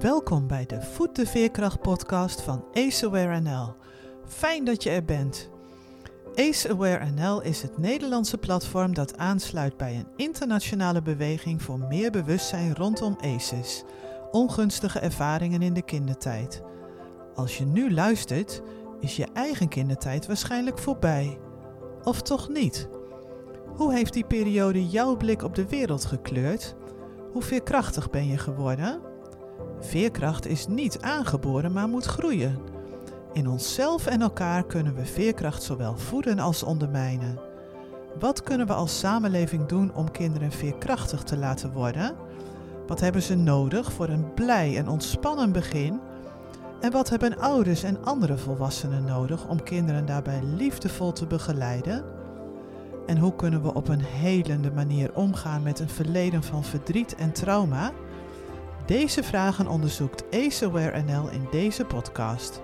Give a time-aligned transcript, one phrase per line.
[0.00, 3.74] Welkom bij de Voet de Veerkracht podcast van AceAware NL.
[4.26, 5.50] Fijn dat je er bent.
[6.34, 12.74] AceAware NL is het Nederlandse platform dat aansluit bij een internationale beweging voor meer bewustzijn
[12.74, 13.84] rondom ACEs,
[14.30, 16.62] ongunstige ervaringen in de kindertijd.
[17.34, 18.62] Als je nu luistert,
[19.00, 21.38] is je eigen kindertijd waarschijnlijk voorbij.
[22.04, 22.88] Of toch niet?
[23.76, 26.74] Hoe heeft die periode jouw blik op de wereld gekleurd?
[27.32, 29.09] Hoe veerkrachtig ben je geworden?
[29.80, 32.58] Veerkracht is niet aangeboren, maar moet groeien.
[33.32, 37.38] In onszelf en elkaar kunnen we veerkracht zowel voeden als ondermijnen.
[38.18, 42.16] Wat kunnen we als samenleving doen om kinderen veerkrachtig te laten worden?
[42.86, 46.00] Wat hebben ze nodig voor een blij en ontspannen begin?
[46.80, 52.04] En wat hebben ouders en andere volwassenen nodig om kinderen daarbij liefdevol te begeleiden?
[53.06, 57.32] En hoe kunnen we op een helende manier omgaan met een verleden van verdriet en
[57.32, 57.92] trauma?
[58.90, 62.60] Deze vragen onderzoekt AceAware NL in deze podcast.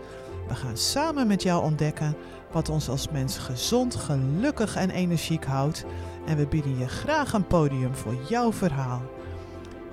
[0.49, 2.17] We gaan samen met jou ontdekken
[2.53, 5.85] wat ons als mens gezond, gelukkig en energiek houdt
[6.27, 9.03] en we bieden je graag een podium voor jouw verhaal.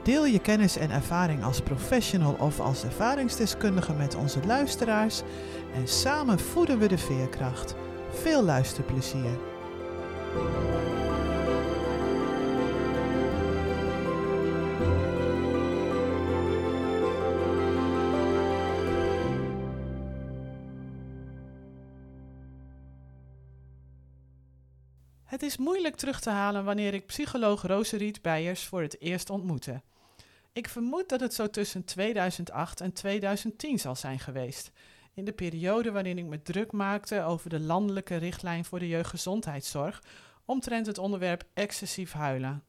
[0.03, 5.21] Deel je kennis en ervaring als professional of als ervaringsdeskundige met onze luisteraars
[5.75, 7.75] en samen voeden we de veerkracht.
[8.11, 9.39] Veel luisterplezier.
[25.43, 29.81] Het is moeilijk terug te halen wanneer ik psycholoog Roseriet Beijers voor het eerst ontmoette.
[30.53, 34.71] Ik vermoed dat het zo tussen 2008 en 2010 zal zijn geweest,
[35.13, 40.03] in de periode waarin ik me druk maakte over de landelijke richtlijn voor de jeugdgezondheidszorg
[40.45, 42.63] omtrent het onderwerp excessief huilen.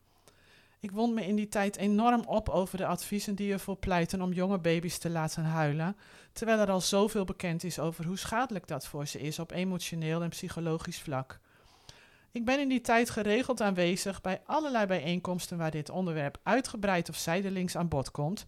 [0.80, 4.32] Ik wond me in die tijd enorm op over de adviezen die ervoor pleiten om
[4.32, 5.96] jonge baby's te laten huilen,
[6.32, 10.22] terwijl er al zoveel bekend is over hoe schadelijk dat voor ze is op emotioneel
[10.22, 11.40] en psychologisch vlak.
[12.34, 17.16] Ik ben in die tijd geregeld aanwezig bij allerlei bijeenkomsten waar dit onderwerp uitgebreid of
[17.16, 18.46] zijdelings aan bod komt.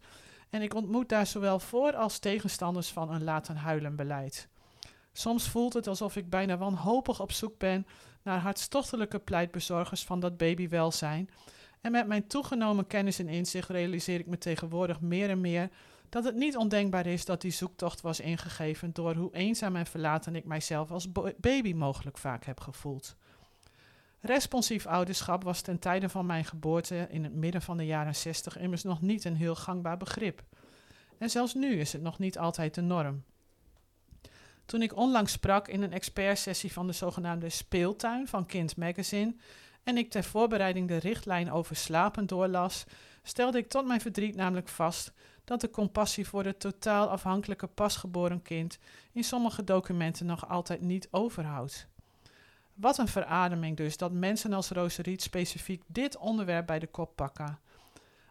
[0.50, 4.48] En ik ontmoet daar zowel voor als tegenstanders van een laten huilen beleid.
[5.12, 7.86] Soms voelt het alsof ik bijna wanhopig op zoek ben
[8.22, 11.30] naar hartstochtelijke pleitbezorgers van dat babywelzijn.
[11.80, 15.70] En met mijn toegenomen kennis en inzicht realiseer ik me tegenwoordig meer en meer
[16.08, 20.36] dat het niet ondenkbaar is dat die zoektocht was ingegeven door hoe eenzaam en verlaten
[20.36, 23.16] ik mijzelf als baby mogelijk vaak heb gevoeld.
[24.26, 28.58] Responsief ouderschap was ten tijde van mijn geboorte in het midden van de jaren 60
[28.58, 30.42] immers nog niet een heel gangbaar begrip.
[31.18, 33.24] En zelfs nu is het nog niet altijd de norm.
[34.64, 39.34] Toen ik onlangs sprak in een expertsessie van de zogenaamde speeltuin van Kind Magazine
[39.82, 42.84] en ik ter voorbereiding de richtlijn over slapen doorlas,
[43.22, 45.12] stelde ik tot mijn verdriet namelijk vast
[45.44, 48.78] dat de compassie voor het totaal afhankelijke pasgeboren kind
[49.12, 51.88] in sommige documenten nog altijd niet overhoudt.
[52.76, 57.58] Wat een verademing dus dat mensen als Roseriet specifiek dit onderwerp bij de kop pakken.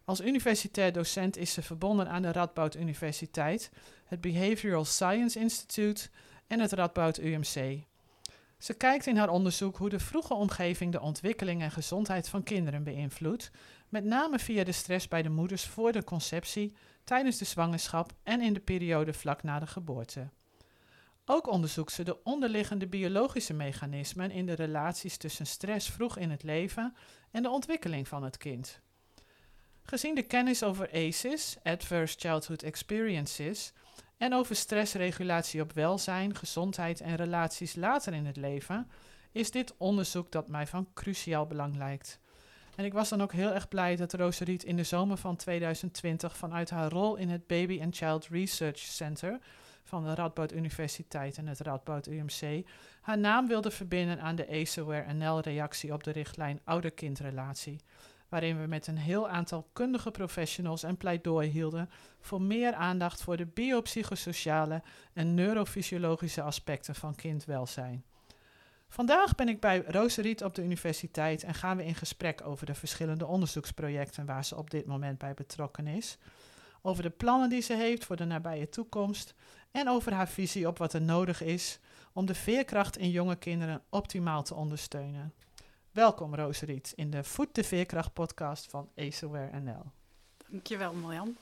[0.03, 3.71] Als universitair docent is ze verbonden aan de Radboud Universiteit,
[4.05, 6.09] het Behavioral Science Institute
[6.47, 7.83] en het Radboud UMC.
[8.57, 12.83] Ze kijkt in haar onderzoek hoe de vroege omgeving de ontwikkeling en gezondheid van kinderen
[12.83, 13.51] beïnvloedt,
[13.89, 16.73] met name via de stress bij de moeders voor de conceptie,
[17.03, 20.29] tijdens de zwangerschap en in de periode vlak na de geboorte.
[21.27, 26.43] Ook onderzoekt ze de onderliggende biologische mechanismen in de relaties tussen stress vroeg in het
[26.43, 26.95] leven
[27.31, 28.79] en de ontwikkeling van het kind.
[29.83, 33.73] Gezien de kennis over ACEs, Adverse Childhood Experiences,
[34.17, 38.91] en over stressregulatie op welzijn, gezondheid en relaties later in het leven,
[39.31, 42.19] is dit onderzoek dat mij van cruciaal belang lijkt.
[42.75, 46.37] En ik was dan ook heel erg blij dat Roseriet in de zomer van 2020
[46.37, 49.39] vanuit haar rol in het Baby and Child Research Center
[49.85, 52.67] van de Radboud Universiteit en het Radboud UMC
[53.01, 57.79] haar naam wilde verbinden aan de ACEWare NL-reactie op de richtlijn ouder-kindrelatie,
[58.29, 61.89] waarin we met een heel aantal kundige professionals een pleidooi hielden
[62.21, 64.81] voor meer aandacht voor de biopsychosociale
[65.13, 68.03] en neurofysiologische aspecten van kindwelzijn.
[68.87, 72.75] Vandaag ben ik bij Roseriet op de universiteit en gaan we in gesprek over de
[72.75, 76.17] verschillende onderzoeksprojecten waar ze op dit moment bij betrokken is,
[76.81, 79.35] over de plannen die ze heeft voor de nabije toekomst
[79.75, 81.79] en over haar visie op wat er nodig is
[82.13, 85.33] om de veerkracht in jonge kinderen optimaal te ondersteunen.
[85.91, 89.83] Welkom Roseriet in de Voet de Veerkracht podcast van Aceware NL.
[90.49, 91.37] Dankjewel Marjan.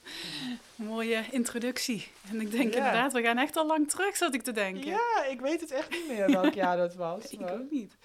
[0.76, 2.08] Mooie introductie.
[2.30, 4.86] En ik denk inderdaad, we gaan echt al lang terug, zat ik te denken.
[4.86, 7.26] Ja, ik weet het echt niet meer welk jaar dat was.
[7.26, 7.98] ik ook niet.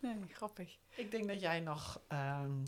[0.00, 0.78] Nee, grappig.
[0.94, 2.00] Ik denk dat jij nog...
[2.08, 2.62] Um,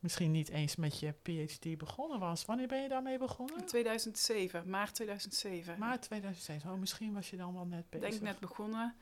[0.00, 2.44] misschien niet eens met je PhD begonnen was.
[2.44, 3.56] Wanneer ben je daarmee begonnen?
[3.58, 5.78] In 2007, maart 2007.
[5.78, 6.70] Maart 2007.
[6.70, 8.08] Oh, misschien was je dan wel net bezig.
[8.10, 8.94] Denk net begonnen.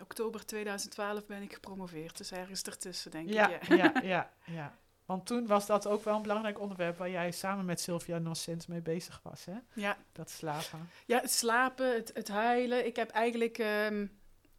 [0.00, 2.16] Oktober 2012 ben ik gepromoveerd.
[2.16, 3.68] Dus ergens ertussen, denk ja, ik.
[3.68, 3.74] Ja.
[3.76, 4.78] ja, ja, ja.
[5.04, 8.68] Want toen was dat ook wel een belangrijk onderwerp waar jij samen met Sylvia Nocent
[8.68, 9.56] mee bezig was, hè?
[9.74, 9.96] Ja.
[10.12, 10.88] Dat slapen.
[11.06, 12.86] Ja, het slapen, het, het huilen.
[12.86, 13.58] Ik heb eigenlijk...
[13.58, 14.06] ehm,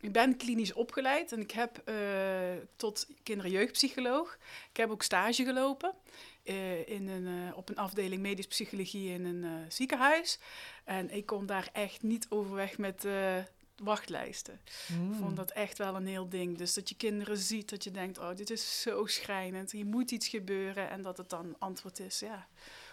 [0.02, 1.96] ik ben klinisch opgeleid en ik heb eh,
[2.76, 4.38] tot kinder- en jeugdpsycholoog.
[4.70, 5.94] Ik heb ook stage gelopen
[6.44, 10.40] eh, in een, eh, op een afdeling medisch psychologie in een ziekenhuis.
[10.84, 13.08] En ik kon daar echt niet overweg met
[13.84, 14.62] wachtlijsten.
[14.88, 16.58] Ik vond dat echt wel een heel ding.
[16.58, 19.72] Dus dat je kinderen ziet, dat je denkt, oh, dit is zo schrijnend.
[19.72, 20.90] Hier moet iets gebeuren.
[20.90, 22.48] En dat het dan antwoord is, ja,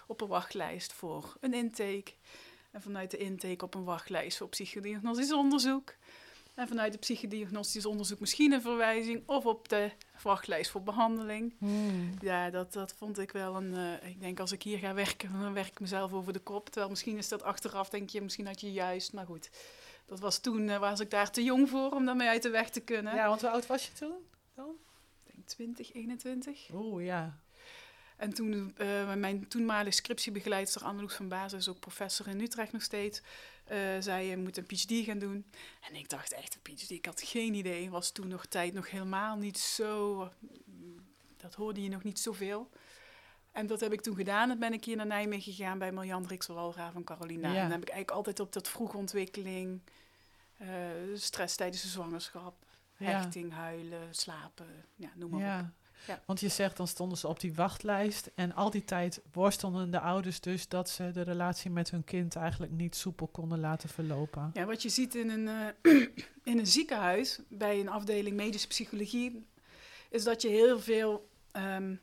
[0.06, 2.12] op een wachtlijst voor een intake.
[2.70, 5.94] En vanuit de intake op een wachtlijst voor psychodiagnostisch onderzoek.
[6.56, 9.22] En vanuit de psychodiagnostisch onderzoek misschien een verwijzing.
[9.26, 9.90] Of op de
[10.22, 11.54] wachtlijst voor behandeling.
[11.58, 12.14] Mm.
[12.20, 13.74] Ja, dat, dat vond ik wel een...
[13.74, 16.68] eh, ik denk, als ik hier ga werken, dan werk ik mezelf over de kop.
[16.68, 19.12] Terwijl misschien is dat achteraf, denk je, misschien had je juist...
[19.12, 19.50] Maar goed,
[20.06, 22.70] dat was toen, eh, was ik daar te jong voor om daarmee uit de weg
[22.70, 23.14] te kunnen.
[23.14, 24.14] Ja, want hoe oud was je toen?
[24.54, 24.74] Dan?
[25.24, 26.68] Ik denk 20, 21.
[26.72, 27.38] Oeh, ja.
[28.16, 32.82] En toen, eh, mijn toenmalige scriptiebegeleidster Anneloes van Baas, is ook professor in Utrecht nog
[32.82, 33.22] steeds,
[33.66, 35.46] eh, zei je moet een PhD gaan doen.
[35.88, 37.90] En ik dacht echt een PhD, ik had geen idee.
[37.90, 40.28] Was toen nog tijd nog helemaal niet zo,
[41.36, 42.70] dat hoorde je nog niet zoveel.
[43.52, 44.48] En dat heb ik toen gedaan.
[44.48, 47.48] Dan ben ik hier naar Nijmegen gegaan bij Marjan Rikselwalra van Carolina.
[47.48, 47.54] Ja.
[47.54, 49.80] En dan heb ik eigenlijk altijd op dat vroege ontwikkeling,
[50.56, 50.68] eh,
[51.14, 52.64] stress tijdens de zwangerschap,
[52.96, 53.06] Ja.
[53.06, 55.66] hechting, huilen, slapen, ja, noem maar op.
[56.06, 56.22] Ja.
[56.26, 58.30] Want je zegt, dan stonden ze op die wachtlijst.
[58.34, 62.36] En al die tijd worstelden de ouders dus dat ze de relatie met hun kind
[62.36, 64.50] eigenlijk niet soepel konden laten verlopen.
[64.54, 65.48] Ja, wat je ziet in een,
[65.82, 65.92] eh,
[66.52, 69.46] in een ziekenhuis, bij een afdeling medische psychologie,
[70.10, 71.28] is dat je heel veel.
[71.52, 71.94] ehm,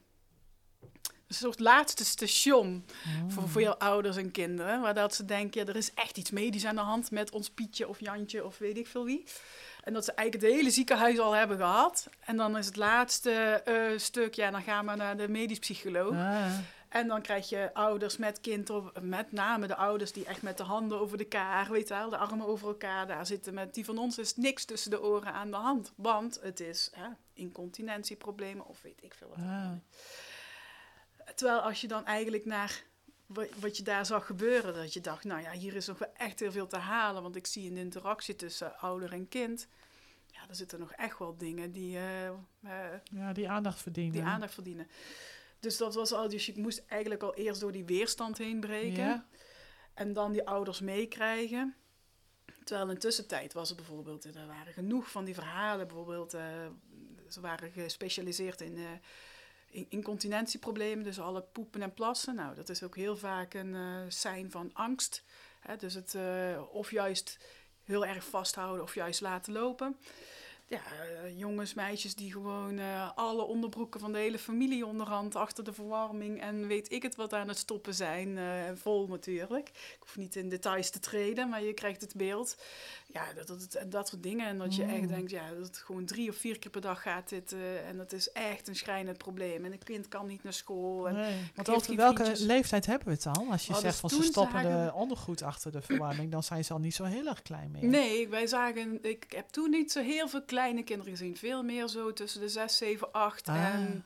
[1.27, 2.85] een soort laatste station
[3.27, 4.81] voor, voor jouw ouders en kinderen.
[4.81, 7.49] Waar dat ze denken, ja, er is echt iets medisch aan de hand met ons
[7.49, 9.23] Pietje of Jantje of weet ik veel wie.
[9.83, 12.09] En dat ze eigenlijk het hele ziekenhuis al hebben gehad.
[12.19, 13.31] En dan is het laatste
[13.65, 16.13] eh, stuk, ja, dan gaan we naar de medisch psycholoog.
[16.13, 16.51] Ah,
[16.89, 20.57] En dan krijg je ouders met kind, of met name de ouders die echt met
[20.57, 23.53] de handen over de kaar, weet je wel, de armen over elkaar daar zitten.
[23.53, 25.91] Met die van ons is niks tussen de oren aan de hand.
[25.95, 29.37] Want het is hè, incontinentieproblemen of weet ik veel wat.
[29.37, 29.71] ah.
[31.35, 32.83] Terwijl als je dan eigenlijk naar
[33.25, 36.13] wa- wat je daar zag gebeuren, dat je dacht, nou ja, hier is nog wel
[36.17, 37.21] echt heel veel te halen.
[37.21, 39.67] Want ik zie een interactie tussen ouder en kind.
[40.27, 42.35] Ja, er zitten nog echt wel dingen die, eh, eh,
[43.03, 44.11] Ja, die aandacht verdienen.
[44.13, 44.87] die aandacht verdienen.
[45.59, 49.03] Dus dat was al, dus je moest eigenlijk al eerst door die weerstand heen breken.
[49.03, 49.25] Ja.
[49.93, 51.75] En dan die ouders meekrijgen.
[52.63, 55.87] Terwijl in tussentijd was er bijvoorbeeld, er waren genoeg van die verhalen.
[55.87, 56.67] Bijvoorbeeld, eh,
[57.29, 59.01] ze waren gespecialiseerd in, in
[59.89, 62.35] incontinentieproblemen, dus alle poepen en plassen.
[62.35, 63.75] Nou, dat is ook heel vaak een
[64.11, 65.23] sein van angst.
[65.59, 67.37] Hè, dus het eh, of juist
[67.83, 69.97] heel erg vasthouden of juist laten lopen.
[70.67, 72.79] Ja, eh, jongens, meisjes die gewoon
[73.15, 77.33] alle onderbroeken van de hele familie onderhand achter de verwarming en weet ik het wat
[77.33, 78.39] aan het stoppen zijn.
[78.77, 79.69] vol natuurlijk.
[79.69, 82.57] Ik hoef niet in details te treden, maar je krijgt het beeld.
[83.13, 84.47] Ja, dat, dat, dat, dat soort dingen.
[84.47, 84.89] En dat je Mm.
[84.89, 87.55] echt denkt, ja, dat het gewoon drie of vier keer per dag gaat dit.
[87.87, 89.65] en dat is echt een schrijnend probleem.
[89.65, 91.07] En een kind kan niet naar school.
[91.07, 91.51] En, Nee.
[91.55, 92.45] Want over welke vriendjes.
[92.45, 93.47] leeftijd hebben we het al?
[93.51, 96.43] Als je Oh, zegt dus van ze stoppen zagen- de ondergoed achter de verwarming, dan
[96.43, 97.85] zijn ze al niet zo heel erg klein meer.
[97.85, 101.37] Nee, wij zagen, ik heb toen niet zo heel veel kleine kinderen gezien.
[101.37, 103.65] Veel meer zo tussen de 6, 7, 8 Ah.
[103.73, 104.05] en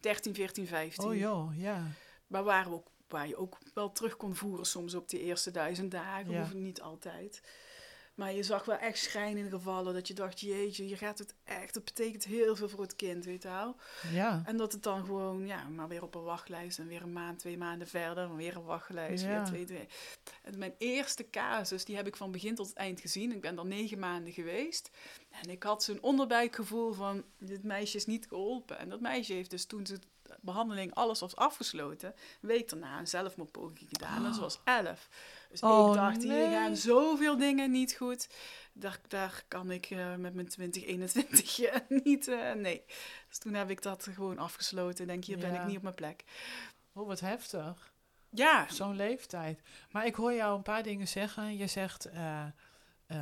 [0.00, 1.08] 13, 14, 15.
[1.08, 1.82] Oh joh, ja.
[2.26, 5.50] Maar waar, we ook, waar je ook wel terug kon voeren soms op die eerste
[5.50, 6.30] duizend dagen.
[6.30, 6.40] Ja.
[6.40, 7.42] Hoeft niet altijd.
[8.16, 11.74] Maar je zag wel echt schrijnende gevallen dat je dacht, jeetje, hier gaat het echt.
[11.74, 13.76] Het betekent heel veel voor het kind, weet je wel.
[14.12, 14.42] Ja.
[14.46, 16.78] En dat het dan gewoon, ja, maar weer op een wachtlijst.
[16.78, 18.24] En weer een maand, twee maanden verder.
[18.24, 19.24] En weer een wachtlijst.
[19.24, 19.28] Ja.
[19.28, 19.88] Weer twee, twee.
[20.42, 23.32] En mijn eerste casus, die heb ik van begin tot eind gezien.
[23.32, 24.90] Ik ben dan negen maanden geweest.
[25.30, 28.78] En ik had zo'n onderbuikgevoel van, dit meisje is niet geholpen.
[28.78, 32.98] En dat meisje heeft dus toen ze de behandeling alles was afgesloten, een week daarna
[32.98, 34.26] een zelfmoordpoging gedaan.
[34.26, 35.08] En ze was elf.
[35.50, 36.46] Dus Oh, ik dacht, nee.
[36.48, 38.28] hier gaan zoveel dingen niet goed.
[38.72, 42.84] Daar, daar kan ik eh, met mijn 20, 21 eh, niet, eh, nee.
[43.28, 45.00] Dus toen heb ik dat gewoon afgesloten.
[45.04, 45.60] Ik denk, hier ben Ja.
[45.60, 46.24] ik niet op mijn plek.
[46.92, 47.94] Oh, wat heftig.
[48.30, 49.60] Ja, Zo'n leeftijd.
[49.90, 51.56] Maar ik hoor jou een paar dingen zeggen.
[51.56, 52.44] Je zegt eh,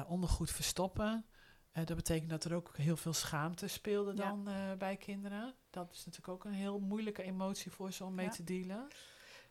[0.07, 1.26] ondergoed verstoppen.
[1.73, 5.54] Dat betekent dat er ook heel veel schaamte speelde dan bij kinderen.
[5.71, 8.33] Dat is natuurlijk ook een heel moeilijke emotie voor ze om mee Ja.
[8.33, 8.88] te dealen.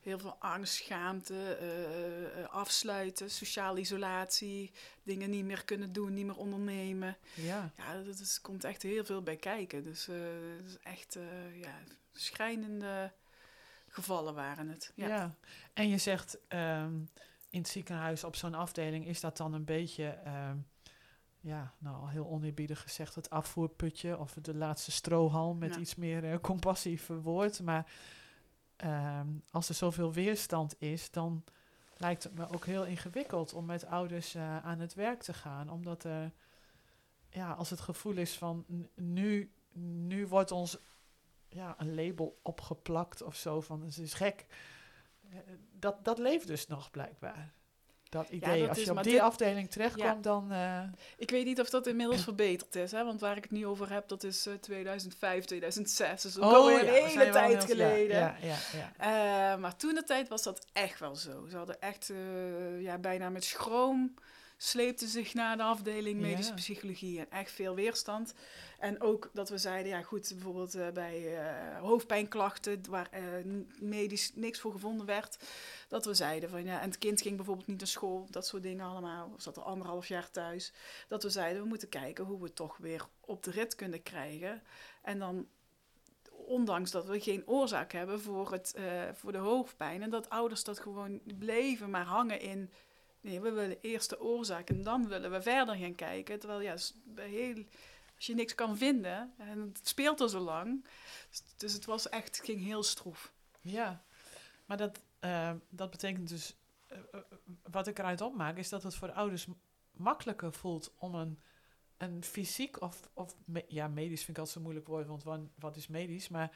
[0.04, 4.72] Heel veel angst, schaamte, eh, eh, afsluiten, sociale isolatie,
[5.04, 7.18] dingen niet meer kunnen doen, niet meer ondernemen.
[7.34, 7.72] Ja.
[7.78, 9.84] Ja, dat is, komt echt heel veel bij kijken.
[9.84, 10.16] Dus eh,
[10.58, 11.74] het is echt eh ja,
[12.12, 13.12] schrijnende
[13.88, 14.92] gevallen waren het.
[14.96, 15.08] Ja.
[15.08, 15.36] Ja.
[15.74, 16.96] En je zegt ehm,
[17.50, 20.58] in het ziekenhuis op zo'n afdeling is dat dan een beetje, ehm,
[21.40, 25.80] ja, nou al heel oneerbiedig gezegd, het afvoerputje of de laatste strohalm met Ja.
[25.80, 27.62] iets meer eh, compassie verwoord.
[27.62, 27.92] Maar
[28.84, 31.44] ehm, als er zoveel weerstand is, dan
[31.98, 35.70] lijkt het me ook heel ingewikkeld om met ouders eh, aan het werk te gaan.
[35.70, 36.32] Omdat er,
[37.30, 40.78] ja, als het gevoel is van nu, nu wordt ons
[41.50, 44.46] ja, een label opgeplakt of zo van het is gek.
[45.30, 45.38] Eh,
[45.72, 47.54] Dat, dat leeft dus nog blijkbaar.
[48.14, 48.60] Dat idee.
[48.60, 50.52] dat Als je op die dit- afdeling terechtkomt, dan.
[50.52, 50.82] eh,
[51.18, 53.04] Ik weet niet of dat inmiddels verbeterd is, hè?
[53.04, 56.22] want waar ik het nu over heb, dat is eh, 2005, 2006.
[56.22, 58.18] Dus ook Oh ja, we een hele tijd geleden.
[58.18, 59.54] Ja, ja, ja, ja.
[59.54, 61.46] Eh, maar toen de tijd was dat echt wel zo.
[61.50, 64.14] Ze hadden echt eh, ja, bijna met schroom
[64.64, 66.58] sleepten zich naar de afdeling medische Ja.
[66.58, 68.34] psychologie en echt veel weerstand.
[68.80, 73.22] En ook dat we zeiden, ja goed, bijvoorbeeld eh, bij eh, hoofdpijnklachten waar eh,
[73.80, 75.38] medisch niks voor gevonden werd,
[75.88, 78.64] dat we zeiden van ja, en het kind ging bijvoorbeeld niet naar school, dat soort
[78.64, 80.74] dingen allemaal, of zat er anderhalf jaar thuis,
[81.08, 84.04] dat we zeiden we moeten kijken hoe we het toch weer op de rit kunnen
[84.04, 84.64] krijgen.
[85.02, 85.48] En dan
[86.32, 88.76] ondanks dat we geen oorzaak hebben voor, het,
[89.14, 90.02] voor de hoofdpijn.
[90.02, 92.72] En dat ouders dat gewoon bleven maar hangen in.
[93.24, 96.40] Nee, we willen eerst de oorzaak en dan willen we verder gaan kijken.
[96.40, 96.76] Terwijl ja,
[97.16, 97.64] heel,
[98.16, 100.86] als je niks kan vinden en het speelt er zo lang.
[101.58, 103.34] Dus, het was echt, het ging heel stroef.
[103.62, 104.04] Ja,
[104.66, 106.56] maar dat, eh, dat betekent dus.
[106.88, 107.20] eh, eh,
[107.72, 109.48] wat ik eruit opmaak, is dat het voor ouders
[109.92, 111.40] makkelijker voelt om een,
[111.98, 113.10] een fysiek of.
[113.14, 113.36] of
[113.68, 116.30] ja, medisch vind ik altijd zo'n moeilijk woord, want wan- wat is medisch?
[116.30, 116.56] Maar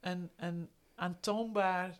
[0.00, 1.98] een, een aantoonbaar,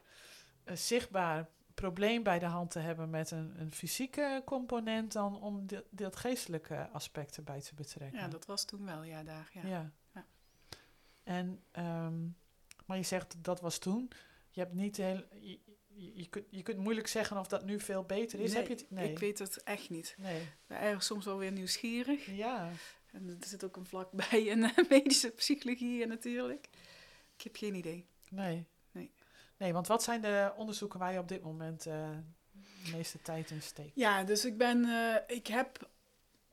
[0.73, 6.17] zichtbaar probleem bij de hand te hebben met een, een fysieke component, dan om dat
[6.17, 8.19] geestelijke aspect erbij te betrekken.
[8.19, 9.51] Ja, dat was toen wel, ja, daar.
[9.53, 9.67] Ja.
[9.67, 9.93] Ja.
[10.15, 10.27] Ja.
[11.23, 12.27] En, ehm,
[12.87, 14.11] maar je zegt dat was toen.
[14.51, 15.25] Je hebt niet heel.
[15.41, 15.59] Je,
[16.15, 18.53] je, kunt, je kunt moeilijk zeggen of dat nu veel beter is.
[18.53, 18.91] Nee, Heb je het?
[18.91, 19.11] Nee.
[19.11, 20.15] Ik weet het echt niet.
[20.19, 20.41] Nee.
[20.41, 22.27] Ik ben erg soms wel weer nieuwsgierig.
[22.27, 22.71] Ja.
[23.13, 26.69] En er zit ook een vlak bij in eh, medische psychologie eh, natuurlijk.
[27.37, 28.07] Ik heb geen idee.
[28.31, 28.67] Nee.
[29.57, 29.73] Nee.
[29.73, 32.09] Want wat zijn de onderzoeken waar je op dit moment eh,
[32.85, 33.93] de meeste tijd in steekt?
[33.95, 35.89] Ja, dus ik ben, eh, ik heb,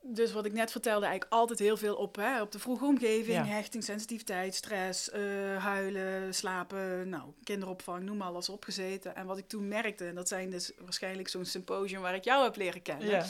[0.04, 3.36] dus wat ik net vertelde, eigenlijk altijd heel veel op, hè, op de vroege omgeving,
[3.36, 3.44] Ja.
[3.44, 5.22] hechting, sensitiviteit, stress, eh,
[5.64, 9.16] huilen, slapen, nou, kinderopvang, noem maar alles opgezeten.
[9.16, 12.44] En wat ik toen merkte, en dat zijn dus waarschijnlijk zo'n symposium waar ik jou
[12.44, 13.24] heb leren kennen, Ja.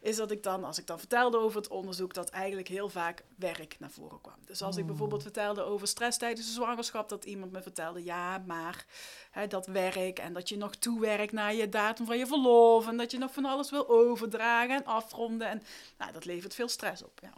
[0.00, 3.22] is dat ik dan, als ik dan vertelde over het onderzoek, dat eigenlijk heel vaak
[3.36, 4.34] werk naar voren kwam.
[4.46, 4.88] Dus als ik Mm.
[4.88, 8.84] bijvoorbeeld vertelde over stress tijdens de zwangerschap, dat iemand me vertelde, ja, maar
[9.30, 12.96] hè, dat werk en dat je nog toewerkt naar je datum van je verlof en
[12.96, 15.48] dat je nog van alles wil overdragen en afronden.
[15.48, 15.62] En
[15.98, 17.20] nou, dat levert veel stress op.
[17.22, 17.32] Ja.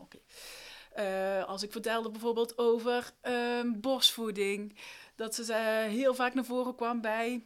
[0.93, 4.79] Eh, als ik vertelde bijvoorbeeld over ehm, borstvoeding,
[5.15, 7.45] dat ze eh, heel vaak naar voren kwam bij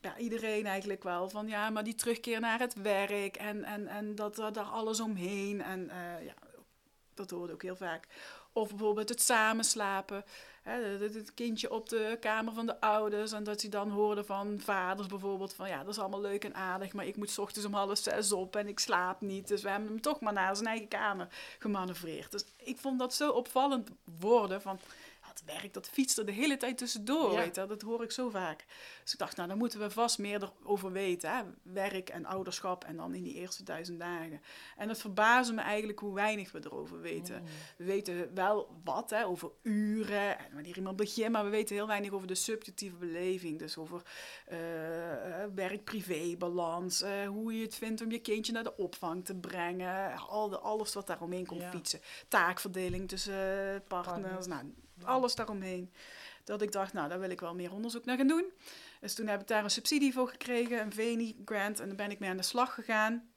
[0.00, 1.28] ja, iedereen eigenlijk wel.
[1.28, 5.62] Van ja, maar die terugkeer naar het werk en, en, en dat daar alles omheen.
[5.62, 6.34] En eh, ja,
[7.14, 8.06] dat hoorde ook heel vaak.
[8.52, 10.24] Of bijvoorbeeld het samenslapen.
[10.68, 13.32] Het, kindje op de kamer van de ouders.
[13.32, 16.54] En dat hij dan hoorde van vaders bijvoorbeeld van ja, dat is allemaal leuk en
[16.54, 16.92] aardig.
[16.92, 19.48] Maar ik moet ochtends om half zes op en ik slaap niet.
[19.48, 22.30] Dus we hebben hem toch maar naar zijn eigen kamer gemanoeuvreerd.
[22.30, 24.78] Dus ik vond dat zo opvallend worden van...
[25.54, 27.38] werk, dat fietst er de hele tijd tussendoor, Ja.
[27.38, 28.64] weet je, dat hoor ik zo vaak.
[29.02, 31.30] Dus ik dacht, nou, daar moeten we vast meer over weten.
[31.36, 31.42] Hè?
[31.62, 34.40] Werk en ouderschap en dan in die eerste duizend dagen.
[34.76, 37.40] En het verbaasde me eigenlijk hoe weinig we erover weten.
[37.40, 37.46] Mm.
[37.76, 41.86] We weten wel wat hè, over uren en wanneer iemand begint, maar we weten heel
[41.86, 43.58] weinig over de subjectieve beleving.
[43.58, 44.02] Dus over
[44.46, 49.34] eh, eh, werk-privé-balans, eh, hoe je het vindt om je kindje naar de opvang te
[49.34, 51.70] brengen, al de, alles wat daaromheen komt Ja.
[51.70, 52.00] fietsen.
[52.28, 53.34] Taakverdeling tussen
[53.88, 54.46] partners, Partners.
[54.46, 54.62] nou,
[55.04, 55.92] alles daaromheen.
[56.44, 58.52] Dat ik dacht, nou, daar wil ik wel meer onderzoek naar gaan doen.
[59.00, 62.18] Dus toen heb ik daar een subsidie voor gekregen, een VENI-grant, en daar ben ik
[62.18, 63.32] mee aan de slag gegaan.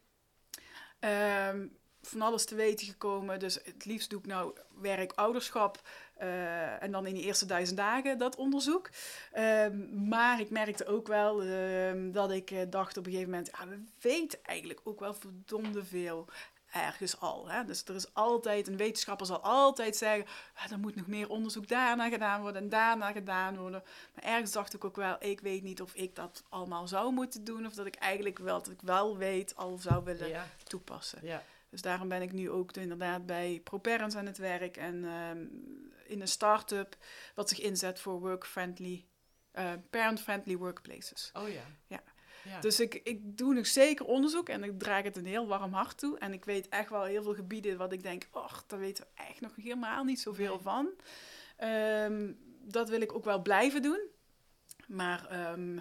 [1.00, 1.68] Ehm,
[2.02, 3.40] van alles te weten gekomen.
[3.40, 5.82] Dus het liefst doe ik nou werk, ouderschap.
[6.18, 8.90] eh, en dan in die eerste duizend dagen dat onderzoek.
[9.32, 13.52] Ehm, maar ik merkte ook wel ehm, dat ik eh, dacht op een gegeven moment...
[13.70, 16.28] We weten eigenlijk ook wel verdomde veel
[16.72, 17.50] ergens al.
[17.50, 17.64] Hè?
[17.66, 20.26] Dus er is altijd, een wetenschapper zal altijd zeggen...
[20.56, 23.84] "Ah, er moet nog meer onderzoek daarna gedaan worden en daarna gedaan worden.
[24.16, 27.44] Maar ergens dacht ik ook wel, ik weet niet of ik dat allemaal zou moeten
[27.44, 27.66] doen...
[27.66, 30.48] of dat ik eigenlijk wel, dat ik wel weet, al zou willen Ja.
[30.64, 31.20] toepassen.
[31.24, 31.44] Ja.
[31.70, 35.38] Dus daarom ben ik nu ook inderdaad bij ProParents aan het werk en ehm,
[36.06, 36.96] in een start-up
[37.36, 39.06] wat zich inzet voor work-friendly,
[39.52, 41.32] eh, parent-friendly workplaces.
[41.34, 41.62] Oh ja.
[41.88, 42.00] Ja.
[42.44, 42.60] Ja.
[42.60, 45.98] Dus ik, ik doe nog zeker onderzoek en ik draag het een heel warm hart
[45.98, 46.18] toe.
[46.20, 49.24] En ik weet echt wel heel veel gebieden wat ik denk, och, daar weten we
[49.24, 50.64] echt nog helemaal niet zoveel Nee.
[50.64, 50.90] van.
[51.58, 54.00] Ehm, dat wil ik ook wel blijven doen.
[54.88, 55.80] Maar ehm,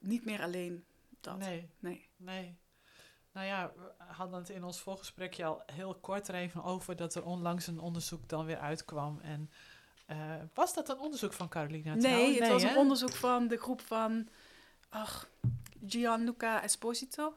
[0.00, 0.84] niet meer alleen
[1.20, 1.38] dat.
[1.38, 2.08] Nee, Nee.
[2.16, 2.58] nee.
[3.32, 7.14] Nou ja, we hadden het in ons voorgesprekje al heel kort er even over dat
[7.14, 9.20] er onlangs een onderzoek dan weer uitkwam.
[9.22, 9.50] En
[10.06, 11.94] eh, was dat een onderzoek van Carolina?
[11.94, 12.38] Nee, trouwens?
[12.38, 12.70] het was hè?
[12.70, 14.28] een onderzoek van de groep van
[14.88, 15.30] ach,
[15.86, 17.34] Gianluca Esposito.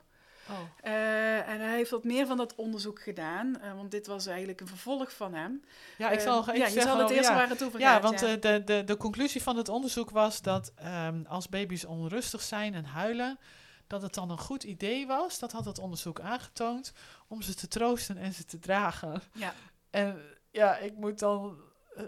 [0.49, 4.25] Oh, Eh, en hij heeft wat meer van dat onderzoek gedaan, eh, want dit was
[4.25, 5.61] eigenlijk een vervolg van hem.
[5.97, 8.01] ja, ik zal even ja, je zal het eerst ja, waar het over Ja, gaat.
[8.01, 12.41] want eh, de, de, de conclusie van het onderzoek was dat ehm, als baby's onrustig
[12.41, 13.39] zijn en huilen,
[13.87, 16.93] dat het dan een goed idee was, dat had het onderzoek aangetoond,
[17.27, 19.21] om ze te troosten en ze te dragen.
[19.33, 19.53] ja.
[19.89, 21.57] En ja, ik moet dan.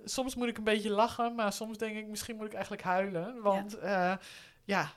[0.05, 3.41] soms moet ik een beetje lachen, maar soms denk ik misschien moet ik eigenlijk huilen.
[3.41, 4.19] Want ja,
[4.63, 4.91] ja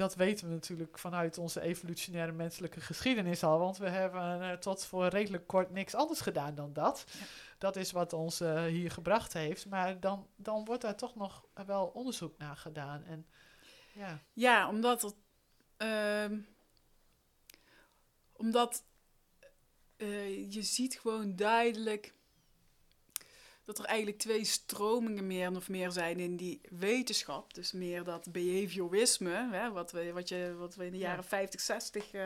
[0.00, 3.58] dat weten we natuurlijk vanuit onze evolutionaire menselijke geschiedenis al.
[3.58, 7.04] Want we hebben eh, tot voor redelijk kort niks anders gedaan dan dat.
[7.18, 7.24] Ja.
[7.58, 9.66] Dat is wat ons eh, hier gebracht heeft.
[9.66, 13.04] Maar dan, dan wordt daar toch nog wel onderzoek naar gedaan.
[13.04, 13.26] En
[13.92, 15.14] ja, Ja, omdat het.
[15.76, 16.38] ehm,
[18.32, 18.84] omdat
[19.96, 22.14] eh, je ziet gewoon duidelijk
[23.76, 27.54] dat er eigenlijk twee stromingen meer of meer zijn in die wetenschap.
[27.54, 31.08] Dus meer dat behaviorisme, hè, wat, we, wat, je, wat we in de Ja.
[31.08, 32.22] jaren 50, 60 eh,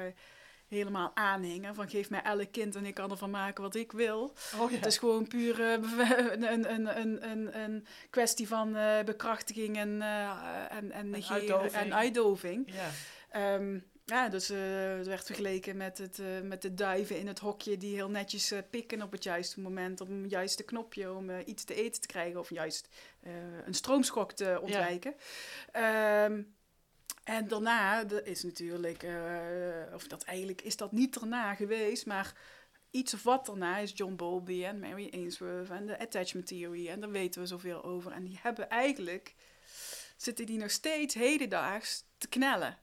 [0.69, 1.75] helemaal aanhingen.
[1.75, 4.35] Van geef mij elk kind en ik kan ervan maken wat ik wil.
[4.61, 4.77] oh ja.
[4.77, 5.73] Het is gewoon puur eh,
[6.33, 10.31] een, een, een, een, een kwestie van eh, bekrachtiging en, eh,
[10.71, 11.73] en, en, uitdoving.
[11.73, 12.73] en uitdoving.
[12.73, 12.91] ja.
[13.31, 14.59] Ehm, ja, dus eh,
[14.97, 18.51] het werd vergeleken met, het, eh, met de duiven in het hokje die heel netjes
[18.51, 22.07] eh, pikken op het juiste moment, op een juiste knopje om iets te eten te
[22.07, 22.89] krijgen of juist
[23.65, 25.15] een stroomschok te ontwijken.
[25.73, 26.43] Ehm,
[27.25, 29.07] en daarna is natuurlijk,
[29.95, 32.35] of dat eigenlijk is dat niet daarna geweest, maar
[32.91, 37.01] iets of wat daarna is John Bowlby en Mary Ainsworth en de attachment theory en
[37.01, 38.13] daar weten we zoveel over.
[38.13, 39.35] En die hebben eigenlijk,
[40.17, 42.79] zitten die nog steeds hedendaags te knellen.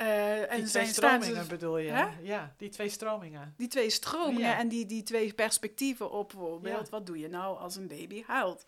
[0.00, 1.90] Eh, en Die twee stromingen bedoel je?
[1.90, 2.06] Hè?
[2.22, 3.54] Ja, die twee stromingen.
[3.56, 4.58] die twee stromingen Ja.
[4.58, 6.84] en die, die twee perspectieven op bijvoorbeeld.
[6.84, 6.90] Ja.
[6.90, 8.64] Wat doe je nou als een baby huilt?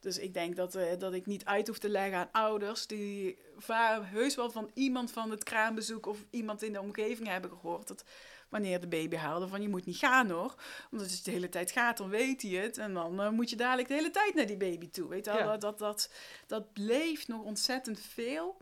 [0.00, 3.38] Dus ik denk dat, eh, dat ik niet uit hoef te leggen aan ouders die
[3.56, 7.88] vaar heus wel van iemand van het kraambezoek of iemand in de omgeving hebben gehoord
[7.88, 8.04] dat
[8.48, 10.54] wanneer de baby huilde van je moet niet gaan hoor.
[10.90, 12.78] Omdat als je de hele tijd gaat, dan weet hij het.
[12.78, 15.08] En dan eh, moet je dadelijk de hele tijd naar die baby toe.
[15.08, 15.30] Weet je?
[15.30, 15.44] Ja.
[15.44, 16.10] Dat, dat, dat,
[16.46, 18.56] dat leeft nog ontzettend veel.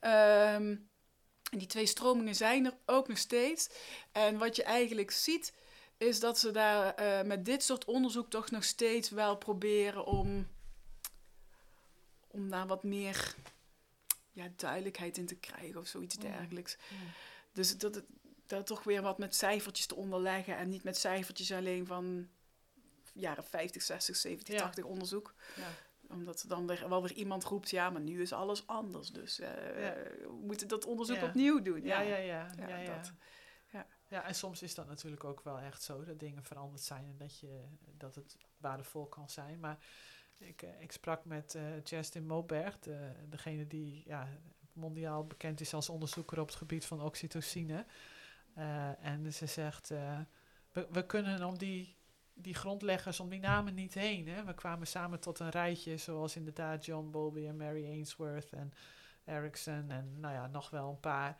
[0.00, 0.76] Ehm,
[1.50, 3.68] en die twee stromingen zijn er ook nog steeds.
[4.12, 5.52] En wat je eigenlijk ziet,
[5.96, 10.46] is dat ze daar eh, met dit soort onderzoek toch nog steeds wel proberen om,
[12.26, 13.34] om daar wat meer
[14.32, 16.22] ja, duidelijkheid in te krijgen of zoiets Mm.
[16.22, 16.76] dergelijks.
[16.90, 16.98] Mm.
[17.52, 18.04] Dus dat het
[18.46, 22.28] dat toch weer wat met cijfertjes te onderleggen en niet met cijfertjes alleen van
[23.12, 24.60] jaren 50, 60, 70, Ja.
[24.60, 25.74] 80 onderzoek Ja.
[26.16, 29.10] Omdat er dan weer, wel weer iemand roept, ja, maar nu is alles anders.
[29.10, 29.54] Dus Ja.
[29.54, 31.24] we moeten dat onderzoek Ja.
[31.26, 31.82] opnieuw doen.
[31.84, 32.68] Ja, Ja, ja, ja.
[32.68, 33.12] ja, Ja, dat.
[34.24, 37.38] En soms is dat natuurlijk ook wel echt zo, dat dingen veranderd zijn en dat,
[37.38, 37.64] je,
[37.96, 39.60] dat het waardevol kan zijn.
[39.60, 39.78] Maar
[40.38, 44.28] ik, eh, ik sprak met eh Justin Moberg, de, degene die ja,
[44.72, 47.86] mondiaal bekend is als onderzoeker op het gebied van oxytocine.
[49.00, 51.95] En ze zegt, we, we kunnen om die,
[52.38, 54.28] die grondleggers, om die namen niet heen.
[54.28, 54.44] Hè?
[54.44, 58.72] We kwamen samen tot een rijtje, zoals inderdaad John Bowlby en Mary Ainsworth en
[59.24, 61.36] Erickson en nou ja, nog wel een paar.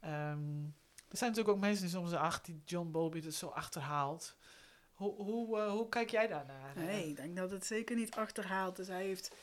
[0.00, 0.64] Ehm,
[1.08, 4.36] er zijn natuurlijk ook mensen die soms zeggen, ach, die John Bowlby het zo achterhaalt.
[4.94, 6.72] Hoe, hoe, eh, hoe kijk jij daarnaar?
[6.76, 8.76] Nee, ik denk dat het zeker niet achterhaalt.
[8.76, 9.34] Dus hij heeft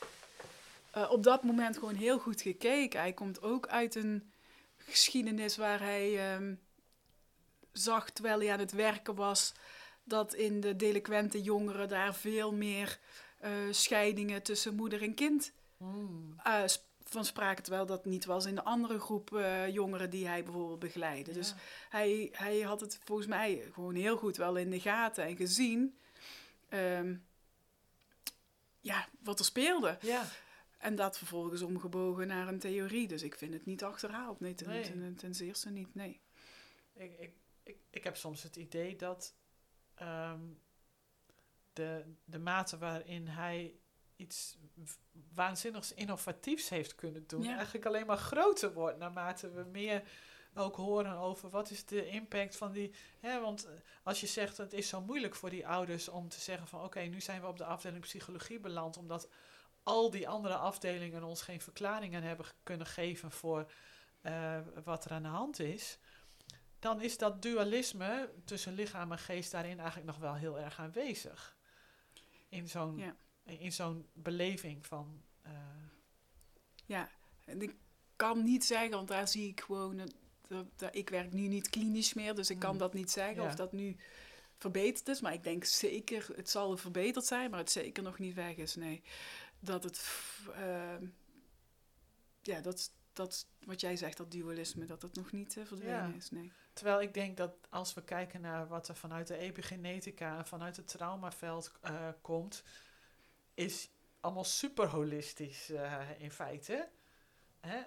[0.91, 2.99] eh, op dat moment gewoon heel goed gekeken.
[2.99, 4.31] Hij komt ook uit een
[4.77, 6.55] geschiedenis waar hij ehm,
[7.71, 9.53] zag, terwijl hij aan het werken was,
[10.03, 12.99] dat in de delinquente jongeren daar veel meer
[13.37, 15.53] eh, scheidingen tussen moeder en kind
[16.43, 20.27] eh, sp- van sprake, terwijl dat niet was in de andere groep eh, jongeren die
[20.27, 21.31] hij bijvoorbeeld begeleidde.
[21.31, 21.53] Dus
[21.89, 25.97] hij, hij had het volgens mij gewoon heel goed wel in de gaten en gezien
[26.69, 27.15] ehm,
[28.81, 29.97] ja, wat er speelde.
[30.01, 30.25] ja,
[30.77, 33.07] En dat vervolgens omgebogen naar een theorie.
[33.07, 34.39] Dus ik vind het niet achterhaald.
[34.39, 34.81] Nee, ten, Nee.
[34.83, 35.95] ten, ten zeerste niet.
[35.95, 36.19] Nee.
[36.93, 37.31] ik, ik,
[37.63, 39.33] ik, ik heb soms het idee dat
[40.01, 40.39] ehm,
[41.73, 43.75] de, de mate waarin hij
[44.15, 44.57] iets
[45.33, 47.55] waanzinnigs innovatiefs heeft kunnen doen, Ja.
[47.55, 50.03] eigenlijk alleen maar groter wordt naarmate we meer
[50.53, 52.93] ook horen over wat is de impact van die.
[53.19, 53.71] Hè, want eh,
[54.03, 56.99] als je zegt het is zo moeilijk voor die ouders om te zeggen van oké,
[56.99, 59.29] nu zijn we op de afdeling psychologie beland, omdat
[59.83, 63.71] al die andere afdelingen ons geen verklaringen hebben kunnen geven voor
[64.21, 65.97] eh, wat er aan de hand is.
[66.81, 71.57] Dan is dat dualisme tussen lichaam en geest daarin eigenlijk nog wel heel erg aanwezig.
[72.49, 73.15] In zo'n Ja.
[73.43, 75.21] in zo'n beleving van.
[75.41, 75.51] eh,
[76.85, 77.09] Ja,
[77.45, 77.75] en ik,
[78.15, 80.05] kan niet zeggen, want daar zie ik gewoon, eh,
[80.75, 82.77] dat, ik werk nu niet klinisch meer, dus ik kan Mm.
[82.79, 83.47] dat niet zeggen Ja.
[83.49, 83.97] of dat nu
[84.57, 85.21] verbeterd is.
[85.21, 88.75] Maar ik denk zeker, het zal verbeterd zijn, maar het zeker nog niet weg is.
[88.75, 89.01] Nee,
[89.59, 90.05] dat het,
[90.53, 91.05] ehm,
[92.41, 96.15] ja, dat, dat wat jij zegt, dat dualisme, dat het nog niet eh, verdwenen Ja.
[96.17, 96.29] is.
[96.31, 96.51] Nee.
[96.73, 100.75] Terwijl ik denk dat als we kijken naar wat er vanuit de epigenetica en vanuit
[100.77, 102.63] het traumaveld eh, komt,
[103.53, 106.89] is allemaal super holistisch eh, in feite.
[107.59, 107.81] Hè?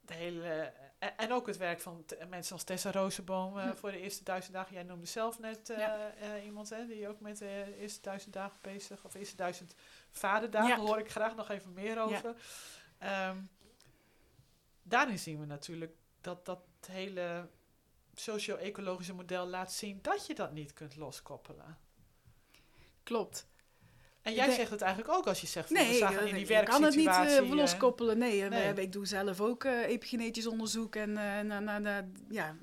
[0.00, 3.74] De hele, en, en ook het werk van mensen als Tessa Rozenboom Hm.
[3.74, 4.74] voor de eerste duizend dagen.
[4.74, 6.12] Jij noemde zelf net Ja.
[6.44, 9.74] iemand hè, die ook met de eerste duizend dagen bezig, of eerste duizend
[10.10, 10.76] vaderdagen, Ja.
[10.86, 12.34] hoor ik graag nog even meer over.
[12.98, 13.36] Ehm,
[14.82, 17.48] daarin zien we natuurlijk dat dat hele
[18.14, 21.78] socio-ecologische model laat zien dat je dat niet kunt loskoppelen.
[23.02, 23.50] Klopt.
[24.22, 26.34] En jij zegt het eigenlijk ook als je zegt, van, we Nee, zagen eh, in
[26.34, 27.44] die je kan het niet werksituatie...
[27.46, 28.18] eh, eh, loskoppelen.
[28.18, 32.56] Nee, we ik doe zelf ook epigenetisch onderzoek en eh, na, na, na, ja,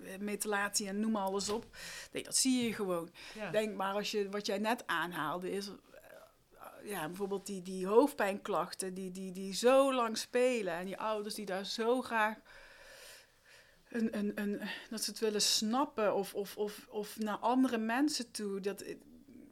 [0.85, 1.65] en noem maar alles op.
[2.11, 3.09] Nee, dat zie je gewoon.
[3.35, 3.51] ja.
[3.51, 5.69] Denk maar als je, wat jij net aanhaalde is,
[6.83, 11.45] ja, bijvoorbeeld die, die hoofdpijnklachten die, die, die zo lang spelen en die ouders die
[11.45, 12.37] daar zo graag
[13.89, 18.31] een, een, een, dat ze het willen snappen of, of, of, of naar andere mensen
[18.31, 18.59] toe.
[18.59, 18.83] Dat,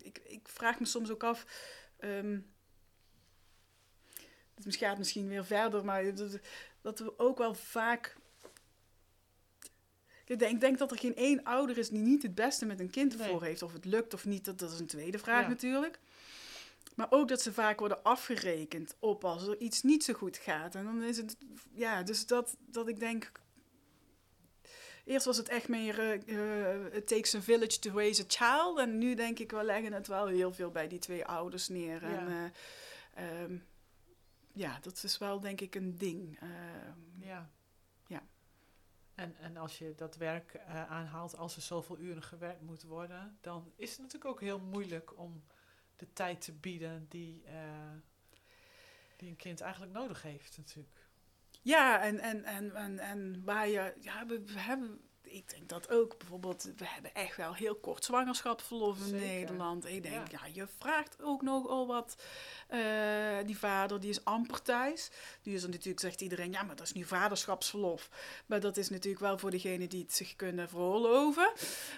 [0.01, 1.45] ik, ik vraag me soms ook af.
[1.99, 2.39] ehm,
[4.63, 6.39] het gaat misschien weer verder, maar dat,
[6.81, 8.15] dat we ook wel vaak.
[10.25, 12.79] Ik denk, ik denk dat er geen één ouder is die niet het beste met
[12.79, 13.29] een kind Nee.
[13.29, 13.61] voor heeft.
[13.61, 15.47] Of het lukt of niet, dat, dat is een tweede vraag Ja.
[15.47, 15.99] natuurlijk.
[16.97, 20.75] Maar ook dat ze vaak worden afgerekend op als er iets niet zo goed gaat.
[20.75, 21.37] En dan is het,
[21.71, 23.31] ja, dus dat, dat ik denk.
[25.05, 28.79] Eerst was het echt meer, eh, it takes a village to raise a child.
[28.79, 32.09] En nu denk ik, we leggen het wel heel veel bij die twee ouders neer.
[32.09, 32.17] Ja.
[32.17, 32.51] En
[33.13, 33.57] eh, ehm,
[34.53, 36.39] ja, dat is wel denk ik een ding.
[36.39, 37.49] Ehm, Ja.
[38.07, 38.27] Ja.
[39.15, 43.71] En, en als je dat werk aanhaalt, als er zoveel uren gewerkt moet worden, dan
[43.75, 45.43] is het natuurlijk ook heel moeilijk om
[45.97, 47.91] de tijd te bieden die, eh,
[49.15, 51.05] die een kind eigenlijk nodig heeft natuurlijk.
[51.61, 55.89] Ja, en, en, en, en, en waar je, ja, we, we hebben, ik denk dat
[55.89, 59.25] ook bijvoorbeeld, we hebben echt wel heel kort zwangerschapsverlof in Zeker.
[59.27, 59.85] Nederland.
[59.85, 60.39] Ik denk, Ja.
[60.45, 60.49] ja.
[60.53, 62.15] je vraagt ook nogal wat.
[62.67, 62.79] Eh,
[63.45, 65.09] die vader, die is amper thuis.
[65.41, 68.09] Die is er natuurlijk, zegt iedereen, ja, maar dat is nu vaderschapsverlof.
[68.45, 71.51] Maar dat is natuurlijk wel voor degenen die het zich kunnen veroorloven.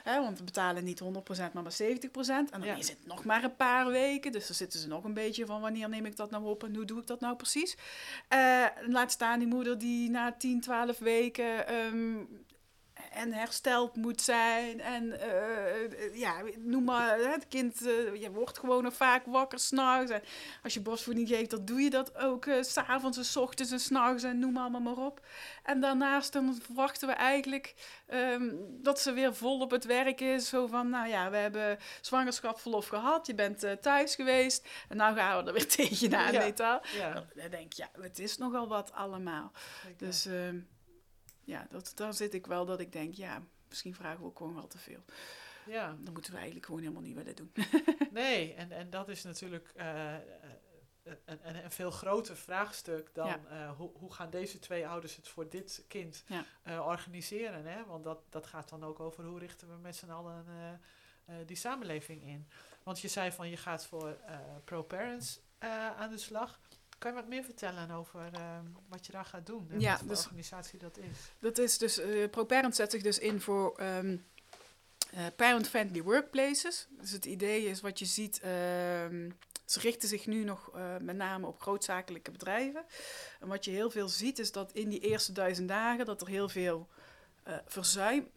[0.03, 2.51] Hè, want we betalen niet 100%, maar maar 70%.
[2.51, 2.75] En dan Ja.
[2.75, 4.31] is het nog maar een paar weken.
[4.31, 6.75] Dus dan zitten ze nog een beetje van, wanneer neem ik dat nou op en
[6.75, 7.77] hoe doe ik dat nou precies?
[8.27, 12.17] Eh, laat staan die moeder die na 10, 12 weken ehm,
[13.11, 14.81] en hersteld moet zijn.
[14.81, 19.59] En eh, eh, ja, noem maar, het kind eh, je wordt gewoon nog vaak wakker
[19.59, 20.11] s'nachts.
[20.11, 20.21] En
[20.63, 23.71] als je borstvoeding geeft, dan doe je dat ook eh, s s'avonds en s ochtends
[23.71, 25.25] en s'nachts en noem allemaal maar op.
[25.63, 27.75] En daarnaast dan verwachten we eigenlijk
[28.07, 28.49] ehm,
[28.81, 30.49] dat ze weer vol op het werk is.
[30.49, 35.15] Zo van, nou ja, we hebben zwangerschapsverlof gehad, je bent eh, thuis geweest en nou
[35.15, 36.39] gaan we er weer tegenaan, Ja.
[36.39, 36.81] weet je wel.
[36.97, 39.51] Ja, Dan denk ik, ja, het is nogal wat allemaal.
[39.97, 40.59] Dus ehm,
[41.49, 44.53] ja, dat, daar zit ik wel dat ik denk, ja, misschien vragen we ook gewoon
[44.55, 45.03] wel te veel.
[45.65, 45.95] ja.
[45.99, 47.51] Dat moeten we eigenlijk gewoon helemaal niet willen doen.
[48.11, 50.21] Nee, en, en dat is natuurlijk eh, eh,
[51.03, 53.39] een, een, een veel groter vraagstuk dan Ja.
[53.49, 56.23] eh, hoe, hoe gaan deze twee ouders het voor dit kind
[56.63, 56.83] Ja.
[56.85, 57.65] organiseren.
[57.65, 57.85] Hè?
[57.85, 60.45] Want dat, dat gaat dan ook over hoe richten we met z'n allen
[61.45, 62.49] die samenleving in.
[62.83, 64.17] Want je zei van je gaat voor
[64.63, 65.39] pro-parents
[65.97, 66.59] aan de slag.
[66.99, 69.99] Kan je wat meer vertellen over eh, wat je daar gaat doen en Ja, wat
[69.99, 71.17] voor dus- organisatie dat is?
[71.39, 74.17] Dat is dus, eh ProParent zet zich dus in voor ehm,
[75.11, 76.87] eh, parent-friendly workplaces.
[76.89, 79.29] Dus het idee is wat je ziet, ehm,
[79.65, 82.85] ze richten zich nu nog eh, met name op grootzakelijke bedrijven.
[83.39, 86.27] En wat je heel veel ziet is dat in die eerste duizend dagen dat er
[86.27, 86.87] heel veel
[87.65, 88.27] verzuim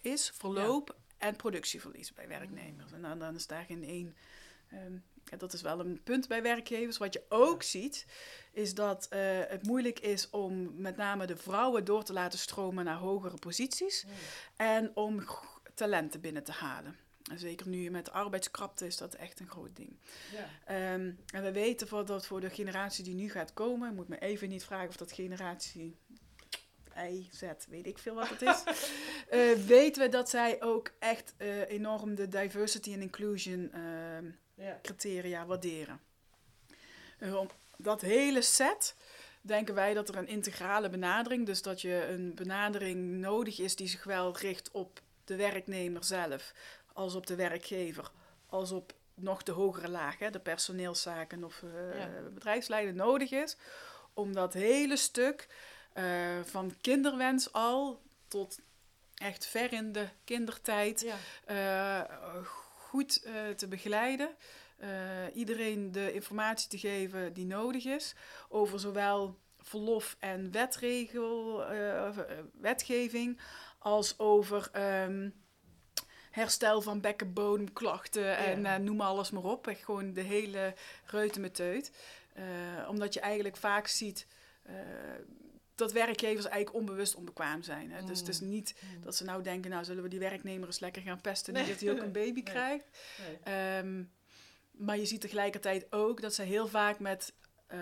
[0.00, 2.92] is, verloop en productieverlies bij werknemers.
[2.92, 4.16] En dan, dan is daar geen één.
[4.68, 4.96] ehm,
[5.40, 6.98] dat is wel een punt bij werkgevers.
[6.98, 8.06] Wat je ook ziet,
[8.52, 12.84] is dat eh, het moeilijk is om met name de vrouwen door te laten stromen
[12.84, 14.06] naar hogere posities
[14.56, 15.24] en om
[15.74, 16.96] talenten binnen te halen.
[17.30, 19.98] En zeker nu met de arbeidskrapte is dat echt een groot ding.
[20.32, 20.48] Ja.
[20.64, 24.08] Ehm, en we weten voor dat voor de generatie die nu gaat komen, ik moet
[24.08, 25.96] me even niet vragen of dat generatie
[26.98, 28.62] I, Z, weet ik veel wat het is.
[29.28, 34.78] Eh, weten we dat zij ook echt eh, enorm de diversity en inclusion ehm, Ja.
[34.82, 36.00] criteria waarderen.
[37.18, 38.94] Eh, om dat hele set
[39.40, 43.88] denken wij dat er een integrale benadering, dus dat je een benadering nodig is die
[43.88, 46.52] zich wel richt op de werknemer zelf,
[46.92, 48.10] als op de werkgever,
[48.46, 51.62] als op nog de hogere laag, hè, de personeelszaken of
[51.94, 52.08] Ja.
[52.34, 53.56] bedrijfsleiden nodig is,
[54.12, 55.48] om dat hele stuk
[55.92, 58.60] Eh, van kinderwens al tot
[59.14, 61.16] echt ver in de kindertijd Ja.
[61.44, 62.46] eh,
[62.92, 64.36] goed eh, te begeleiden.
[64.82, 64.88] Eh,
[65.34, 68.14] iedereen de informatie te geven die nodig is
[68.48, 72.18] over zowel verlof en wetregel, eh,
[72.60, 73.40] wetgeving
[73.78, 75.30] als over ehm,
[76.30, 79.66] herstel van bekkenbodemklachten en eh, noem alles maar op.
[79.66, 80.74] Echt gewoon de hele
[81.04, 81.92] reutemeteut.
[82.88, 84.26] Omdat je eigenlijk vaak ziet
[85.74, 87.90] dat werkgevers eigenlijk onbewust onbekwaam zijn.
[87.90, 88.04] Hè?
[88.04, 91.02] Dus het is niet dat ze nou denken, nou zullen we die werknemer eens lekker
[91.02, 91.66] gaan pesten, Nee.
[91.66, 92.42] dat hij ook een baby Nee.
[92.42, 92.84] krijgt.
[93.26, 93.54] Nee.
[93.54, 94.04] Ehm,
[94.70, 97.32] maar je ziet tegelijkertijd ook dat ze heel vaak met
[97.66, 97.78] eh,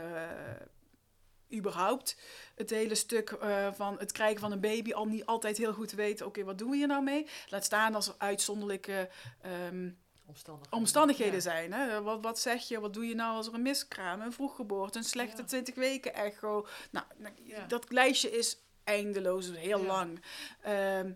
[1.55, 2.16] überhaupt
[2.55, 5.92] het hele stuk eh, van het krijgen van een baby al niet altijd heel goed
[5.92, 7.26] weten, oké, wat doen we hier nou mee?
[7.48, 9.09] Laat staan als er uitzonderlijke
[9.40, 9.90] ehm,
[10.31, 10.79] Omstandigheden.
[10.79, 11.40] omstandigheden Ja.
[11.40, 11.73] zijn.
[11.73, 12.03] Hè?
[12.03, 15.05] Wat, wat zeg je, wat doe je nou als er een miskraam, een vroeggeboorte, een
[15.05, 15.47] slechte Ja.
[15.49, 16.66] 20 weken echo?
[16.90, 17.35] Nou, nou,
[17.69, 19.87] dat lijstje is eindeloos, heel Ja.
[19.87, 20.23] lang.
[20.62, 21.11] Ehm,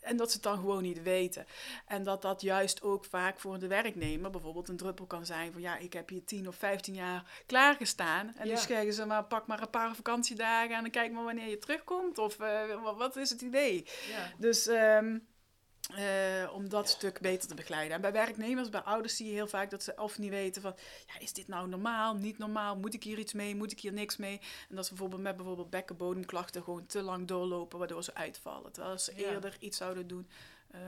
[0.00, 1.46] en dat ze het dan gewoon niet weten.
[1.86, 5.60] En dat dat juist ook vaak voor de werknemer bijvoorbeeld een druppel kan zijn van
[5.60, 8.32] ja, ik heb hier 10 of 15 jaar klaargestaan.
[8.36, 8.54] En Ja.
[8.54, 11.58] nu zeggen ze maar pak maar een paar vakantiedagen en dan kijk maar wanneer je
[11.58, 12.18] terugkomt.
[12.18, 13.86] Of eh, wat- is het idee?
[14.08, 14.32] Ja.
[14.38, 15.18] Dus ehm,
[15.96, 17.94] eh, om dat stuk beter te begeleiden.
[17.94, 20.74] En bij werknemers, bij ouders zie je heel vaak dat ze of niet weten van...
[21.06, 22.76] Ja, is dit nou normaal, niet normaal?
[22.76, 23.56] Moet ik hier iets mee?
[23.56, 24.40] Moet ik hier niks mee?
[24.68, 27.78] En dat ze bijvoorbeeld met bijvoorbeeld bekkenbodemklachten gewoon te lang doorlopen...
[27.78, 28.72] waardoor ze uitvallen.
[28.72, 29.30] Terwijl ze Ja.
[29.30, 30.28] eerder iets zouden doen
[30.70, 30.80] eh,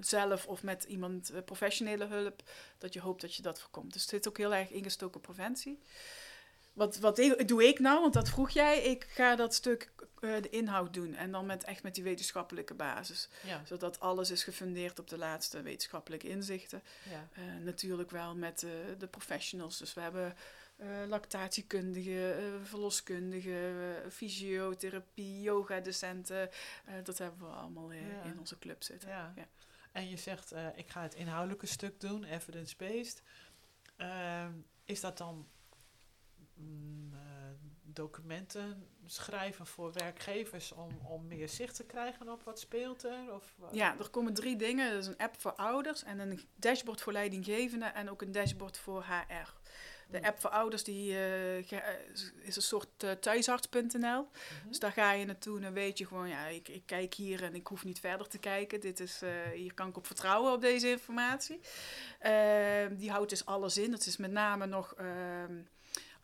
[0.00, 2.42] zelf of met iemand eh, professionele hulp...
[2.78, 3.92] dat je hoopt dat je dat voorkomt.
[3.92, 5.82] Dus het zit ook heel erg ingestoken preventie.
[6.76, 8.00] Wat, wat ik- doe ik nou?
[8.00, 8.82] Want dat vroeg jij.
[8.82, 11.14] Ik ga dat stuk eh, de inhoud doen.
[11.14, 13.62] En dan met, echt met die wetenschappelijke basis Ja.
[13.64, 16.82] zodat alles is gefundeerd op de laatste wetenschappelijke inzichten.
[17.10, 17.28] Ja.
[17.32, 19.78] Eh, natuurlijk wel met eh, de professionals.
[19.78, 20.36] Dus we hebben
[21.08, 23.74] lactatiekundigen, verloskundigen,
[24.12, 26.50] fysiotherapie, yogadocenten.
[27.04, 28.22] Dat hebben we allemaal Ja.
[28.24, 29.08] in onze club zitten.
[29.92, 33.22] En je zegt, ik ga het inhoudelijke stuk doen, evidence-based.
[33.96, 34.52] Ehm,
[34.84, 35.46] is dat dan
[36.56, 37.20] mm, eh,
[37.82, 43.34] documenten schrijven voor werkgevers om, om meer zicht te krijgen op wat speelt er?
[43.34, 43.74] Of, wat?
[43.74, 44.92] Ja, er komen drie dingen.
[44.92, 48.78] Dat is een app voor ouders en een dashboard voor leidinggevenden en ook een dashboard
[48.78, 49.54] voor HR.
[50.10, 51.84] De app voor ouders die, eh, eh,
[52.42, 54.22] is een soort thuisarts.nl.
[54.22, 54.68] Mhm.
[54.68, 57.42] Dus daar ga je naartoe en dan weet je gewoon, ja, ik, ik kijk hier
[57.42, 58.80] en ik hoef niet verder te kijken.
[58.80, 61.60] Dit is, eh, hier kan ik op vertrouwen op deze informatie.
[62.18, 63.92] Ehm, die houdt dus alles in.
[63.92, 64.94] Het is met name nog.
[64.94, 65.54] ehm,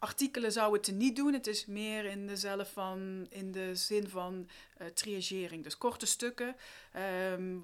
[0.02, 1.32] artikelen zou het niet doen.
[1.32, 5.62] Het is meer in de, zelf van, in de zin van eh triagering.
[5.64, 6.56] Dus korte stukken.
[6.92, 7.56] Ehm,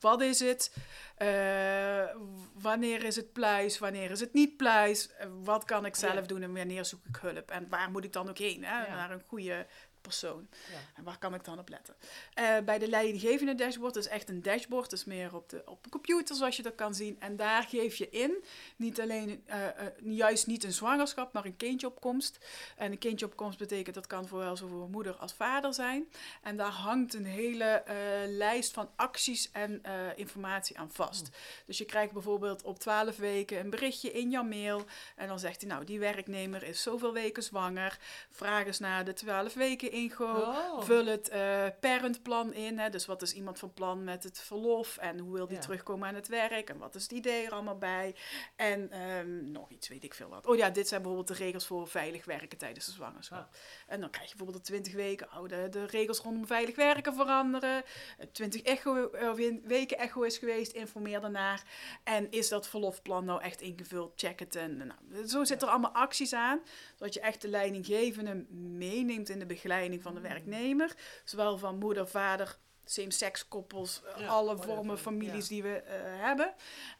[0.00, 0.76] wat is het?
[1.16, 2.04] Eh,
[2.54, 3.78] wanneer is het pluis?
[3.78, 5.08] Wanneer is het niet pluis?
[5.10, 6.20] Eh, wat kan ik zelf Ja.
[6.20, 7.50] doen en wanneer zoek ik hulp?
[7.50, 8.64] En waar moet ik dan ook heen?
[8.64, 8.86] Hè?
[8.86, 8.94] Ja.
[8.94, 9.66] Naar een goede
[10.06, 10.48] persoon.
[10.70, 10.78] Ja.
[10.94, 11.94] En waar kan ik dan op letten?
[12.34, 14.92] Eh, bij de leidinggevende dashboard is echt een dashboard.
[14.92, 17.16] Is meer op de, op de computer zoals je dat kan zien.
[17.20, 18.44] En daar geef je in,
[18.76, 22.38] niet alleen, eh, eh, juist niet een zwangerschap, maar een kindjeopkomst.
[22.76, 26.08] En een kindjeopkomst betekent dat kan zowel voor moeder als vader zijn.
[26.42, 27.82] En daar hangt een hele
[28.28, 29.82] lijst van acties en
[30.16, 31.28] informatie aan vast.
[31.66, 34.84] Dus je krijgt bijvoorbeeld op 12 weken een berichtje in jouw mail.
[35.16, 37.98] En dan zegt hij, nou, die werknemer is zoveel weken zwanger.
[38.30, 40.80] Vraag eens naar de 12 weken Oh.
[40.82, 42.78] Vul het eh parentplan in.
[42.78, 42.90] Hè?
[42.90, 44.96] Dus wat is iemand van plan met het verlof?
[44.96, 45.62] En hoe wil die Ja.
[45.62, 46.70] terugkomen aan het werk?
[46.70, 48.14] En wat is het idee er allemaal bij?
[48.56, 50.46] En ehm, nog iets, weet ik veel wat.
[50.46, 53.56] Oh ja, dit zijn bijvoorbeeld de regels voor veilig werken tijdens de zwangerschap.
[53.86, 57.82] En dan krijg je bijvoorbeeld de 20 weken, oh, de, regels rondom veilig werken veranderen.
[58.18, 59.10] Eh, 20 echo,
[59.64, 61.62] weken echo is geweest, informeer daarnaar.
[62.04, 64.12] En is dat verlofplan nou echt ingevuld?
[64.16, 64.56] Check het.
[64.56, 66.60] En, nou, zo zitten er allemaal acties aan,
[66.96, 70.94] zodat je echt de leidinggevende meeneemt in de begeleiding van de werknemer.
[71.24, 72.58] Zowel van moeder, vader,
[72.90, 75.54] same-sex koppels, Ja, alle vormen families ja.
[75.54, 76.54] die we eh, hebben.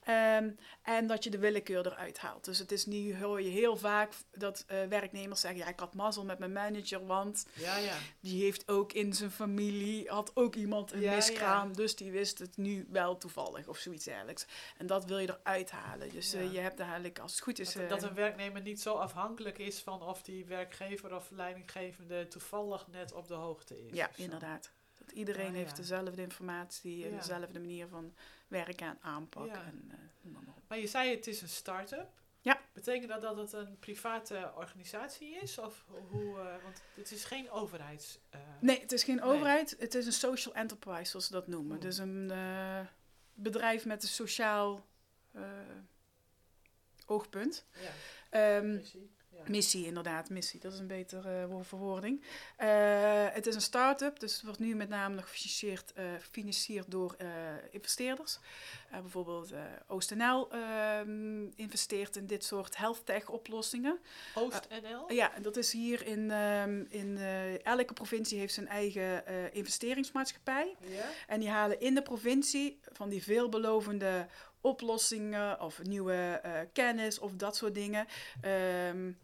[0.05, 0.51] Ehm,
[0.83, 2.45] en dat je de willekeur eruit haalt.
[2.45, 5.95] Dus het is nu hoor je heel vaak dat eh, werknemers zeggen: ja, ik had
[5.95, 7.95] mazzel met mijn manager, want Ja, ja.
[8.21, 12.57] die heeft ook in zijn familie had ook iemand een miskraam, dus die wist het
[12.57, 14.47] nu wel toevallig of zoiets dergelijks.
[14.77, 16.11] En dat wil je eruit halen.
[16.11, 18.95] Dus eh, je hebt eigenlijk, als het goed is, Dat, dat een werknemer niet zo
[18.95, 23.93] afhankelijk is van of die werkgever of leidinggevende toevallig net op de hoogte is.
[23.95, 24.73] ja, inderdaad.
[25.13, 27.17] Iedereen Ah, heeft dezelfde informatie en Ja.
[27.17, 28.15] dezelfde manier van
[28.49, 29.47] werken en aanpak.
[29.47, 29.65] Ja.
[29.65, 30.31] En, eh,
[30.69, 32.09] maar je zei het is een start-up.
[32.41, 32.61] Ja.
[32.73, 35.59] Betekent dat dat het een private organisatie is?
[35.59, 38.19] Of hoe, eh, want het is geen overheids...
[38.31, 39.25] eh, Nee, het is geen Nee.
[39.25, 39.77] overheid.
[39.79, 41.77] Het is een social enterprise, zoals ze dat noemen.
[41.77, 41.83] Oh.
[41.83, 42.33] Dus een
[43.35, 44.87] bedrijf met een sociaal
[47.07, 47.67] oogpunt.
[47.81, 47.91] Ja,
[48.31, 48.79] Ehm,
[49.47, 50.61] Missie, inderdaad, missie.
[50.61, 52.21] Dat is een betere uh, verwoording.
[52.21, 56.91] Uh, het is een start-up, dus het wordt nu met name nog gefinancierd, uh, gefinancierd
[56.91, 57.17] door
[57.71, 58.39] investeerders.
[58.91, 59.53] bijvoorbeeld
[59.87, 63.99] OostNL ehm, investeert in dit soort health tech oplossingen.
[64.35, 65.13] OostNL?
[65.13, 67.19] ja, dat is hier in, ehm, in
[67.63, 70.77] elke provincie heeft zijn eigen investeringsmaatschappij.
[70.81, 71.05] Ja.
[71.27, 74.27] En die halen in de provincie van die veelbelovende
[74.61, 76.41] oplossingen of nieuwe
[76.73, 78.07] kennis of dat soort dingen.
[78.91, 79.19] Um,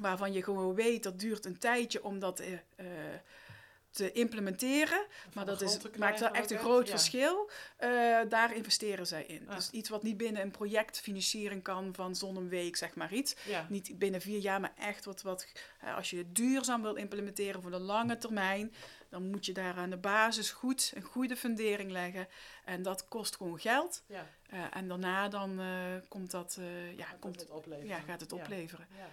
[0.00, 2.56] waarvan je gewoon weet dat duurt een tijdje om dat uh,
[3.96, 5.06] te implementeren.
[5.34, 7.50] maar dat is, maakt wel echt een groot verschil.
[7.80, 9.46] Uh, daar investeren zij in.
[9.54, 13.12] Dus iets wat niet binnen een project financiering kan van zo'n een week, zeg maar
[13.12, 13.36] iets.
[13.68, 15.46] Niet binnen vier jaar, maar echt wat, wat
[15.96, 18.74] als je het duurzaam wil implementeren voor de lange termijn,
[19.08, 22.28] dan moet je daar aan de basis goed een goede fundering leggen.
[22.64, 24.02] En dat kost gewoon geld.
[24.06, 24.26] Ja.
[24.52, 25.60] Uh, en daarna dan
[26.08, 26.58] komt dat,
[26.96, 27.88] ja, gaat komt, het opleveren.
[27.88, 28.86] Ja, gaat het opleveren.
[28.96, 29.08] Ja.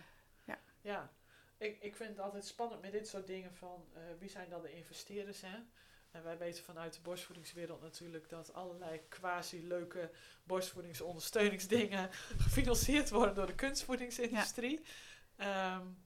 [0.84, 1.14] Ja,
[1.58, 4.62] ik, ik vind het altijd spannend met dit soort dingen van uh, wie zijn dan
[4.62, 5.58] de investeerders, hè?
[6.12, 10.12] En wij weten vanuit de borstvoedingswereld natuurlijk dat allerlei quasi-leuke
[10.44, 12.10] borstvoedingsondersteuningsdingen
[12.46, 14.82] gefinancierd worden door de kunstvoedingsindustrie.
[15.38, 15.78] Ja.
[15.78, 15.98] Um,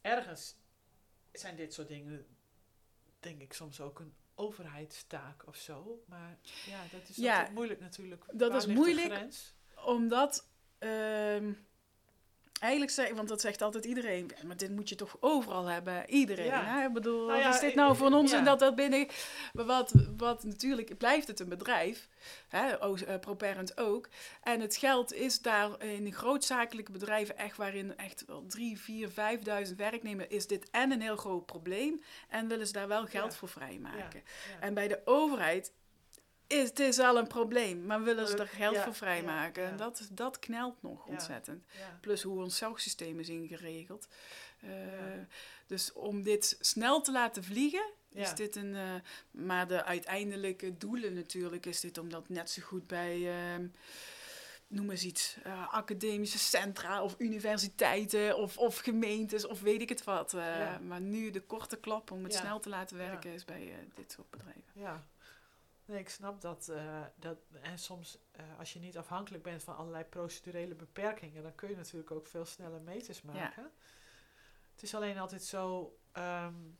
[0.00, 0.56] ergens
[1.32, 2.26] zijn dit soort dingen,
[3.20, 6.02] denk ik, soms ook een overheidstaak of zo.
[6.06, 8.24] Maar ja, dat is ja, moeilijk natuurlijk.
[8.32, 9.28] Dat is moeilijk,
[9.84, 10.48] omdat...
[10.78, 11.52] Uh,
[12.60, 16.52] Eigenlijk zeg want dat zegt altijd iedereen, maar dit moet je toch overal hebben, iedereen.
[16.52, 16.86] Hè?
[16.86, 19.06] Ik bedoel, nou ja, wat is dit nou voor ons en dat dat binnen...
[19.52, 22.08] Maar wat, wat natuurlijk, blijft het een bedrijf,
[22.48, 22.88] hè?
[22.88, 24.08] Uh, ProParent ook.
[24.42, 29.78] En het geld is daar in grootzakelijke bedrijven echt waarin echt wel drie, vier, vijfduizend
[29.78, 33.48] werknemers is dit en een heel groot probleem en willen ze daar wel geld voor
[33.48, 34.22] vrijmaken.
[34.60, 35.72] En bij de overheid
[36.46, 39.62] is, het is al een probleem, maar willen ze er geld voor vrijmaken?
[39.62, 41.64] Ja, Dat, dat knelt nog ontzettend.
[42.00, 44.08] Plus hoe ons zorgsysteem is ingeregeld.
[44.64, 44.70] Uh,
[45.66, 48.74] dus om dit snel te laten vliegen, is dit een.
[48.74, 48.94] Uh,
[49.30, 53.18] maar de uiteindelijke doelen natuurlijk is dit om dat net zo goed bij.
[53.18, 53.66] Uh,
[54.66, 60.04] noem eens iets, uh, academische centra of universiteiten of, of gemeentes of weet ik het
[60.04, 60.32] wat.
[60.82, 64.30] Maar nu de korte klap om het snel te laten werken is bij dit soort
[64.30, 64.62] bedrijven.
[64.72, 65.06] Ja,
[65.86, 66.68] Nee, ik snap dat.
[66.70, 71.54] Uh, dat en soms, uh, als je niet afhankelijk bent van allerlei procedurele beperkingen, dan
[71.54, 73.62] kun je natuurlijk ook veel sneller meters maken.
[73.62, 73.70] Ja.
[74.72, 76.78] Het is alleen altijd zo um,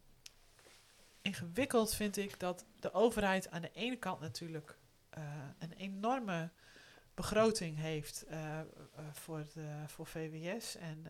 [1.21, 4.79] ingewikkeld, vind ik, dat de overheid aan de ene kant natuurlijk
[5.19, 5.25] uh,
[5.59, 6.51] een enorme
[7.15, 8.27] begroting heeft
[9.13, 10.77] voor, de, voor VWS.
[10.77, 11.07] En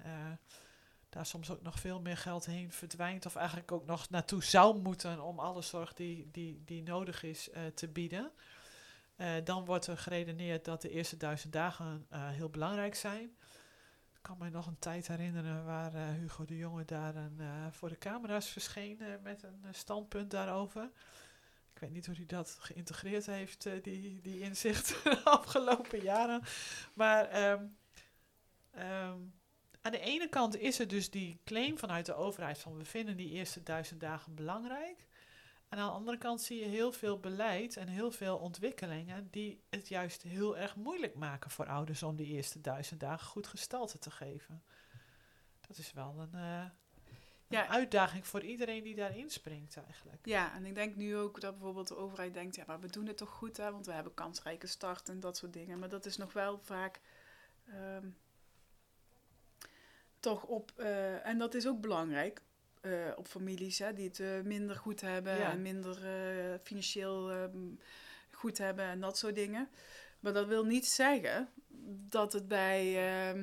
[1.16, 3.26] daar soms ook nog veel meer geld heen verdwijnt.
[3.26, 7.48] Of eigenlijk ook nog naartoe zou moeten om alle zorg die, die, die nodig is
[7.48, 8.30] uh, te bieden.
[9.16, 13.36] Uh, dan wordt er geredeneerd dat de eerste duizend dagen uh, heel belangrijk zijn.
[14.12, 17.40] Ik kan me nog een tijd herinneren waar Hugo de Jonge daar een,
[17.72, 20.90] voor de camera's verscheen met een standpunt daarover.
[21.72, 26.42] Ik weet niet hoe hij dat geïntegreerd heeft, die, die inzicht de afgelopen jaren.
[26.94, 29.34] Maar um,
[29.86, 33.16] aan de ene kant is er dus die claim vanuit de overheid van we vinden
[33.16, 35.06] die eerste duizend dagen belangrijk.
[35.68, 39.62] En aan de andere kant zie je heel veel beleid en heel veel ontwikkelingen die
[39.70, 43.98] het juist heel erg moeilijk maken voor ouders om die eerste duizend dagen goed gestalte
[43.98, 44.62] te geven.
[45.60, 46.64] Dat is wel een, uh,
[47.48, 47.68] ja.
[47.68, 50.26] uitdaging voor iedereen die daarin springt eigenlijk.
[50.26, 53.06] Ja, en ik denk nu ook dat bijvoorbeeld de overheid denkt, ja, maar we doen
[53.06, 55.78] het toch goed, hè, want we hebben kansrijke start en dat soort dingen.
[55.78, 57.00] Maar dat is nog wel vaak
[57.68, 58.16] um,
[60.26, 62.40] toch op, uh, en dat is ook belangrijk,
[62.82, 65.50] uh, op families hè, die het uh, minder goed hebben ja.
[65.50, 65.98] en minder
[66.62, 67.80] financieel um,
[68.30, 69.68] goed hebben en dat soort dingen.
[70.20, 71.48] Maar dat wil niet zeggen
[72.08, 72.84] dat het bij
[73.34, 73.42] uh,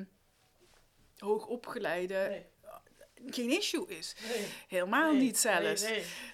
[1.18, 3.32] hoogopgeleide nee.
[3.32, 4.16] geen issue is.
[4.28, 4.46] Nee.
[4.68, 5.20] Helemaal nee.
[5.20, 5.86] niet zelfs.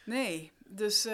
[0.05, 0.53] Nee.
[0.67, 1.05] Dus,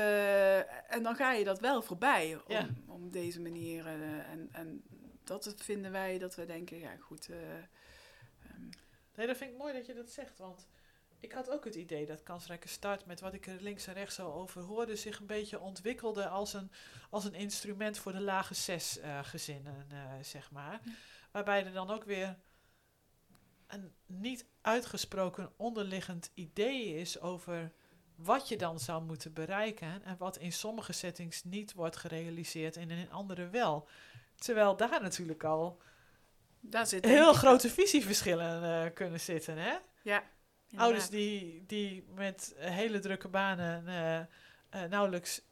[0.88, 2.68] en dan ga je dat wel voorbij om, ja.
[2.86, 3.86] om deze manier.
[3.86, 4.82] en, en
[5.24, 7.28] dat vinden wij dat we denken, ja goed,
[9.16, 10.66] Nee, dat vind ik mooi dat je dat zegt, want
[11.20, 14.14] ik had ook het idee dat kansrijke start, met wat ik er links en rechts
[14.14, 16.70] zo over hoorde, zich een beetje ontwikkelde als een,
[17.10, 20.80] als een instrument voor de lage zes uh, gezinnen, uh, zeg maar.
[21.30, 22.36] Waarbij er dan ook weer
[23.66, 27.72] een niet uitgesproken onderliggend idee is over
[28.14, 32.90] wat je dan zou moeten bereiken en wat in sommige settings niet wordt gerealiseerd en
[32.90, 33.88] in andere wel.
[34.34, 35.80] Terwijl daar natuurlijk al
[36.70, 39.58] daar zit heel grote visieverschillen uh, kunnen zitten.
[39.58, 39.74] Hè?
[40.02, 40.22] Ja.
[40.76, 45.42] Ouders die, die met hele drukke banen uh, uh, nauwelijks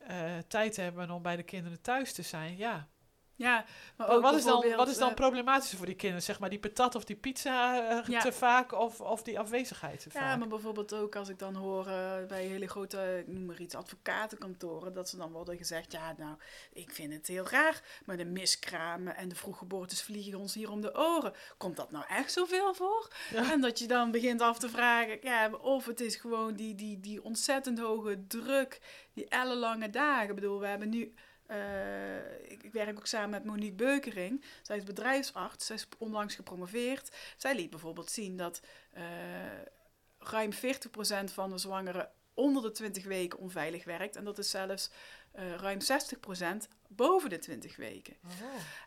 [0.49, 2.57] tijd hebben om bij de kinderen thuis te zijn.
[2.57, 2.89] Ja,
[3.37, 3.65] Ja,
[3.97, 6.23] maar Wat, ook wat is dan, wat is dan eh, problematisch voor die kinderen?
[6.25, 8.21] Zeg maar die patat of die pizza eh, Ja.
[8.21, 10.39] te vaak of, of die afwezigheid te Ja, vaak?
[10.39, 13.75] maar bijvoorbeeld ook als ik dan hoor eh, bij hele grote, ik noem maar iets,
[13.75, 16.37] advocatenkantoren, dat ze dan worden gezegd, ja nou,
[16.73, 20.81] ik vind het heel raar, maar de miskramen en de vroeggeboortes vliegen ons hier om
[20.81, 21.33] de oren.
[21.57, 23.09] Komt dat nou echt zoveel voor?
[23.33, 23.53] Ja.
[23.53, 27.01] En dat je dan begint af te vragen, ja, of het is gewoon die, die,
[27.01, 28.81] die ontzettend hoge druk,
[29.13, 30.29] die ellenlange dagen.
[30.29, 31.15] Ik bedoel, we hebben nu...
[31.47, 34.45] eh, ik, ik werk ook samen met Monique Beukering.
[34.63, 35.67] Zij is bedrijfsarts.
[35.67, 37.17] Zij is onlangs gepromoveerd.
[37.37, 38.61] Zij liet bijvoorbeeld zien dat
[38.93, 39.05] eh,
[40.19, 40.57] ruim 40%
[41.25, 44.17] van de zwangeren onder de 20 weken onveilig werkt.
[44.17, 44.91] En dat is zelfs
[45.33, 45.79] eh, ruim
[46.65, 48.17] 60% boven de 20 weken.
[48.25, 48.31] Oh.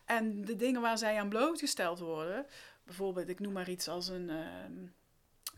[0.04, 2.46] En de dingen waar zij aan blootgesteld worden,
[2.84, 4.86] bijvoorbeeld, ik noem maar iets als een ehm,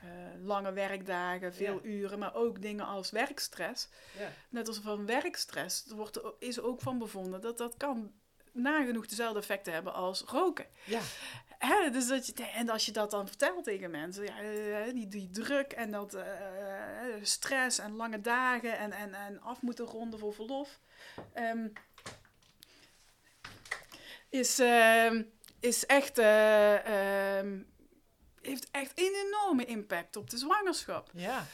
[0.02, 0.08] eh,
[0.44, 1.88] lange werkdagen, veel Ja.
[1.90, 3.88] uren, maar ook dingen als werkstress.
[4.18, 4.32] Ja.
[4.48, 8.12] Net als van werkstress er wordt, er- is ook van bevonden dat dat kan
[8.52, 10.66] nagenoeg dezelfde effecten hebben als roken.
[10.84, 11.00] Ja.
[11.58, 15.08] Hè, dus dat je, en als je dat dan vertelt tegen mensen, ja, eh, die,
[15.08, 16.24] die druk en dat eh,
[17.22, 20.80] stress en lange dagen en, en, en af moeten ronden voor verlof,
[21.32, 21.68] ehm,
[24.28, 25.22] is, ehm,
[25.60, 27.62] is echt, eh, ehm,
[28.42, 31.10] heeft echt een enorme impact op de zwangerschap.
[31.12, 31.46] Ja.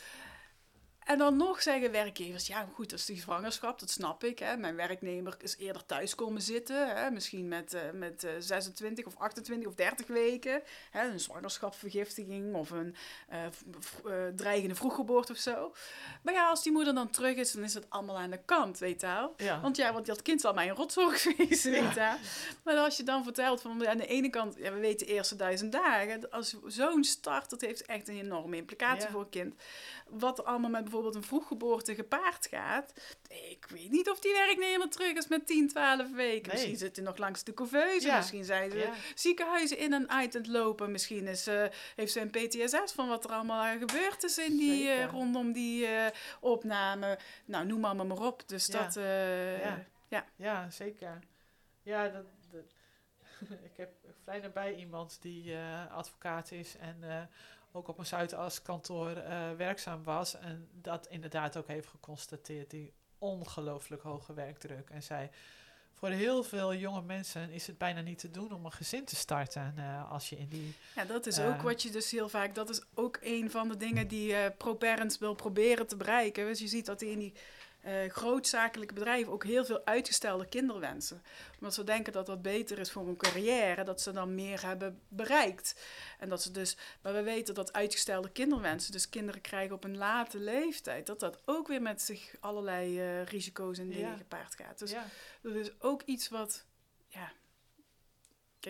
[1.06, 4.38] En dan nog zeggen werkgevers, ja goed, dat is die zwangerschap, dat snap ik.
[4.38, 4.56] Hè.
[4.56, 9.16] Mijn werknemer is eerder thuis komen zitten, hè, misschien met, eh, met eh, 26 of
[9.16, 10.62] 28 of 30 weken.
[10.90, 12.94] Hè, een zwangerschapsvergiftiging of een
[13.28, 15.74] eh, eh, dreigende vroeggeboorte of zo.
[16.22, 18.78] Maar ja, als die moeder dan terug is, dan is het allemaal aan de kant,
[18.78, 19.34] weet je wel.
[19.36, 19.60] Ja.
[19.60, 22.16] Want ja, want dat kind zal mij een rotzorg geweest, weet je.
[22.64, 25.36] Maar als je dan vertelt van aan de ene kant, ja, we weten de eerste
[25.36, 29.10] duizend dagen, als zo'n start, dat heeft echt een enorme implicatie Ja.
[29.10, 29.54] voor een kind.
[30.08, 32.92] Wat allemaal met bijvoorbeeld een vroeggeboorte gepaard gaat,
[33.28, 36.42] ik weet niet of die werknemer terug is met 10, 12 weken.
[36.42, 36.52] Nee.
[36.52, 38.16] Misschien zit hij nog langs de couveuse, Ja.
[38.16, 38.92] misschien zijn ze Ja.
[39.14, 40.90] ziekenhuizen in en uit aan het lopen.
[40.90, 41.64] Misschien is, eh,
[41.96, 45.52] heeft ze een PTSS van wat er allemaal aan gebeurd is in die, eh, rondom
[45.52, 46.06] die eh,
[46.40, 47.18] opname.
[47.44, 48.48] Nou, noem maar maar op.
[48.48, 48.82] Dus Ja.
[48.82, 48.94] dat,
[50.08, 50.24] Ja.
[50.36, 50.70] ja.
[50.70, 51.18] Zeker.
[51.82, 52.74] Ja, dat, dat-
[53.70, 53.90] ik heb
[54.24, 55.56] vrij nabij iemand die
[55.90, 57.28] advocaat is en
[57.76, 60.38] ook op een Zuidas-kantoor eh, werkzaam was.
[60.38, 64.90] En dat inderdaad ook heeft geconstateerd, die ongelooflijk hoge werkdruk.
[64.90, 65.30] En zei,
[65.94, 69.16] voor heel veel jonge mensen is het bijna niet te doen om een gezin te
[69.16, 70.74] starten eh, als je in die...
[70.94, 71.48] Ja, dat is Eh.
[71.48, 74.50] ook wat je dus heel vaak, dat is ook een van de dingen die eh
[74.58, 76.46] ProParents wil proberen te bereiken.
[76.46, 77.32] Dus je ziet dat die in die
[77.86, 81.22] eh grootzakelijke bedrijven ook heel veel uitgestelde kinderwensen.
[81.54, 85.00] Omdat ze denken dat dat beter is voor hun carrière, dat ze dan meer hebben
[85.08, 85.84] bereikt.
[86.18, 89.96] En dat ze dus, maar we weten dat uitgestelde kinderwensen, dus kinderen krijgen op een
[89.96, 94.16] late leeftijd, dat dat ook weer met zich allerlei eh, risico's en dingen Ja.
[94.16, 94.78] gepaard gaat.
[94.78, 95.04] Dus ja,
[95.42, 96.64] dat is ook iets wat,
[97.08, 97.32] ja.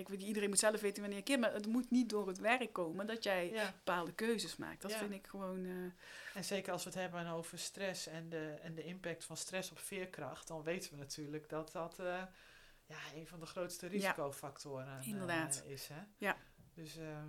[0.05, 2.73] Kijk, iedereen moet zelf weten wanneer je kind, maar het moet niet door het werk
[2.73, 3.73] komen dat jij ja.
[3.85, 4.83] bepaalde keuzes maakt.
[4.83, 4.99] Dat Ja.
[4.99, 5.65] vind ik gewoon.
[5.65, 9.37] eh, En zeker als we het hebben over stress en de, en de impact van
[9.37, 12.23] stress op veerkracht, dan weten we natuurlijk dat dat eh,
[12.87, 15.63] ja, een van de grootste risicofactoren eh, Inderdaad.
[15.67, 15.89] is.
[15.89, 16.01] Hè?
[16.17, 16.37] Ja.
[16.75, 17.29] Dus ehm,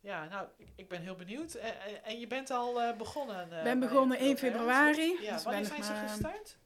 [0.00, 1.54] ja, nou, ik, ik ben heel benieuwd.
[1.54, 1.70] Eh,
[2.08, 3.42] en je bent al begonnen?
[3.58, 4.40] Ik ben begonnen Pro 1 Parents.
[4.58, 5.22] februari.
[5.22, 6.58] Ja, Dus wanneer zijn ze maar- gestart?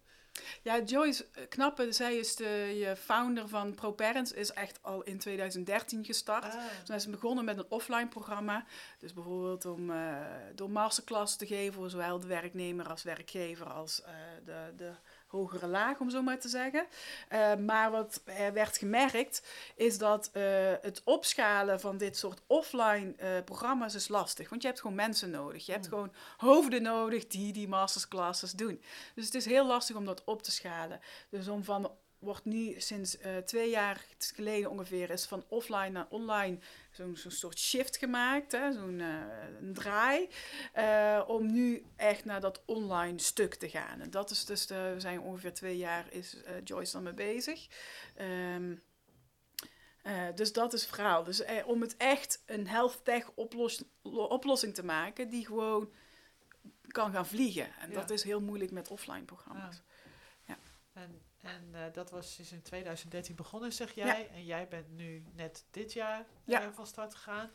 [0.62, 5.18] Ja, Joyce eh, Knappe, zij is de je founder van ProParents, is echt al in
[5.18, 6.44] 2013 gestart.
[6.44, 8.64] Ah, Toen zijn ze begonnen met een offline programma.
[8.98, 10.16] Dus bijvoorbeeld om uh,
[10.54, 14.06] door masterclass te geven voor zowel de werknemer als werkgever als uh,
[14.44, 14.92] de, de
[15.30, 16.86] hogere laag, om zo maar te zeggen.
[17.32, 19.42] Uh, maar wat er werd gemerkt,
[19.76, 20.42] is dat uh,
[20.80, 24.48] het opschalen van dit soort offline uh, programma's is lastig.
[24.48, 25.66] Want je hebt gewoon mensen nodig.
[25.66, 25.90] Je hebt Mm.
[25.90, 28.82] gewoon hoofden nodig die die masterclasses doen.
[29.14, 31.00] Dus het is heel lastig om dat op te schalen.
[31.28, 36.58] Dus om van wordt nu sinds twee jaar geleden ongeveer is van offline naar online
[37.00, 39.24] zo'n zo soort shift gemaakt, zo'n uh,
[39.72, 40.28] draai,
[40.76, 44.00] uh, om nu echt naar dat online stuk te gaan.
[44.00, 47.14] En dat is dus, de, we zijn ongeveer twee jaar is uh, Joyce dan mee
[47.14, 47.68] bezig.
[48.20, 48.82] Um,
[50.02, 51.24] uh, dus dat is het verhaal.
[51.24, 55.92] Dus om het echt een health tech oplos oplossing te maken die gewoon
[56.86, 57.76] kan gaan vliegen.
[57.78, 57.94] En ja.
[57.94, 59.82] dat is heel moeilijk met offline programma's.
[60.46, 60.58] Ja.
[60.94, 61.00] ja.
[61.02, 64.20] En, en uh, dat was dus in 2013 begonnen, zeg jij.
[64.20, 64.34] Ja.
[64.34, 66.62] En jij bent nu net dit jaar ja.
[66.62, 67.50] uh, van start gegaan.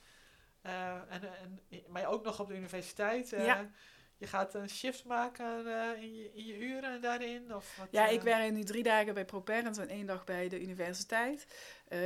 [0.66, 3.30] Uh, en, en, maar ook nog op de universiteit.
[3.30, 3.70] Ja.
[4.18, 5.68] Je gaat een shift maken
[5.98, 7.56] in, je, in je uren daarin?
[7.56, 10.62] Of wat, ja, ik werk nu drie dagen bij ProParents en één dag bij de
[10.62, 11.48] universiteit.
[11.88, 12.00] Eh,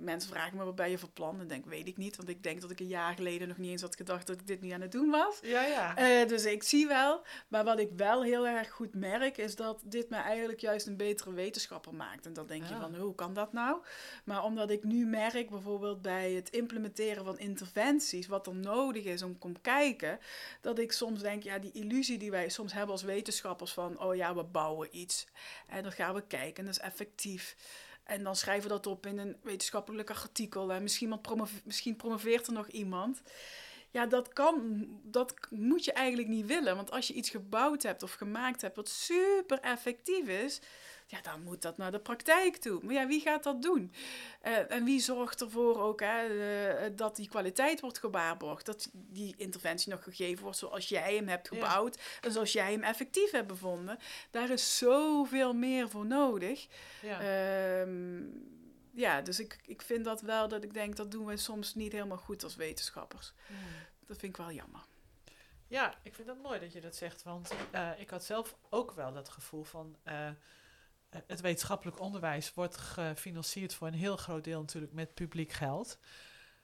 [0.00, 1.38] mensen vragen me wat ben je voor plan?
[1.38, 2.16] Dan denk weet ik niet.
[2.16, 4.46] Want ik denk dat ik een jaar geleden nog niet eens had gedacht dat ik
[4.46, 5.38] dit niet aan het doen was.
[5.42, 5.96] Ja, ja.
[5.96, 7.22] Eh, dus ik zie wel.
[7.48, 10.96] Maar wat ik wel heel erg goed merk, is dat dit me eigenlijk juist een
[10.96, 12.26] betere wetenschapper maakt.
[12.26, 12.80] En dan denk je Ja.
[12.80, 13.82] van, hoe kan dat nou?
[14.24, 19.22] Maar omdat ik nu merk, bijvoorbeeld bij het implementeren van interventies, wat er nodig is
[19.22, 20.18] om te komen kijken,
[20.60, 24.14] dat ik soms denk, ja, die illusie die wij soms hebben als wetenschappers van, oh
[24.14, 25.26] ja, we bouwen iets.
[25.66, 27.56] En dan gaan we kijken en dat is effectief.
[28.10, 30.72] En dan schrijven we dat op in een wetenschappelijk artikel.
[30.72, 33.22] En misschien, iemand promove- misschien promoveert er nog iemand.
[33.90, 36.76] Ja, dat kan, dat moet je eigenlijk niet willen.
[36.76, 40.60] Want als je iets gebouwd hebt of gemaakt hebt wat super effectief is,
[41.10, 42.80] ja, dan moet dat naar de praktijk toe.
[42.84, 43.92] Maar ja, wie gaat dat doen?
[44.40, 48.66] Eh, en wie zorgt ervoor ook hè, eh, dat die kwaliteit wordt gewaarborgd?
[48.66, 51.54] Dat die interventie nog gegeven wordt zoals jij hem hebt Ja.
[51.56, 53.98] gebouwd en zoals jij hem effectief hebt bevonden.
[54.30, 56.66] Daar is zoveel meer voor nodig.
[57.02, 57.20] ja.
[57.20, 58.22] Ehm,
[58.92, 61.92] ja, dus ik, ik vind dat wel dat ik denk dat doen we soms niet
[61.92, 63.32] helemaal goed als wetenschappers.
[63.46, 63.56] Hmm.
[64.06, 64.80] Dat vind ik wel jammer.
[65.66, 68.92] Ja, ik vind het mooi dat je dat zegt, want eh, ik had zelf ook
[68.92, 69.96] wel dat gevoel van
[71.26, 75.98] het wetenschappelijk onderwijs wordt gefinancierd voor een heel groot deel natuurlijk met publiek geld.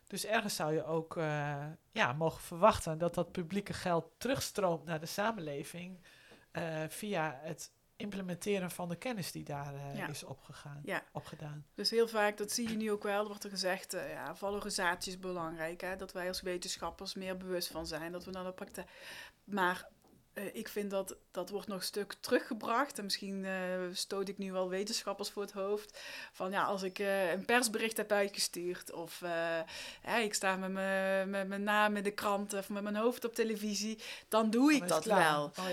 [0.07, 5.01] Dus ergens zou je ook eh, ja, mogen verwachten dat dat publieke geld terugstroomt naar
[5.01, 6.01] de samenleving
[6.51, 10.09] eh, via het implementeren van de kennis die daar eh, Ja.
[10.09, 11.03] is opgegaan, Ja.
[11.13, 11.67] opgedaan.
[11.75, 15.13] Dus heel vaak, dat zie je nu ook wel, er wordt er gezegd, ja, valorisatie
[15.13, 15.81] is belangrijk.
[15.81, 15.97] Hè?
[15.97, 18.89] Dat wij als wetenschappers meer bewust van zijn, dat we naar de praktijk...
[19.45, 19.89] Maar
[20.37, 22.99] eh, ik vind dat dat wordt nog een stuk teruggebracht.
[22.99, 23.53] En misschien eh,
[23.93, 26.01] stoot ik nu wel wetenschappers voor het hoofd.
[26.33, 28.93] Van ja, als ik eh, een persbericht heb uitgestuurd...
[28.93, 29.23] of
[30.23, 33.35] ik sta met mijn met mijn naam in de krant of met mijn hoofd op
[33.35, 33.99] televisie...
[34.29, 35.33] dan doe ik het dat klaar.
[35.33, 35.45] wel.
[35.45, 35.67] Oh,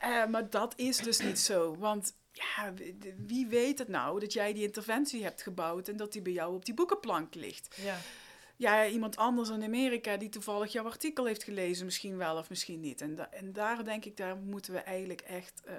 [0.00, 0.26] ja.
[0.26, 1.76] Maar dat is dus niet zo.
[1.76, 6.12] Want ja, wie- wie weet het nou dat jij die interventie hebt gebouwd en dat
[6.12, 7.76] die bij jou op die boekenplank ligt?
[7.82, 7.98] ja.
[8.56, 12.80] Ja, iemand anders in Amerika die toevallig jouw artikel heeft gelezen, misschien wel of misschien
[12.80, 13.00] niet.
[13.00, 15.74] En, da- en daar denk ik, daar moeten we eigenlijk echt eh,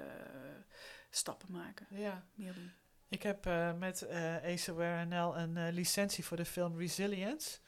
[1.10, 1.86] stappen maken.
[1.90, 2.24] ja.
[2.34, 2.72] Meer doen.
[3.08, 7.58] Ik heb eh, met eh AceWare NL een licentie voor de film Resilience.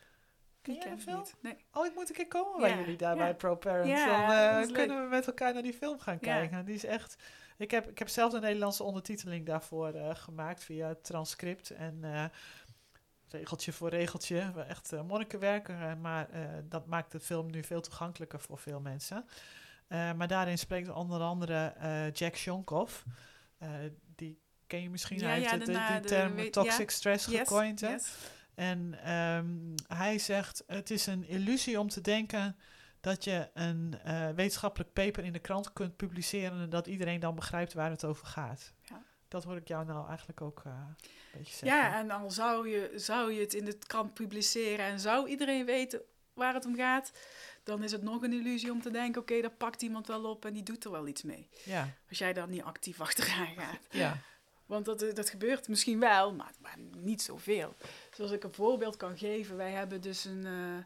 [0.63, 1.17] Ken Die jij de film?
[1.19, 1.35] niet.
[1.41, 1.57] Nee.
[1.73, 3.23] Oh, ik moet een keer komen bij Ja, jullie daar ja.
[3.23, 3.91] bij ProParents.
[3.91, 6.65] Ja, Dan kunnen we met elkaar naar die film gaan kijken.
[6.65, 7.17] Die is echt...
[7.59, 11.71] Ik heb, ik heb zelf de Nederlandse ondertiteling daarvoor gemaakt via het transcript.
[11.71, 12.05] En
[13.33, 14.53] regeltje voor regeltje.
[14.69, 15.69] Echt uh, monnikenwerk.
[15.69, 19.25] eh, maar eh, dat maakt de film nu veel toegankelijker voor veel mensen.
[19.89, 23.05] Eh, maar daarin spreekt onder andere eh, Jack Shonkoff.
[23.59, 23.69] Eh,
[24.17, 25.19] die ken je misschien.
[25.19, 26.97] Ja, ja, de, die term toxic ja.
[26.97, 27.81] stress Yes, gecoind.
[27.81, 28.15] yes.
[28.55, 32.57] En ehm, hij zegt: Het is een illusie om te denken
[33.01, 37.35] dat je een eh, wetenschappelijk paper in de krant kunt publiceren en dat iedereen dan
[37.35, 38.73] begrijpt waar het over gaat.
[38.83, 39.03] Ja.
[39.29, 40.73] Dat hoor ik jou nou eigenlijk ook eh,
[41.39, 41.79] beetje zeggen.
[41.79, 45.65] Ja, en dan zou je, zou je het in de krant publiceren en zou iedereen
[45.65, 46.01] weten
[46.33, 47.13] waar het om gaat,
[47.63, 50.45] dan is het nog een illusie om te denken, oké, daar pakt iemand wel op
[50.45, 51.49] en die doet er wel iets mee.
[51.65, 53.87] ja, Als jij daar niet actief achteraan gaat.
[53.91, 54.19] ja.
[54.67, 57.75] Want dat, eh, dat gebeurt misschien wel, maar, maar niet zoveel.
[58.13, 60.47] Zoals ik een voorbeeld kan geven, wij hebben dus een...
[60.47, 60.85] eh,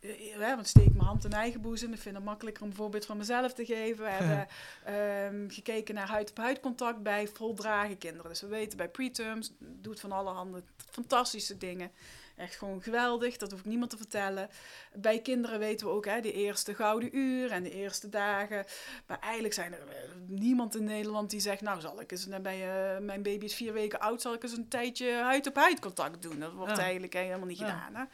[0.00, 1.92] eh, want steek mijn hand in eigen boezem.
[1.92, 4.04] Ik vind het makkelijker om een voorbeeld van mezelf te geven.
[4.04, 4.46] We hebben
[4.84, 8.28] ehm, gekeken naar huid-op-huid contact bij voldragen kinderen.
[8.30, 11.90] Dus we weten bij preterms, doet van alle handen fantastische dingen.
[12.36, 14.48] Echt gewoon geweldig, dat hoef ik niemand te vertellen.
[14.94, 18.64] Bij kinderen weten we ook hè, de eerste gouden uur en de eerste dagen.
[19.06, 19.94] Maar eigenlijk zijn er eh,
[20.26, 21.60] niemand in Nederland die zegt...
[21.60, 22.58] nou, zal ik eens, eh, bij,
[23.00, 24.20] mijn baby is vier weken oud...
[24.22, 26.38] zal ik eens een tijdje huid-op-huid contact doen.
[26.38, 26.82] Dat wordt Ja.
[26.82, 27.66] eigenlijk helemaal niet Ja.
[27.68, 27.94] gedaan.
[27.94, 28.04] Hè?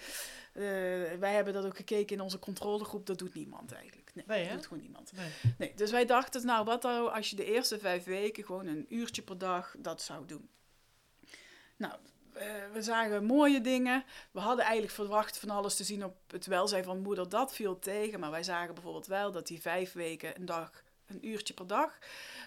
[0.56, 0.62] Eh,
[1.18, 3.06] wij hebben dat ook gekeken in onze controlegroep.
[3.06, 4.10] Dat doet niemand eigenlijk.
[4.14, 5.12] Nee, Nee, dat doet gewoon niemand.
[5.12, 5.30] Nee.
[5.58, 8.86] Nee, dus wij dachten, nou, wat nou als je de eerste vijf weken gewoon een
[8.88, 10.48] uurtje per dag dat zou doen?
[11.76, 11.94] Nou,
[12.32, 14.04] eh, we zagen mooie dingen.
[14.30, 17.28] We hadden eigenlijk verwacht van alles te zien op het welzijn van moeder.
[17.28, 18.20] Dat viel tegen.
[18.20, 21.98] Maar wij zagen bijvoorbeeld wel dat die vijf weken een dag, een uurtje per dag,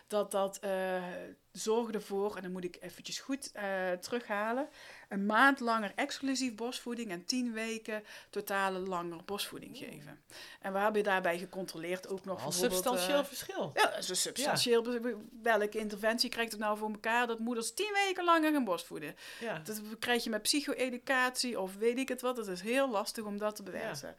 [0.08, 1.04] dat dat eh,
[1.52, 4.70] zorgde voor, en dan moet ik eventjes goed eh, terughalen,
[5.10, 10.24] een maand langer exclusief borstvoeding en tien weken totale langer borstvoeding geven.
[10.62, 13.72] En we hebben daarbij gecontroleerd ook nog Al bijvoorbeeld, substantieel eh, verschil.
[13.74, 15.00] ja, dat is een substantieel.
[15.42, 19.16] Welke interventie krijgt het nou voor elkaar dat moeders tien weken langer gaan borstvoeden?
[19.40, 19.60] Ja.
[19.60, 22.38] Dat krijg je met psycho-educatie of weet ik het wat.
[22.38, 24.16] Het is heel lastig om dat te bewijzen.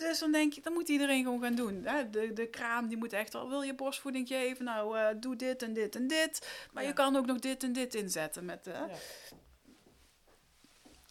[0.00, 1.84] Dus dan denk je, dat moet iedereen gewoon gaan doen.
[1.84, 2.10] Hè?
[2.10, 4.64] De, de kraam die moet echt al, wil je borstvoeding geven?
[4.64, 6.48] Nou, eh, doe dit en dit en dit.
[6.72, 6.88] Maar Ja.
[6.88, 8.44] je kan ook nog dit en dit inzetten.
[8.44, 8.88] Met, eh, Ja.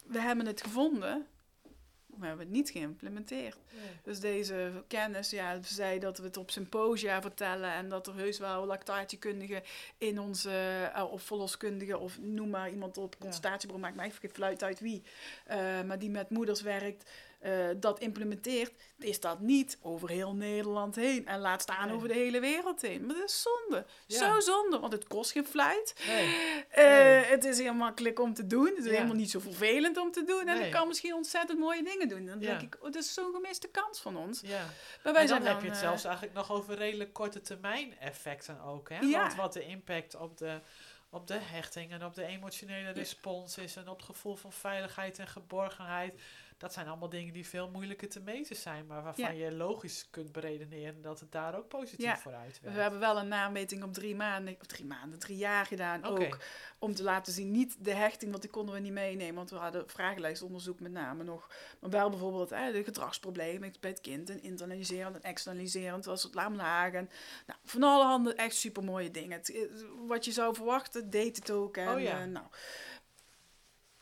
[0.06, 1.26] We hebben het gevonden
[2.20, 3.56] we hebben het niet geïmplementeerd.
[4.02, 8.38] Dus deze kennis, ja, zei dat we het op symposia vertellen en dat er heus
[8.38, 9.62] wel lactatiekundigen
[9.98, 14.62] in onze, uh, of verloskundigen, of noem maar iemand op consultatiebureau, maakt mij even fluit
[14.62, 15.02] uit wie,
[15.86, 17.10] maar die met moeders werkt,
[17.42, 21.26] uh, dat implementeert, is dat niet over heel Nederland heen.
[21.26, 23.06] En laat staan over de hele wereld heen.
[23.06, 23.86] Maar dat is zonde.
[24.06, 25.94] Zo zonde, want het kost geen fluit.
[26.06, 26.26] Nee.
[26.78, 28.66] Uh, Het is heel makkelijk om te doen.
[28.66, 30.48] Het is helemaal niet zo vervelend om te doen.
[30.48, 32.26] En ik kan misschien ontzettend mooie dingen doen.
[32.26, 34.40] Dan denk ik, oh, dat is zo'n gemiste kans van ons.
[34.40, 34.64] Ja.
[35.04, 37.40] Maar wij en dan, dan heb je het uh, zelfs eigenlijk nog over redelijk korte
[37.40, 38.88] termijn effecten ook.
[38.88, 39.10] Hè?
[39.10, 40.60] Want wat de impact op de
[41.10, 45.18] op de hechting en op de emotionele respons is en op het gevoel van veiligheid
[45.18, 46.20] en geborgenheid
[46.60, 50.32] dat zijn allemaal dingen die veel moeilijker te meten zijn, maar waarvan je logisch kunt
[50.32, 52.18] beredeneren dat het daar ook positief ja.
[52.18, 52.76] voor uitwerkt.
[52.76, 56.38] We hebben wel een nameting op drie maanden, drie maanden, drie jaar gedaan ook.
[56.78, 59.56] Om te laten zien, niet de hechting, want die konden we niet meenemen, want we
[59.56, 61.50] hadden vragenlijstonderzoek met name nog.
[61.80, 66.34] Maar wel bijvoorbeeld hè, de gedragsproblemen bij het kind, en internaliserend en externaliserend, was het
[66.34, 67.10] laamlagen.
[67.46, 69.40] Nou, van alle handen echt super mooie dingen.
[70.06, 71.76] wat je zou verwachten, deed het ook.
[71.76, 72.20] En, oh ja.
[72.20, 72.46] Uh, nou,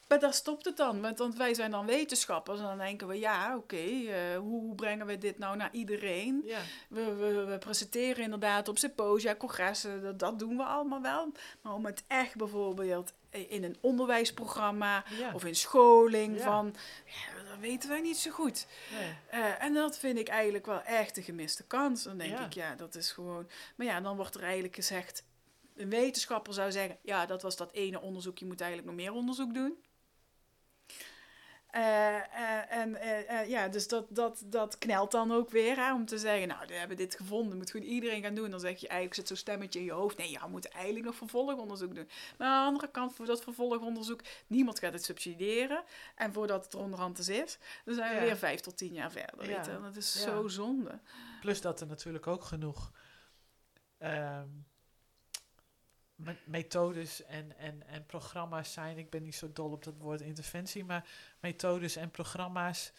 [0.09, 3.57] maar daar stopt het dan, want, wij zijn dan wetenschappers en dan denken we, ja,
[3.57, 6.43] oké, okay, uh, hoe, hoe, brengen we dit nou naar iedereen?
[6.45, 6.59] Ja.
[6.89, 11.33] We, we, we, presenteren inderdaad op symposia, congressen, dat, dat, doen we allemaal wel.
[11.63, 15.33] Maar om het echt bijvoorbeeld in een onderwijsprogramma ja.
[15.35, 16.43] of in scholing ja.
[16.43, 18.67] van, ja, dat weten wij niet zo goed.
[18.99, 19.41] Nee.
[19.41, 22.03] Uh, en dat vind ik eigenlijk wel echt een gemiste kans.
[22.03, 23.49] Dan denk ik, ja, dat is gewoon...
[23.77, 25.25] Maar ja, dan wordt er eigenlijk gezegd,
[25.77, 29.13] een wetenschapper zou zeggen, ja, dat was dat ene onderzoek, je moet eigenlijk nog meer
[29.13, 29.87] onderzoek doen.
[31.75, 36.07] Uh, uh, en uh, ja, dus dat, dat, dat knelt dan ook weer hè, om
[36.07, 38.51] te zeggen, nou, we hebben dit gevonden, moet goed iedereen gaan doen.
[38.51, 41.05] Dan zeg je eigenlijk, zit zo'n stemmetje in je hoofd, nee, ja, we moeten eigenlijk
[41.05, 42.09] nog vervolgonderzoek doen.
[42.39, 45.83] Maar aan de andere kant, voor dat vervolgonderzoek, niemand gaat het subsidiëren.
[46.15, 49.51] En voordat het er onderhand is, dan zijn we weer vijf tot tien jaar verder.
[49.51, 49.57] Ja.
[49.57, 49.81] Weet je?
[49.81, 50.21] Dat is ja.
[50.21, 51.01] zo zonde.
[51.41, 52.93] Plus dat er natuurlijk ook genoeg...
[53.99, 54.68] Um
[56.45, 58.99] methodes en, en, en programma's zijn.
[58.99, 61.09] Ik ben niet zo dol op dat woord interventie, maar
[61.41, 62.93] methodes en programma's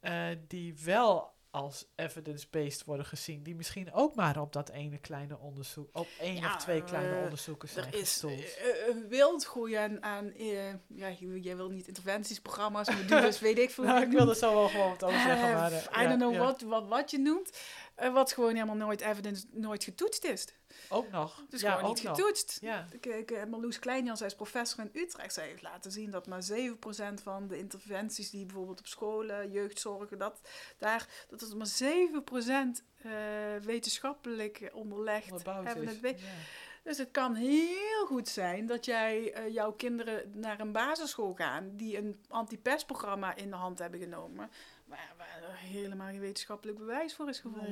[0.00, 5.38] uh, die wel als evidence-based worden gezien, die misschien ook maar op dat ene kleine
[5.38, 8.38] onderzoek, op één ja, of twee kleine uh, onderzoeken zijn er is uh,
[8.88, 10.32] een wildgroei aan, aan
[10.88, 13.84] ja, jij wil niet interventies, programma's, maar dus weet ik veel.
[13.94, 15.72] nou, ik wil er zo wel gewoon wat over zeggen, maar...
[15.72, 17.58] I don't know wat, wat, wat je noemt,
[18.12, 20.46] wat gewoon helemaal nooit evidence, nooit getoetst is.
[20.88, 21.42] Ook nog.
[21.48, 22.58] Dus ja, gewoon niet getoetst.
[22.60, 22.86] Ja.
[22.90, 25.34] Ik, ik, Marloes Kleinjans, zij is professor in Utrecht.
[25.34, 30.18] Zij heeft laten zien dat maar 7% van de interventies die bijvoorbeeld op scholen, jeugdzorgen,
[30.18, 30.40] dat,
[30.78, 31.92] daar, dat is maar
[32.76, 33.12] 7% uh,
[33.62, 35.86] wetenschappelijk onderlegd hebben.
[35.86, 36.26] Het ja.
[36.84, 41.76] Dus het kan heel goed zijn dat jij uh, jouw kinderen naar een basisschool gaan
[41.76, 44.50] die een antipestprogramma in de hand hebben genomen,
[44.84, 47.70] waar, waar er helemaal geen wetenschappelijk bewijs voor is gevonden.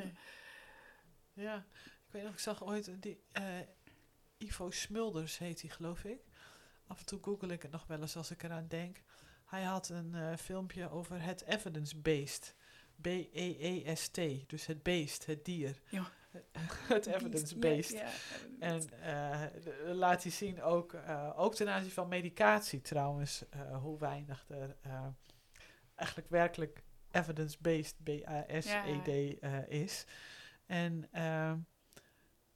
[1.34, 1.44] Nee.
[1.44, 1.64] Ja,
[2.12, 3.44] ik weet nog, ik zag ooit die uh,
[4.38, 6.20] Ivo Smulders heet hij, geloof ik.
[6.86, 9.02] Af en toe google ik het nog wel eens als ik eraan denk.
[9.46, 12.54] Hij had een uh, filmpje over het evidence-based.
[13.00, 14.20] B-E-E-S-T.
[14.46, 15.80] Dus het beest, het dier.
[15.88, 16.10] Ja.
[16.94, 17.90] het evidence-based.
[17.90, 18.10] Ja, ja,
[18.58, 18.88] en
[19.86, 20.96] uh, laat hij zien ook,
[21.36, 23.44] ook ten aanzien van medicatie trouwens,
[23.80, 24.76] hoe weinig er
[25.94, 29.38] eigenlijk werkelijk evidence-based, B-A-S-E-D,
[29.68, 30.04] is.
[30.66, 31.58] En ehm,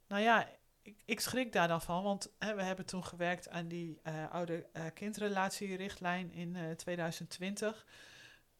[0.08, 0.48] nou ja,
[0.82, 4.30] ik, ik, schrik daar dan van, want hè, we hebben toen gewerkt aan die uh,
[4.30, 7.86] oude uh, kindrelatierichtlijn in uh, 2020.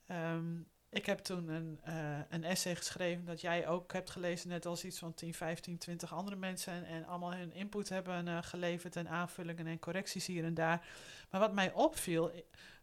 [0.08, 1.80] Um, ik heb toen een,
[2.28, 6.12] een essay geschreven dat jij ook hebt gelezen, net als iets van 10, 15, 20
[6.12, 6.72] andere mensen.
[6.72, 10.88] En, en allemaal hun input hebben geleverd en aanvullingen en correcties hier en daar.
[11.30, 12.30] Maar wat mij opviel,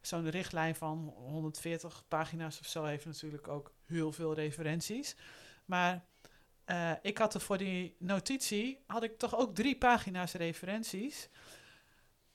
[0.02, 5.16] zo'n richtlijn van 140 pagina's of zo heeft natuurlijk ook heel veel referenties.
[5.66, 6.06] Maar
[6.66, 11.30] uh, ik had er voor die notitie, had ik toch ook drie pagina's referenties,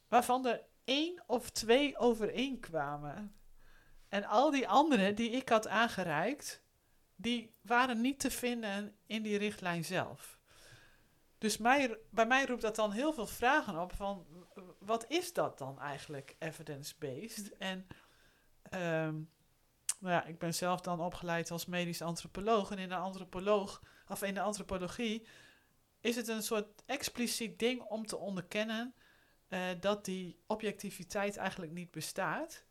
[0.09, 3.37] waarvan er één of twee overeenkwamen.
[4.09, 6.63] En al die andere die ik had aangereikt,
[7.17, 10.41] die waren niet te vinden in die richtlijn zelf.
[11.39, 14.27] Dus mij, bij mij roept dat dan heel veel vragen op van,
[14.79, 17.57] wat is dat dan eigenlijk, evidence-based?
[17.57, 17.87] En
[18.75, 19.31] um,
[20.01, 22.71] nou ja, ik ben zelf dan opgeleid als medisch antropoloog.
[22.71, 25.27] En in een antropoloog of in de antropologie,
[26.01, 28.95] is het een soort expliciet ding om te onderkennen
[29.49, 32.65] uh, dat die objectiviteit eigenlijk niet bestaat,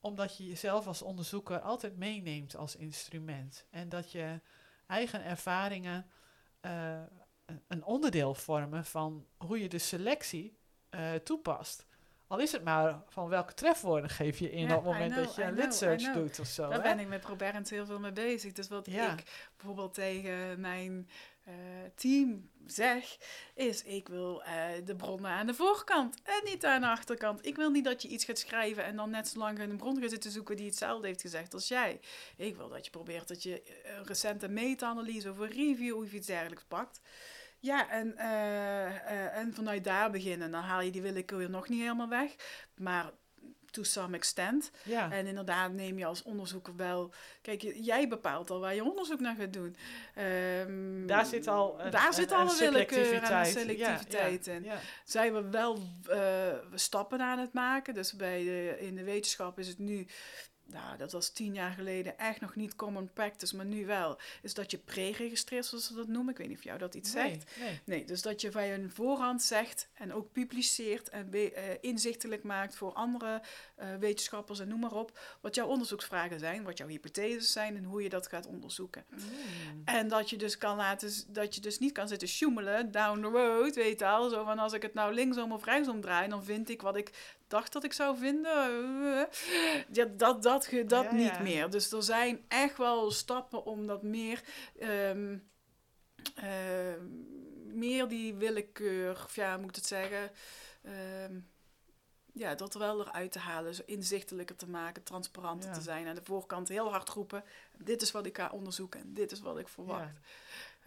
[0.00, 4.40] omdat je jezelf als onderzoeker altijd meeneemt als instrument en dat je
[4.86, 6.10] eigen ervaringen
[6.62, 7.02] uh,
[7.68, 10.58] een onderdeel vormen van hoe je de selectie
[10.90, 11.86] uh, toepast.
[12.28, 15.24] Al is het maar van welke trefwoorden geef je in Ja, op het moment know,
[15.24, 16.68] dat je een know, lidsearch doet of zo.
[16.68, 16.82] Daar hè?
[16.82, 18.52] ben ik met ProBernd heel veel mee bezig.
[18.52, 19.12] Dus wat Ja.
[19.12, 21.08] ik bijvoorbeeld tegen mijn
[21.44, 21.54] eh,
[21.94, 23.16] team zeg,
[23.54, 24.52] is ik wil eh,
[24.84, 27.46] de bronnen aan de voorkant en niet aan de achterkant.
[27.46, 30.00] Ik wil niet dat je iets gaat schrijven en dan net zo lang een bron
[30.00, 32.00] gaat zitten zoeken die hetzelfde heeft gezegd als jij.
[32.36, 33.62] Ik wil dat je probeert dat je
[33.96, 37.00] een recente meta-analyse of een review of iets dergelijks pakt.
[37.60, 40.50] Ja, en, eh, eh, en vanuit daar beginnen.
[40.50, 42.34] Dan haal je die willekeur nog niet helemaal weg.
[42.76, 43.10] Maar
[43.70, 44.70] to some extent.
[44.84, 45.10] Ja.
[45.12, 47.12] En inderdaad neem je als onderzoeker wel...
[47.42, 49.76] Kijk, jij bepaalt al waar je onderzoek naar gaat doen.
[50.14, 53.48] Ehm, Daar zit al een, daar een- zit al een willekeur en selectiviteit.
[53.48, 54.66] Ja, selectiviteit ja, in.
[55.04, 55.78] Zijn we wel
[56.08, 57.94] eh, stappen aan het maken.
[57.94, 60.06] Dus bij de, in de wetenschap is het nu...
[60.72, 64.18] Nou, dat was tien jaar geleden echt nog niet common practice, maar nu wel.
[64.42, 66.32] Is dat je pre-registreert, zoals ze dat noemen.
[66.32, 67.44] Ik weet niet of jou dat iets zegt.
[67.58, 68.04] Nee, nee.
[68.04, 72.92] Dus dat je bij een voorhand zegt en ook publiceert en eh, inzichtelijk maakt voor
[72.92, 73.42] andere
[73.74, 77.84] eh, wetenschappers en noem maar op, wat jouw onderzoeksvragen zijn, wat jouw hypotheses zijn en
[77.84, 79.04] hoe je dat gaat onderzoeken.
[79.10, 79.20] Mm.
[79.84, 83.28] En dat je dus kan laten, dat je dus niet kan zitten sjoemelen down the
[83.28, 86.44] road, weet je al, zo van als ik het nou linksom of rechtsom draai, dan
[86.44, 89.28] vind ik wat ik dacht dat ik zou vinden.
[89.92, 91.40] Ja, dat dat, dat Ja, niet ja.
[91.42, 91.70] meer.
[91.70, 94.42] Dus er zijn echt wel stappen om dat meer,
[94.78, 95.36] ehm,
[96.34, 97.06] ehm,
[97.78, 100.30] meer die willekeur, of ja, moet ik het zeggen,
[100.82, 101.38] ehm,
[102.32, 105.74] ja, dat er wel eruit te halen, zo inzichtelijker te maken, transparanter Ja.
[105.74, 106.06] te zijn.
[106.06, 107.44] Aan de voorkant heel hard roepen,
[107.76, 110.18] dit is wat ik ga onderzoeken en dit is wat ik verwacht.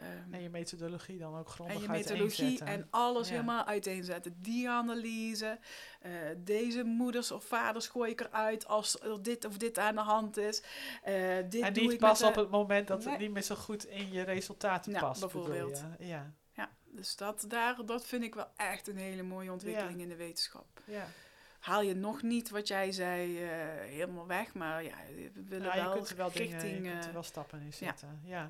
[0.01, 3.33] Ehm, En je methodologie dan ook grondig en je methodologie en alles Ja.
[3.33, 4.35] helemaal uiteenzetten.
[4.41, 5.59] Die analyse,
[6.01, 10.01] eh, deze moeders of vaders gooi ik eruit als er dit of dit aan de
[10.01, 10.63] hand is.
[11.03, 11.13] Eh,
[11.49, 13.09] dit en doe niet ik pas op het moment dat Nee.
[13.09, 15.21] het niet meer zo goed in je resultaten Nou, past.
[15.21, 15.83] bedoel bijvoorbeeld.
[15.99, 16.33] Ja.
[16.53, 20.15] Ja, dus dat, daar, dat vind ik wel echt een hele mooie ontwikkeling in de
[20.15, 20.65] wetenschap.
[20.85, 21.07] Ja.
[21.59, 23.49] Haal je nog niet wat jij zei eh,
[23.79, 24.95] helemaal weg, maar ja,
[25.33, 26.61] we willen Nou, je wel kunt er wel richting...
[26.61, 27.71] dingen, je kunt er wel stappen in ja.
[27.71, 28.19] zetten.
[28.23, 28.49] Ja.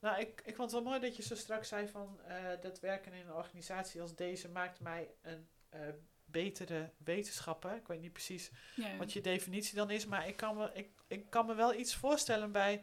[0.00, 2.80] Nou, ik, ik vond het wel mooi dat je zo straks zei van eh, dat
[2.80, 5.80] werken in een organisatie als deze maakt mij een eh,
[6.24, 7.74] betere wetenschapper.
[7.76, 8.96] Ik weet niet precies ja.
[8.96, 11.94] wat je definitie dan is, maar ik kan me, ik, ik kan me wel iets
[11.94, 12.82] voorstellen bij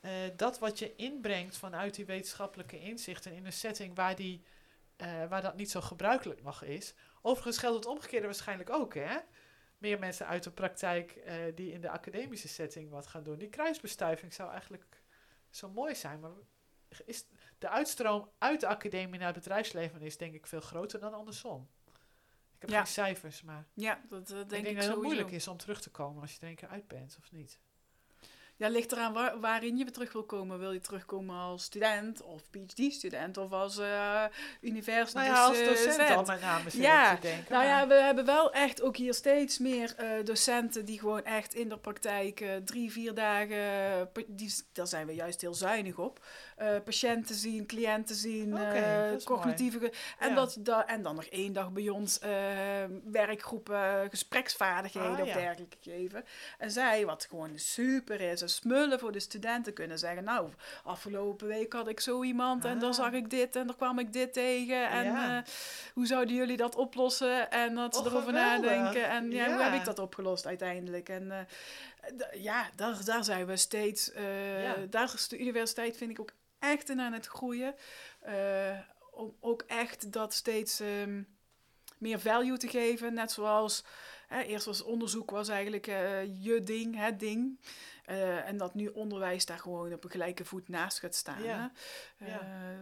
[0.00, 4.44] eh, dat wat je inbrengt vanuit die wetenschappelijke inzichten in een setting waar, die,
[5.28, 6.94] waar dat niet zo gebruikelijk nog is.
[7.22, 9.18] Overigens geldt het omgekeerde waarschijnlijk ook, hè?
[9.78, 11.20] Meer mensen uit de praktijk
[11.54, 13.38] die in de academische setting wat gaan doen.
[13.38, 15.02] Die kruisbestuiving zou eigenlijk
[15.50, 16.30] zo mooi zijn, maar
[17.04, 17.26] is
[17.58, 21.68] de uitstroom uit de academie naar het bedrijfsleven is denk ik veel groter dan andersom.
[22.54, 22.76] Ik heb Ja.
[22.76, 25.48] geen cijfers, maar ja, dat eh, denk ik denk ik dat het heel moeilijk is
[25.48, 27.58] om terug te komen als je er een keer uit bent, of niet?
[28.62, 30.58] Ja, ligt eraan waar, waarin je weer terug wil komen.
[30.58, 34.24] Wil je terugkomen als student of PhD-student of als eh
[34.60, 37.52] university Nou ja, als docent al met name Ja, denken.
[37.52, 41.54] Nou ja, we hebben wel echt ook hier steeds meer eh, docenten die gewoon echt
[41.54, 46.24] in de praktijk eh, drie, vier dagen, die, daar zijn we juist heel zuinig op,
[46.84, 48.56] patiënten zien, cliënten zien,
[49.16, 49.92] is cognitieve...
[50.18, 50.34] En, Ja.
[50.34, 52.18] dat, da, en dan nog één dag bij ons
[53.04, 56.24] werkgroepen, gespreksvaardigheden Ah, of dergelijke geven.
[56.58, 60.48] En zij, wat gewoon super is, smullen voor de studenten kunnen zeggen, nou,
[60.84, 62.80] afgelopen week had ik zo iemand en Ah.
[62.80, 65.04] dan zag ik dit en dan kwam ik dit tegen en...
[65.04, 65.36] Ja.
[65.38, 65.44] eh,
[65.94, 67.50] hoe zouden jullie dat oplossen?
[67.50, 68.70] En dat ze Oh, erover geweldig.
[68.70, 69.08] nadenken.
[69.08, 71.08] En ja, hoe heb ik dat opgelost uiteindelijk?
[71.08, 74.12] En eh, ja, daar, daar zijn we steeds.
[74.12, 74.24] eh.
[74.90, 77.74] Daar is de universiteit, vind ik, ook echt in aan het groeien.
[79.10, 81.22] Om ook echt dat steeds ehm,
[81.98, 83.14] meer value te geven.
[83.14, 83.84] Net zoals.
[84.28, 85.86] Hè, eerst was onderzoek was eigenlijk
[86.40, 87.58] je ding, het ding.
[88.02, 91.42] Eh, en dat nu onderwijs daar gewoon op een gelijke voet naast gaat staan.
[91.42, 91.72] Ja.
[92.16, 92.26] hè.
[92.26, 92.40] Ja.
[92.40, 92.78] Eh,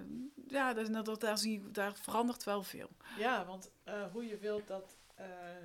[0.49, 2.89] ja, dus dat, daar, zie, ik- daar verandert wel veel.
[3.19, 4.99] Ja, want eh, hoe je wilt dat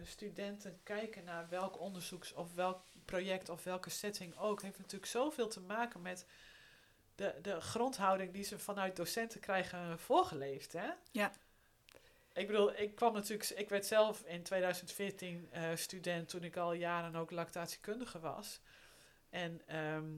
[0.03, 5.47] studenten kijken naar welk onderzoeks of welk project of welke setting ook, heeft natuurlijk zoveel
[5.47, 6.25] te maken met
[7.15, 10.73] de, de grondhouding die ze vanuit docenten krijgen voorgeleefd.
[10.73, 10.89] Hè?
[11.11, 11.31] Ja.
[12.33, 16.73] Ik bedoel, ik kwam natuurlijk, ik werd zelf in 2014 eh, student toen ik al
[16.73, 18.59] jaren ook lactatiekundige was.
[19.35, 20.17] En ehm,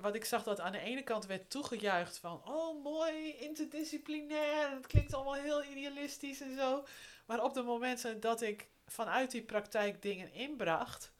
[0.00, 4.86] wat ik zag dat aan de ene kant werd toegejuicht van, oh mooi, interdisciplinair, het
[4.86, 6.84] klinkt allemaal heel idealistisch en zo.
[7.26, 11.12] Maar op de momenten dat ik vanuit die praktijk dingen inbracht,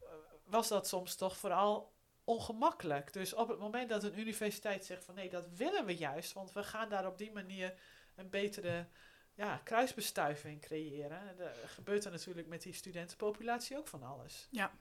[0.00, 0.08] eh,
[0.44, 1.92] was dat soms toch vooral
[2.24, 3.12] ongemakkelijk.
[3.12, 6.52] Dus op het moment dat een universiteit zegt van nee, dat willen we juist, want
[6.52, 7.74] we gaan daar op die manier
[8.14, 8.86] een betere
[9.34, 11.38] ja, kruisbestuiving creëren.
[11.38, 14.48] Er gebeurt er natuurlijk met die studentenpopulatie ook van alles.
[14.50, 14.72] Ja,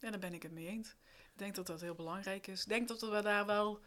[0.00, 0.88] daar ben ik het mee eens.
[1.32, 2.62] Ik denk dat dat heel belangrijk is.
[2.62, 3.80] Ik denk dat we daar wel,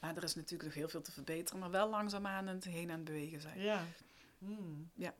[0.00, 2.90] maar er is natuurlijk nog heel veel te verbeteren, maar wel langzaamaan aan het heen
[2.90, 3.60] aan het bewegen zijn.
[3.60, 3.84] Ja.
[4.38, 4.90] Hmm.
[4.94, 5.14] Ja.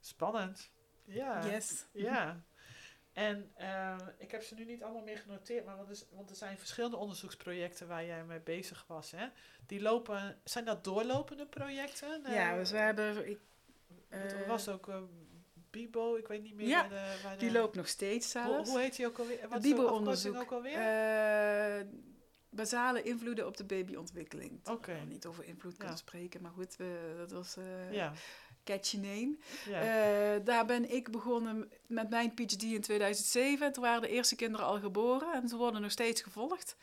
[0.00, 0.70] Spannend.
[1.04, 1.46] Ja.
[1.46, 1.86] Yes.
[1.92, 2.44] Ja.
[3.12, 6.30] En eh, ik heb ze nu niet allemaal meer genoteerd, maar want er, is- want
[6.30, 9.10] er zijn verschillende onderzoeksprojecten waar jij mee bezig was.
[9.10, 9.26] Hè?
[9.66, 12.22] Die lopen, zijn dat doorlopende projecten?
[12.22, 13.28] Ja, Eh, dus we hebben...
[13.28, 13.38] Ik,
[14.08, 15.02] er eh, was ook eh,
[15.70, 17.22] Bibo, ik weet niet meer Ja, waar de...
[17.22, 18.70] Waar die de- loopt nog steeds hoe, zelfs.
[18.70, 19.48] hoe heet die ook alweer?
[19.48, 20.36] Wat Bibo-onderzoek.
[20.36, 20.78] ook alweer?
[20.78, 21.86] Eh,
[22.50, 24.60] basale invloeden op de babyontwikkeling.
[24.68, 24.92] Oké.
[25.00, 26.00] we niet over invloed kunnen Ja.
[26.00, 26.76] spreken, maar goed,
[27.16, 28.12] dat was eh ja,
[28.64, 29.36] catchy name.
[29.68, 29.80] ja.
[30.34, 33.72] Eh, daar ben ik begonnen met mijn PhD in 2007.
[33.72, 36.76] Toen waren de eerste kinderen al geboren en ze worden nog steeds gevolgd.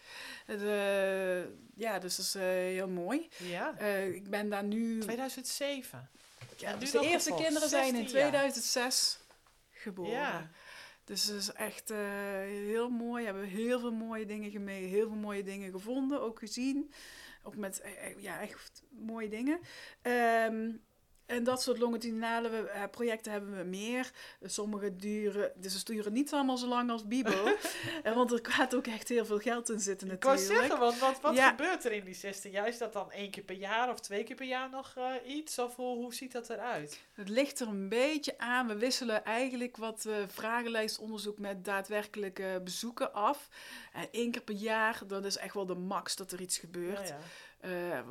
[1.75, 2.33] Ja, dus dat is
[2.73, 3.27] heel mooi.
[3.37, 3.77] ja.
[4.03, 4.99] Ik ben daar nu...
[4.99, 6.09] 2007.
[6.57, 8.29] Ja, dus de eerste kinderen zijn in 16 jaar.
[8.29, 9.19] 2006
[9.71, 10.11] geboren.
[10.11, 10.49] Ja.
[11.03, 11.97] Dus het is echt eh,
[12.41, 13.23] heel mooi.
[13.23, 16.93] We hebben heel veel mooie dingen gemeen, heel veel mooie dingen gevonden, ook gezien.
[17.43, 19.59] Ook met eh, eh, ja, echt mooie dingen.
[20.01, 20.71] Ehm,
[21.25, 24.11] en dat soort longitudinale eh, projecten hebben we meer.
[24.41, 27.31] Sommige duren, dus ze duren niet allemaal zo lang als Bibo.
[28.03, 30.59] Eh, want er gaat ook echt heel veel geld in zitten Ik natuurlijk.
[30.61, 31.49] zeggen, want wat, wat Ja.
[31.49, 32.67] gebeurt er in die 16 jaar?
[32.67, 35.59] Is dat dan één keer per jaar of twee keer per jaar nog eh, iets?
[35.59, 36.99] Of hoe, hoe ziet dat eruit?
[37.13, 38.67] Het ligt er een beetje aan.
[38.67, 43.49] We wisselen eigenlijk wat vragenlijstonderzoek met daadwerkelijke bezoeken af.
[43.93, 47.07] En één keer per jaar, dat is echt wel de max dat er iets gebeurt.
[47.07, 47.17] Ja,
[47.67, 48.03] ja.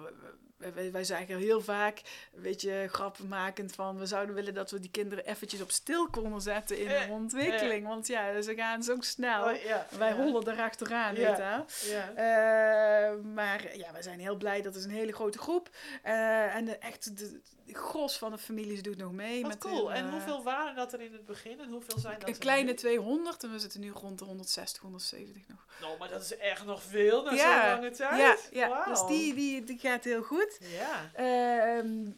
[0.75, 2.01] Wij, wij zeggen heel vaak,
[2.33, 3.99] weet je, grappenmakend van...
[3.99, 7.87] we zouden willen dat we die kinderen eventjes op stil konden zetten in hun ontwikkeling.
[7.87, 9.45] Want ja, ze gaan zo snel.
[9.45, 9.87] Oh, ja.
[9.99, 11.65] Wij hollen erachteraan, weet je.
[11.91, 12.13] Ja.
[12.15, 14.63] Eh, maar ja, we zijn heel blij.
[14.63, 15.71] Dat is een hele grote groep.
[16.03, 19.43] Eh, en de, echt de, de gros van de families doet nog mee.
[19.43, 19.89] Wat met cool.
[19.89, 22.39] hun, En eh, hoeveel waren dat er in het begin en hoeveel zijn dat Een
[22.39, 22.77] kleine nu?
[22.77, 25.67] 200 en we zitten nu rond de 160, 170 nog.
[25.81, 28.49] Nou, maar dat is echt nog veel na Ja, zo'n lange tijd.
[28.53, 28.85] Ja, ja.
[28.85, 30.51] Dus die, die, die gaat heel goed.
[30.61, 31.11] Ja.
[31.14, 32.11] Ehm,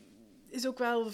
[0.49, 1.11] is ook wel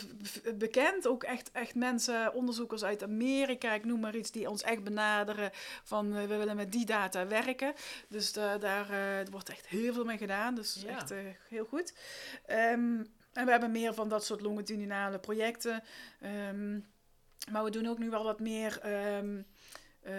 [0.54, 1.06] bekend.
[1.06, 5.50] Ook echt, echt mensen, onderzoekers uit Amerika, ik noem maar iets, die ons echt benaderen
[5.84, 7.72] van eh, we willen met die data werken.
[8.08, 10.54] Dus da- daar eh, wordt echt heel veel mee gedaan.
[10.54, 10.88] Dus Ja.
[10.88, 11.18] echt eh,
[11.48, 11.94] heel goed.
[12.46, 15.82] Ehm, en we hebben meer van dat soort longitudinale projecten.
[16.20, 16.72] Ehm,
[17.50, 18.80] maar we doen ook nu wel wat meer.
[20.00, 20.14] Eh,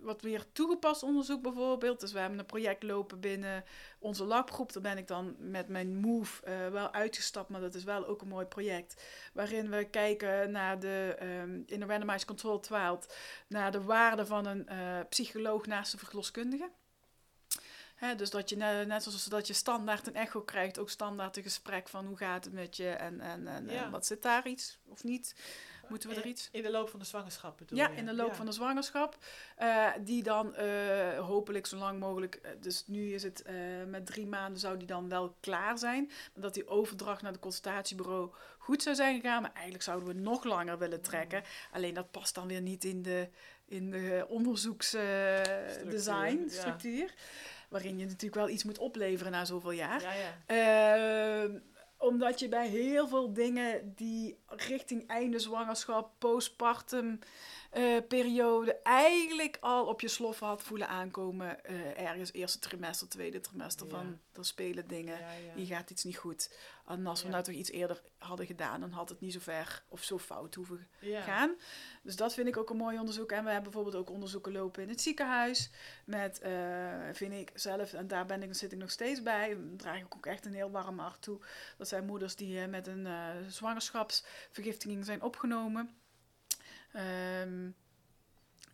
[0.00, 2.00] wat meer toegepast onderzoek bijvoorbeeld.
[2.00, 3.64] Dus we hebben een project lopen binnen
[3.98, 4.72] onze labgroep.
[4.72, 8.22] Daar ben ik dan met mijn Move eh, wel uitgestapt, maar dat is wel ook
[8.22, 9.02] een mooi project.
[9.32, 13.06] Waarin we kijken naar de, ehm, in de Randomized Control 12,
[13.48, 16.70] naar de waarde van een eh, psycholoog naast een verloskundige.
[17.94, 21.36] Hè, dus dat je ne- net zoals dat je standaard een echo krijgt, ook standaard
[21.36, 24.78] een gesprek van hoe gaat het met je en, en, en wat zit daar iets
[24.88, 25.34] of niet.
[25.88, 26.48] Moeten we er iets?
[26.52, 27.96] In de loop van de zwangerschap bedoel Ja, je?
[27.96, 28.34] in de loop Ja.
[28.34, 29.16] van de zwangerschap.
[29.56, 33.44] Eh, die dan eh, hopelijk zo lang mogelijk, eh, dus nu is het
[33.86, 36.10] met drie maanden zou die dan wel klaar zijn.
[36.34, 39.42] Dat die overdracht naar de consultatiebureau goed zou zijn gegaan.
[39.42, 41.42] Maar eigenlijk zouden we nog langer willen trekken.
[41.72, 43.28] Alleen dat past dan weer niet in de,
[43.66, 46.48] in de onderzoeksdesign, ja.
[46.48, 47.14] structuur.
[47.68, 50.00] Waarin je natuurlijk wel iets moet opleveren na zoveel jaar.
[50.02, 50.34] Ja, ja.
[50.46, 51.58] Ehm,
[52.04, 57.18] omdat je bij heel veel dingen die richting einde zwangerschap, postpartum
[57.70, 61.64] eh, periode eigenlijk al op je sloffen had voelen aankomen.
[61.64, 63.92] eh, ergens eerste trimester, tweede trimester Ja.
[63.92, 65.18] van er spelen dingen.
[65.18, 65.54] ja, ja.
[65.54, 66.50] Hier gaat iets niet goed.
[66.86, 69.82] En als we nou toch iets eerder hadden gedaan, dan had het niet zo ver
[69.88, 71.54] of zo fout hoeven gaan.
[72.02, 73.32] Dus dat vind ik ook een mooi onderzoek.
[73.32, 75.70] En we hebben bijvoorbeeld ook onderzoeken lopen in het ziekenhuis.
[76.04, 76.52] Met, eh,
[77.12, 79.54] vind ik zelf, en daar ben ik, zit ik nog steeds bij.
[79.54, 81.40] Daar draag ik ook echt een heel warm hart toe.
[81.78, 85.96] Dat zijn moeders die eh, met een eh, zwangerschapsvergiftiging zijn opgenomen.
[86.92, 87.70] Ehm,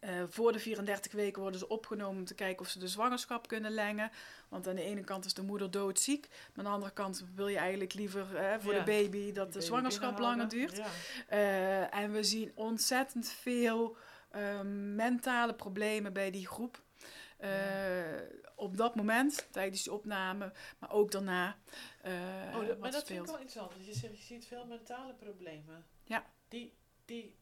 [0.00, 3.48] eh, voor de 34 weken worden ze opgenomen om te kijken of ze de zwangerschap
[3.48, 4.10] kunnen lengen.
[4.48, 6.28] Want aan de ene kant is de moeder doodziek.
[6.28, 8.78] Maar aan de andere kant wil je eigenlijk liever eh, voor Ja.
[8.78, 10.76] de baby dat de zwangerschap langer duurt.
[10.76, 10.86] Ja.
[11.28, 13.96] Eh, en we zien ontzettend veel
[14.30, 16.82] ehm, mentale problemen bij die groep.
[18.56, 21.56] Op dat moment, tijdens die opname, maar ook daarna.
[22.54, 23.86] Oh, dat- maar dat vind ik wel interessant.
[23.86, 25.86] Je zegt, je ziet veel mentale problemen.
[26.04, 26.24] Ja.
[26.48, 26.74] Die,
[27.04, 27.36] die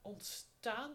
[0.00, 0.92] ontstaan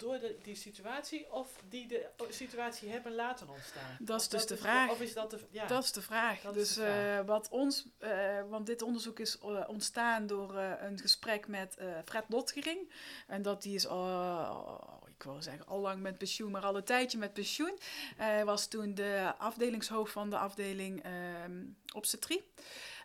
[0.00, 3.96] door de, die situatie of die de situatie hebben laten ontstaan?
[3.98, 4.90] Dat is dus de vraag.
[4.90, 5.38] Of is dat de...
[5.50, 5.66] Ja.
[5.66, 6.40] Dat is de vraag.
[6.40, 7.18] Dat dus de vraag.
[7.20, 12.24] eh, wat ons, eh, want dit onderzoek is eh, ontstaan door een gesprek met Fred
[12.28, 12.92] Lotgering.
[13.26, 16.76] En dat die is al, oh, ik wil zeggen, al lang met pensioen, maar al
[16.76, 17.78] een tijdje met pensioen.
[18.16, 21.62] Hij was toen de afdelingshoofd van de afdeling ehm
[21.94, 22.44] obstetrie.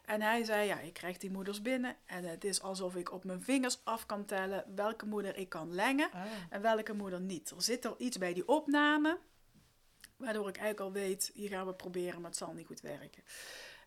[0.05, 3.23] En hij zei, ja, ik krijg die moeders binnen en het is alsof ik op
[3.23, 7.49] mijn vingers af kan tellen welke moeder ik kan lengen Ah, en welke moeder niet.
[7.49, 9.17] Er zit al iets bij die opname,
[10.17, 13.23] waardoor ik eigenlijk al weet, hier gaan we proberen, maar het zal niet goed werken.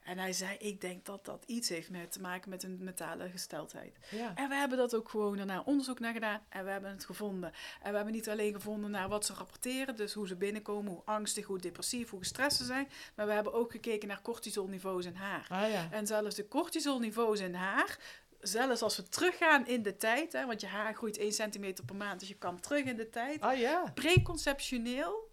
[0.08, 3.30] En hij zei, ik denk dat dat iets heeft met te maken met een mentale
[3.30, 3.98] gesteldheid.
[4.10, 4.32] Ja.
[4.34, 7.52] En we hebben dat ook gewoon daarna onderzoek naar gedaan en we hebben het gevonden.
[7.82, 11.02] En we hebben niet alleen gevonden naar wat ze rapporteren, dus hoe ze binnenkomen, hoe
[11.04, 12.88] angstig, hoe depressief, hoe gestrest ze zijn.
[13.14, 15.46] Maar we hebben ook gekeken naar cortisolniveaus in haar.
[15.48, 15.88] Ah ja.
[15.90, 17.98] En zelfs de cortisolniveaus in haar,
[18.40, 21.96] zelfs als we teruggaan in de tijd, hè, want je haar groeit 1 centimeter per
[21.96, 23.40] maand, dus je kan terug in de tijd.
[23.40, 23.92] Ah ja.
[23.94, 25.30] Preconceptioneel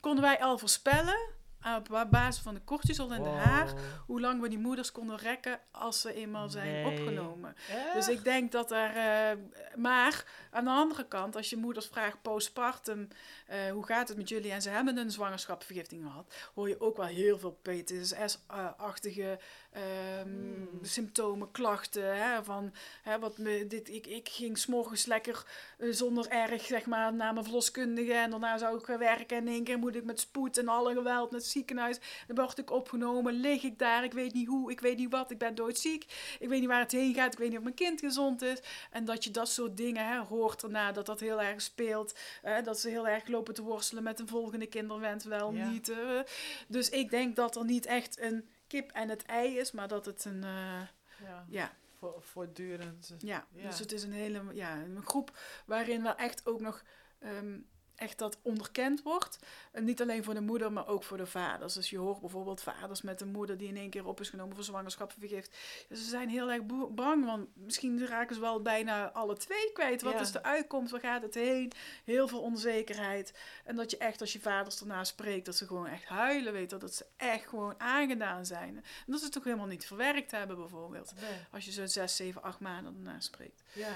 [0.00, 1.38] konden wij al voorspellen,
[1.76, 3.74] op basis van de cortisol in de haar,
[4.06, 6.86] hoe lang we die moeders konden rekken als ze eenmaal zijn Nee.
[6.98, 7.54] opgenomen.
[7.94, 8.96] Dus ik denk dat er.
[8.96, 9.36] eh,
[9.76, 13.08] maar aan de andere kant, als je moeders vraagt postpartum,
[13.46, 14.50] eh, hoe gaat het met jullie?
[14.52, 19.38] En ze hebben een zwangerschapsvergiftiging gehad, hoor je ook wel heel veel PTSS-achtige
[19.72, 20.78] ehm, Hmm.
[20.82, 22.16] symptomen, klachten.
[22.16, 25.44] Hè, van hè, wat me, dit, ik, ik ging s'morgens lekker
[25.78, 29.36] eh, zonder erg zeg maar, naar mijn verloskundige en daarna zou ik gaan werken.
[29.36, 31.98] En in één keer moet ik met spoed en alle geweld naar het ziekenhuis.
[32.26, 35.30] Dan word ik opgenomen, lig ik daar, ik weet niet hoe, ik weet niet wat,
[35.30, 36.04] ik ben doodziek.
[36.38, 38.58] Ik weet niet waar het heen gaat, ik weet niet of mijn kind gezond is.
[38.90, 42.18] En dat je dat soort dingen hè, hoort erna, dat dat heel erg speelt.
[42.42, 45.70] Hè, dat ze heel erg lopen te worstelen met een volgende kinderwens, wel Ja.
[45.70, 45.88] niet.
[45.88, 46.20] eh.
[46.68, 50.04] dus ik denk dat er niet echt een kip en het ei is, maar dat
[50.06, 50.80] het een, eh,
[51.24, 51.46] Ja.
[51.48, 53.14] ja, Voor, voortdurend.
[53.18, 53.46] ja.
[53.52, 53.66] Ja.
[53.68, 56.82] dus het is een hele ja, een groep waarin wel echt ook nog
[57.18, 57.58] ehm,
[58.00, 59.38] echt dat onderkend wordt.
[59.72, 61.74] En niet alleen voor de moeder, maar ook voor de vaders.
[61.74, 64.54] Dus je hoort bijvoorbeeld vaders met een moeder die in één keer op is genomen
[64.54, 65.56] voor zwangerschapsvergift.
[65.88, 66.62] Dus ze zijn heel erg
[66.94, 70.02] bang, want misschien raken ze wel bijna alle twee kwijt.
[70.02, 70.20] Wat Ja.
[70.20, 70.90] is de uitkomst?
[70.90, 71.72] Waar gaat het heen?
[72.04, 73.38] Heel veel onzekerheid.
[73.64, 76.70] En dat je echt, als je vaders erna spreekt, dat ze gewoon echt huilen, weet
[76.70, 78.76] dat ze echt gewoon aangedaan zijn.
[78.76, 81.12] En dat ze het toch helemaal niet verwerkt hebben, bijvoorbeeld.
[81.20, 81.38] Nee.
[81.52, 83.62] Als je zo zes, zeven, acht maanden erna spreekt.
[83.72, 83.88] Ja.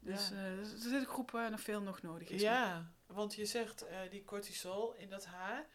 [0.00, 0.34] Dus Ja.
[0.36, 2.40] eh, er zit een groep waar nog veel nog nodig is.
[2.40, 5.66] Ja, want je zegt eh, die cortisol in dat haar.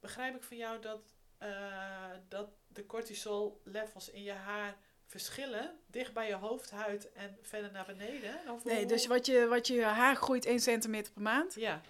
[0.00, 5.78] Begrijp ik van jou dat, eh, dat de cortisol levels in je haar verschillen?
[5.86, 8.34] Dicht bij je hoofdhuid en verder naar beneden?
[8.50, 11.54] Of Nee, hoe- dus wat je, wat je haar groeit 1 centimeter per maand.
[11.54, 11.80] Ja,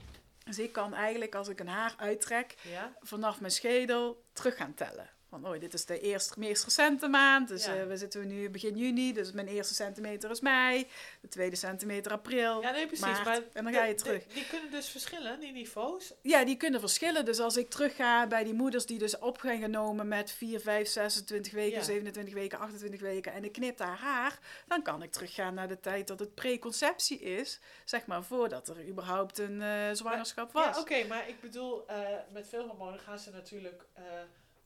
[0.45, 4.75] Dus ik kan eigenlijk, als ik een haar uittrek, ja, vanaf mijn schedel terug gaan
[4.75, 5.11] tellen.
[5.31, 7.49] Van, oh, dit is de eerste, meest recente maand.
[7.49, 7.75] Dus Ja.
[7.77, 9.13] eh, we zitten nu begin juni.
[9.13, 10.87] Dus mijn eerste centimeter is mei.
[11.21, 12.61] De tweede centimeter april.
[12.63, 13.05] ja nee, precies.
[13.07, 14.27] maart, maar en dan ga je terug.
[14.27, 16.13] de- die kunnen dus verschillen, die niveaus.
[16.23, 17.25] Ja, die kunnen verschillen.
[17.25, 20.61] Dus als ik terug ga bij die moeders die dus op gaan genomen met 4,
[20.61, 21.85] 5, 26 weken, Ja.
[21.85, 25.81] 27 weken, 28 weken en ik knip haar haar, dan kan ik teruggaan naar de
[25.81, 30.75] tijd dat het preconceptie is, zeg maar voordat er überhaupt een eh, zwangerschap was.
[30.77, 31.97] Ja, oké, maar ik bedoel, eh,
[32.33, 33.85] met veel hormonen gaan ze natuurlijk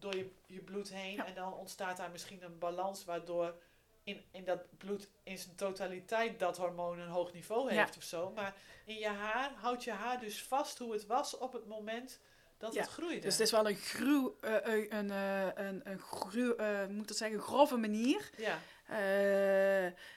[0.05, 1.15] door je, je bloed heen.
[1.15, 1.27] Ja.
[1.27, 3.55] En dan ontstaat daar misschien een balans waardoor
[4.03, 7.79] in, in dat bloed in zijn totaliteit dat hormoon een hoog niveau Ja.
[7.81, 8.31] heeft of zo.
[8.35, 12.21] Maar in je haar houdt je haar dus vast hoe het was op het moment
[12.59, 13.21] dat Ja, het groeide.
[13.21, 17.11] Dus het is wel een gruw, eh, eh, een, eh, een, een eh, hoe moet
[17.11, 18.31] ik zeggen, grove manier.
[18.37, 18.59] ja,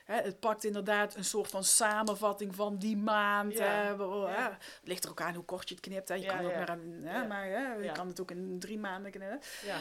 [0.06, 3.58] het pakt inderdaad een soort van samenvatting van die maand.
[3.58, 3.96] Ja.
[4.60, 6.10] Het ligt er ook aan hoe kort je het knipt.
[6.10, 6.16] Hè.
[6.16, 7.48] Je kan ook maar, een, maar
[7.84, 9.40] je kan het ook in drie maanden knippen.
[9.66, 9.78] ja,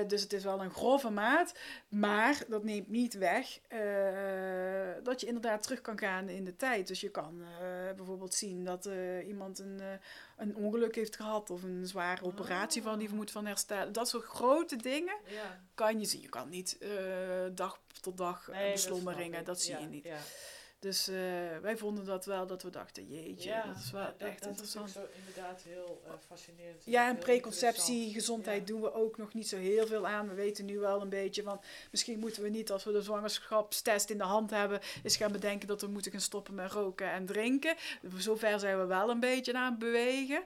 [0.00, 1.54] Eh, dus het is wel een grove maat.
[1.88, 3.80] Maar dat neemt niet weg eh,
[5.02, 6.86] dat je inderdaad terug kan gaan in de tijd.
[6.86, 9.86] Dus je kan eh, bijvoorbeeld zien dat eh, iemand een, eh,
[10.42, 11.50] een ongeluk heeft gehad.
[11.50, 13.14] Of een zware operatie van die Ah.
[13.14, 13.92] moet van herstellen.
[13.92, 15.60] Dat soort grote dingen ja.
[15.74, 16.20] kan je zien.
[16.20, 16.90] Je kan niet eh,
[17.54, 19.44] dag tot dag Nee, beslommeringen.
[19.44, 20.06] Dat, zie Ja, je niet.
[20.82, 21.14] Dus eh,
[21.62, 24.48] wij vonden dat wel dat we dachten, jeetje, ja dat is wel dat, echt dat
[24.48, 24.86] interessant.
[24.86, 26.82] is zo inderdaad heel eh, fascinerend.
[26.84, 28.64] Ja, en preconceptie, gezondheid Ja.
[28.66, 30.28] doen we ook nog niet zo heel veel aan.
[30.28, 31.60] We weten nu wel een beetje van,
[31.90, 35.68] misschien moeten we niet als we de zwangerschapstest in de hand hebben, is gaan bedenken
[35.68, 37.74] dat we moeten gaan stoppen met roken en drinken.
[38.16, 40.42] Zover zijn we wel een beetje aan het bewegen.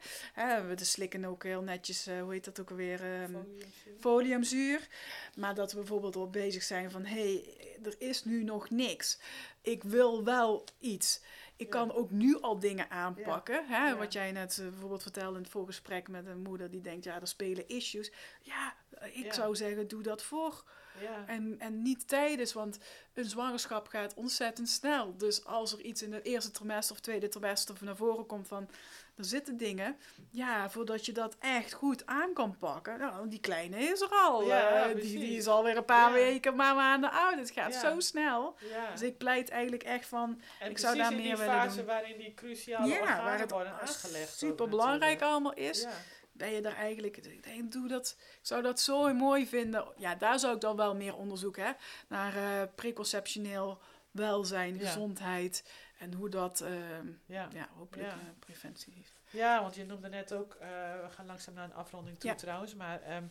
[0.68, 3.01] We slikken ook heel netjes, eh, hoe heet dat ook alweer?
[3.05, 3.95] ehm, Foliumzuur.
[4.01, 4.89] foliumzuur.
[5.37, 9.18] Maar dat we bijvoorbeeld al bezig zijn van, hé, hey, er is nu nog niks.
[9.66, 11.20] Ik wil wel iets.
[11.56, 13.66] Ik kan ook nu al dingen aanpakken.
[13.66, 13.96] Hè?
[13.96, 17.20] Wat jij net eh, bijvoorbeeld vertelde in het voorgesprek met een moeder die denkt, ja,
[17.20, 18.12] er spelen issues.
[18.40, 20.64] Ja, eh, ik zou zeggen, doe dat voor.
[21.00, 21.26] Ja.
[21.26, 22.78] En, en niet tijdens, want
[23.14, 25.16] een zwangerschap gaat ontzettend snel.
[25.16, 28.68] Dus als er iets in het eerste trimester of tweede trimester naar voren komt van
[29.16, 29.96] er zitten dingen,
[30.30, 32.98] ja, voordat je dat echt goed aan kan pakken.
[32.98, 34.44] Nou, die kleine is er al.
[34.44, 36.14] Ja, eh, die, die is alweer een paar Ja.
[36.14, 37.38] weken, maar maanden oud.
[37.38, 37.80] Het gaat Ja.
[37.80, 38.56] zo snel.
[38.92, 41.76] Dus ik pleit eigenlijk echt van, En ik zou daar in meer die willen fase
[41.76, 41.86] doen.
[41.86, 44.38] waarin die cruciale ja, waar het worden aangelegd.
[44.38, 45.86] super belangrijk allemaal is.
[46.32, 49.84] Ben je daar eigenlijk, ik denk, doe dat, ik zou dat zo mooi vinden.
[49.96, 51.70] Ja, daar zou ik dan wel meer onderzoek hè,
[52.08, 53.78] naar eh preconceptioneel
[54.10, 54.86] welzijn, Ja.
[54.86, 55.64] gezondheid
[55.99, 57.49] en hoe dat, ehm, Ja.
[57.53, 58.14] ja, hopelijk Ja.
[58.14, 59.12] eh, preventie heeft.
[59.30, 60.68] ja, want je noemde net ook, eh,
[61.03, 63.22] we gaan langzaam naar een afronding toe trouwens, maar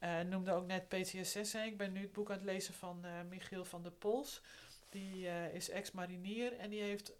[0.00, 1.52] Uh, noemde ook net PTSS.
[1.52, 1.62] Hè.
[1.62, 4.42] Ik ben nu het boek aan het lezen van uh, Michiel van der Pols.
[4.88, 7.12] Die uh, is ex-marinier en die heeft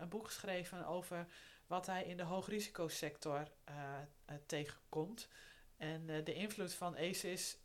[0.00, 1.26] een boek geschreven over
[1.66, 3.48] wat hij in de hoogrisicosector
[4.46, 5.28] tegenkomt.
[5.76, 7.58] En de invloed van ACES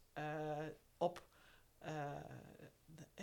[0.98, 1.24] op,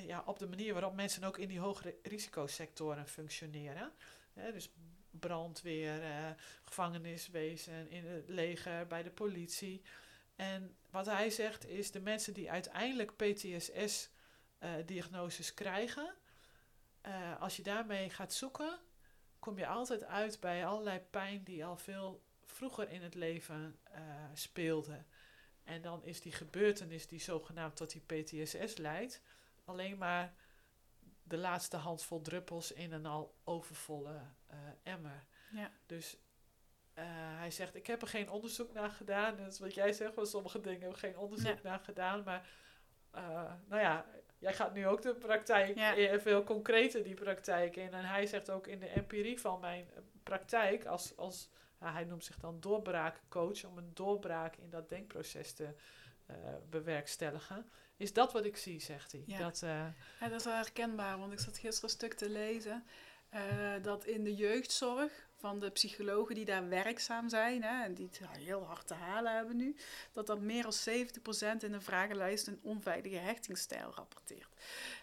[0.07, 3.93] ja, op de manier waarop mensen ook in die hoogrisicosectoren functioneren.
[4.35, 4.71] dus
[5.11, 6.03] brandweer,
[6.63, 9.83] gevangeniswezen, in het leger, bij de politie.
[10.41, 16.15] En wat hij zegt is de mensen die uiteindelijk PTSS-diagnoses eh, krijgen,
[17.07, 18.79] uh, als je daarmee gaat zoeken,
[19.39, 24.01] kom je altijd uit bij allerlei pijn die al veel vroeger in het leven uh,
[24.35, 25.05] speelde.
[25.65, 29.21] En dan is die gebeurtenis die zogenaamd tot die PTSS leidt,
[29.71, 30.35] alleen maar
[31.23, 34.21] de laatste handvol druppels in een al overvolle
[34.83, 35.25] emmer.
[35.51, 35.71] Ja.
[35.87, 36.19] Dus
[36.95, 37.05] uh,
[37.39, 39.37] hij zegt, ik heb er geen onderzoek naar gedaan.
[39.37, 42.23] Dat is wat jij zegt, van sommige dingen heb ik geen onderzoek naar gedaan.
[42.25, 42.49] Maar
[43.15, 44.07] uh, nou ja,
[44.39, 46.21] jij gaat nu ook de praktijk, ja.
[46.21, 47.93] veel concreter die praktijk in.
[47.93, 49.89] En hij zegt ook in de empirie van mijn
[50.23, 55.75] praktijk, als, als hij noemt zich dan doorbraakcoach, om een doorbraak in dat denkproces te
[56.71, 57.71] bewerkstelligen.
[58.01, 59.23] Is dat wat ik zie, zegt hij.
[59.27, 59.39] Ja.
[59.39, 62.85] Dat, ja, dat is wel herkenbaar, want ik zat gisteren een stuk te lezen.
[63.83, 68.21] dat in de jeugdzorg van de psychologen die daar werkzaam zijn hè, en die het
[68.39, 69.77] heel hard te halen hebben nu,
[70.13, 70.75] dat dat meer dan
[71.59, 74.55] 70% in de vragenlijst een onveilige hechtingsstijl rapporteert.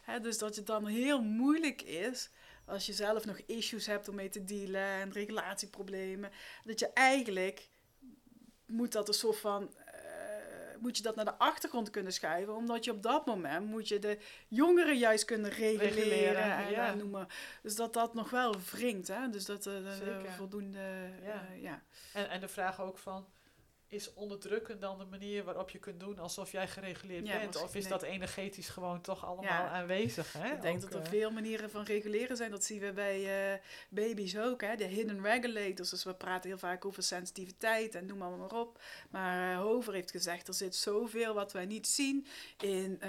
[0.02, 2.30] Hè, dus dat het dan heel moeilijk is
[2.66, 6.32] als je zelf nog issues hebt om mee te dealen en regulatieproblemen,
[6.64, 7.70] dat je eigenlijk
[8.66, 9.76] moet dat een soort van
[10.82, 12.56] moet je dat naar de achtergrond kunnen schuiven.
[12.56, 14.18] Omdat je op dat moment moet je de
[14.48, 16.94] jongeren juist kunnen reguleren, en, ja.
[16.94, 17.28] noemen.
[17.62, 19.08] Dus dat dat nog wel wringt.
[19.08, 19.30] Hè?
[19.30, 21.10] Dus dat er uh, voldoende...
[21.24, 21.46] Ja.
[21.60, 21.82] Ja.
[22.14, 23.26] En, en de vraag ook van
[23.90, 27.64] is onderdrukken dan de manier waarop je kunt doen alsof jij gereguleerd bent?
[27.64, 30.34] Of is dat energetisch gewoon toch allemaal aanwezig?
[30.34, 30.54] Hè?
[30.54, 32.52] Ik denk dat er uh, veel manieren van reguleren zijn.
[32.52, 33.60] Dat zien we bij uh,
[33.90, 34.62] baby's ook.
[34.62, 34.76] Hè?
[34.76, 35.90] De hidden regulators.
[35.90, 38.82] Dus we praten heel vaak over sensitiviteit en noem maar, maar op.
[39.10, 42.28] Maar uh, Hover heeft gezegd, er zit zoveel wat wij niet zien.
[42.60, 43.02] In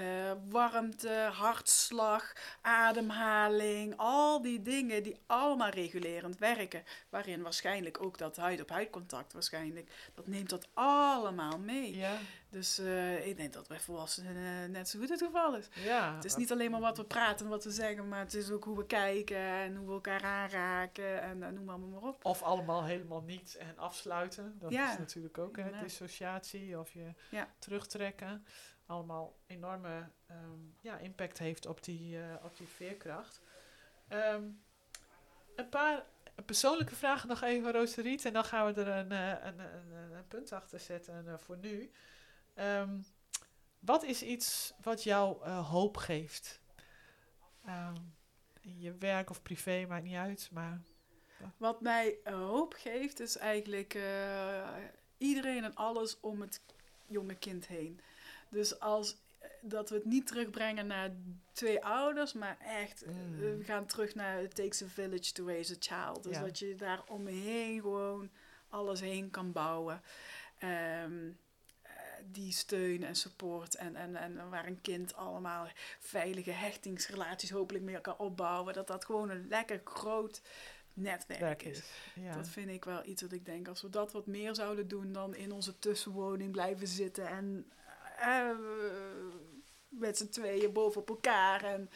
[0.49, 3.93] warmte, hartslag, ademhaling.
[3.97, 6.83] Al die dingen die allemaal regulerend werken.
[7.09, 9.91] Waarin waarschijnlijk ook dat huid-op-huid contact waarschijnlijk.
[10.15, 11.95] Dat neemt dat allemaal mee.
[11.95, 12.17] Ja.
[12.49, 15.69] Dus uh, ik denk dat bij volwassenen uh, net zo goed het geval is.
[15.73, 16.15] Ja.
[16.15, 18.51] Het is niet alleen maar wat we praten en wat we zeggen, maar het is
[18.51, 22.25] ook hoe we kijken en hoe we elkaar aanraken en uh, noem maar, maar op.
[22.25, 24.55] Of allemaal helemaal niet en afsluiten.
[24.59, 24.91] Dat ja.
[24.91, 27.13] is natuurlijk ook hè, dissociatie of je
[27.59, 28.45] terugtrekken.
[28.85, 33.41] Allemaal enorme um, ja, impact heeft op die, op die veerkracht.
[34.09, 34.61] Um,
[35.55, 36.05] een paar
[36.45, 38.25] persoonlijke vragen nog even, Rooseriet.
[38.25, 41.91] En dan gaan we er een, een, een, een punt achter zetten voor nu.
[42.55, 43.05] Um,
[43.79, 46.61] wat is iets wat jou uh, hoop geeft?
[47.67, 48.13] Um,
[48.61, 50.49] in je werk of privé, maakt niet uit.
[50.51, 50.81] Maar,
[51.57, 53.99] Wat mij hoop geeft, is eigenlijk
[55.17, 56.61] iedereen en alles om het
[57.05, 57.99] jonge kind heen.
[58.49, 59.17] Dus als
[59.61, 61.11] dat we het niet terugbrengen naar
[61.51, 63.37] twee ouders, maar echt, mm.
[63.37, 66.23] we gaan terug naar it takes a village to raise a child.
[66.23, 66.41] Dus ja.
[66.41, 68.29] dat je daar omheen gewoon
[68.69, 70.01] alles heen kan bouwen.
[71.03, 71.37] Um,
[72.31, 75.67] die steun en support en, en, en waar een kind allemaal
[75.99, 78.73] veilige hechtingsrelaties hopelijk meer kan opbouwen.
[78.73, 80.41] Dat dat gewoon een lekker groot
[80.93, 81.91] netwerk is.
[82.15, 82.33] Ja.
[82.35, 85.11] Dat vind ik wel iets wat ik denk, als we dat wat meer zouden doen
[85.11, 87.71] dan in onze tussenwoning blijven zitten en
[88.21, 88.57] uh,
[89.87, 91.89] met z'n tweeën boven op elkaar en...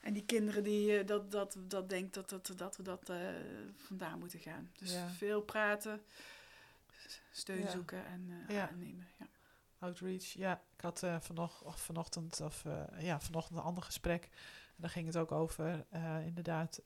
[0.00, 3.16] En die kinderen die uh, dat, dat, dat denkt dat, dat, dat we dat uh,
[3.76, 4.70] vandaan moeten gaan.
[4.78, 5.08] Dus ja.
[5.08, 6.02] veel praten,
[7.30, 7.70] steun ja.
[7.70, 8.68] zoeken en uh, ja.
[8.68, 9.06] aannemen.
[9.18, 9.26] Ja.
[9.78, 10.62] Outreach, ja.
[10.76, 12.64] Ik had uh, vanocht, of vanochtend, of
[12.98, 14.24] ja, vanochtend een ander gesprek.
[14.66, 15.84] En daar ging het ook over,
[16.24, 16.82] inderdaad,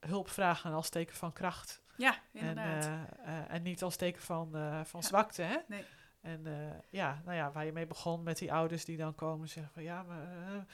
[0.00, 1.82] hulp vragen als teken van kracht.
[1.96, 2.84] Ja, inderdaad.
[3.18, 4.50] En, en niet als teken van,
[4.86, 5.56] van zwakte, hè?
[5.66, 5.84] Nee.
[6.22, 6.46] En
[6.90, 9.82] ja, nou ja, waar je mee begon met die ouders die dan komen zeggen van
[9.82, 10.66] ja, maar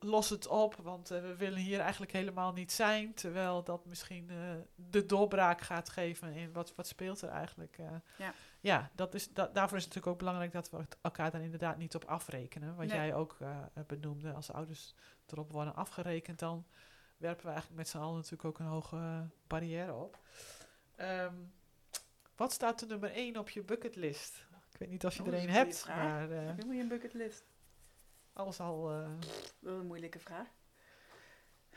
[0.00, 3.14] los het op, want uh, we willen hier eigenlijk helemaal niet zijn.
[3.14, 4.30] Terwijl dat misschien
[4.74, 7.76] de doorbraak gaat geven in wat, wat speelt er eigenlijk.
[8.18, 11.40] Ja, ja dat is, da daarvoor is het natuurlijk ook belangrijk dat we elkaar dan
[11.40, 12.74] inderdaad niet op afrekenen.
[12.76, 12.96] Wat nee.
[12.96, 13.38] jij ook
[13.86, 14.94] benoemde, als ouders
[15.26, 16.66] erop worden afgerekend, dan
[17.16, 20.18] werpen we eigenlijk met z'n allen natuurlijk ook een hoge barrière op.
[20.96, 21.52] Um,
[22.36, 24.46] wat staat er nummer 1 op je bucketlist?
[24.74, 26.28] Ik weet niet of je oh, er een hebt, vraag.
[26.28, 26.30] maar...
[26.30, 27.44] Heb je een bucketlist?
[28.32, 28.92] Alles al...
[28.92, 29.08] Uh...
[29.20, 30.46] Is een moeilijke vraag.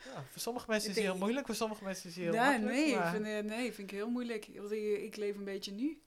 [0.04, 2.56] Ja, voor sommige mensen is het heel moeilijk, voor sommige mensen is het heel ja,
[2.56, 3.14] Nee, maar...
[3.14, 4.48] ik vind, nee, vind ik heel moeilijk.
[4.54, 6.02] Want ik, ik leef een beetje nu.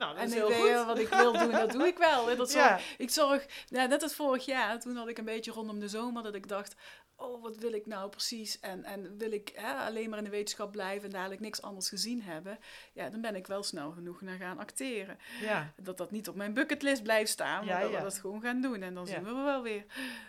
[0.00, 0.86] Nou, dat en is heel goed.
[0.86, 2.30] wat ik wil doen, dat doe ik wel.
[2.30, 2.68] En Dat Ja.
[2.68, 5.88] zorg, Ik zorg, ja, net als vorig jaar, toen had ik een beetje rondom de
[5.88, 6.74] zomer dat ik dacht,
[7.16, 8.60] oh, wat wil ik nou precies?
[8.60, 11.88] En, en wil ik hè, alleen maar in de wetenschap blijven en dadelijk niks anders
[11.88, 12.58] gezien hebben?
[12.92, 15.18] Ja, dan ben ik wel snel genoeg naar gaan acteren.
[15.40, 17.96] Ja, Dat dat niet op mijn bucketlist blijft staan, maar Ja, dat ja.
[17.96, 18.82] we dat gewoon gaan doen.
[18.82, 19.12] En dan Ja.
[19.12, 19.84] zien we wel weer.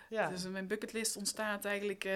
[0.10, 0.28] ja.
[0.30, 2.04] Dus mijn bucketlist ontstaat eigenlijk...
[2.04, 2.14] eh,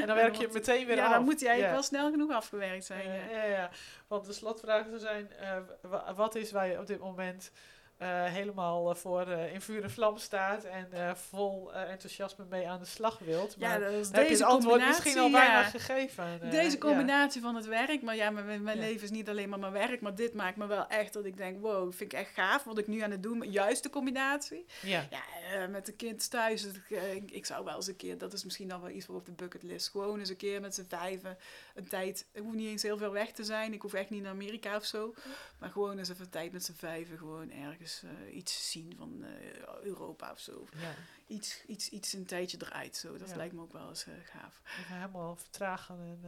[0.00, 1.12] en dan werk je wordt- meteen weer ja, af.
[1.12, 1.72] dan moet hij eigenlijk Ja.
[1.72, 3.08] wel snel genoeg afgewerkt zijn.
[3.08, 3.30] Ja, ja.
[3.30, 3.70] ja, ja.
[4.14, 7.50] Want de slotvragen zijn, eh, wa- wat is waar je op dit moment
[7.98, 12.68] helemaal eh, voor eh, in vuur en vlam staat en eh, vol eh, enthousiasme mee
[12.68, 13.54] aan de slag wilt.
[13.58, 15.62] Ja, Maar dat is heb je het antwoord misschien al bijna ja.
[15.62, 16.40] gegeven?
[16.42, 16.78] eh, Deze ja.
[16.78, 18.82] combinatie van het werk, maar ja, mijn, mijn Ja.
[18.84, 21.36] leven is niet alleen maar mijn werk, maar dit maakt me wel echt dat ik
[21.36, 23.50] denk, wow, vind ik echt gaaf wat ik nu aan het doen.
[23.50, 24.66] Juist de combinatie.
[24.82, 25.22] Ja, Ja,
[25.52, 28.44] eh, met de kind thuis, eh, ik, ik zou wel eens een keer, dat is
[28.44, 31.36] misschien dan wel iets voor op de bucketlist, gewoon eens een keer met z'n vijven
[31.74, 34.22] een tijd, ik hoef niet eens heel veel weg te zijn, ik hoef echt niet
[34.22, 35.14] naar Amerika of zo,
[35.58, 39.82] maar gewoon eens even tijd met z'n vijven, gewoon ergens eh, iets zien van eh,
[39.82, 40.66] Europa of zo.
[40.80, 40.94] ja.
[41.26, 43.16] Iets, iets, iets een tijdje eruit, zo.
[43.16, 43.36] Dat Ja.
[43.36, 44.60] lijkt me ook wel eens eh, gaaf.
[44.80, 46.20] Even helemaal vertragen en...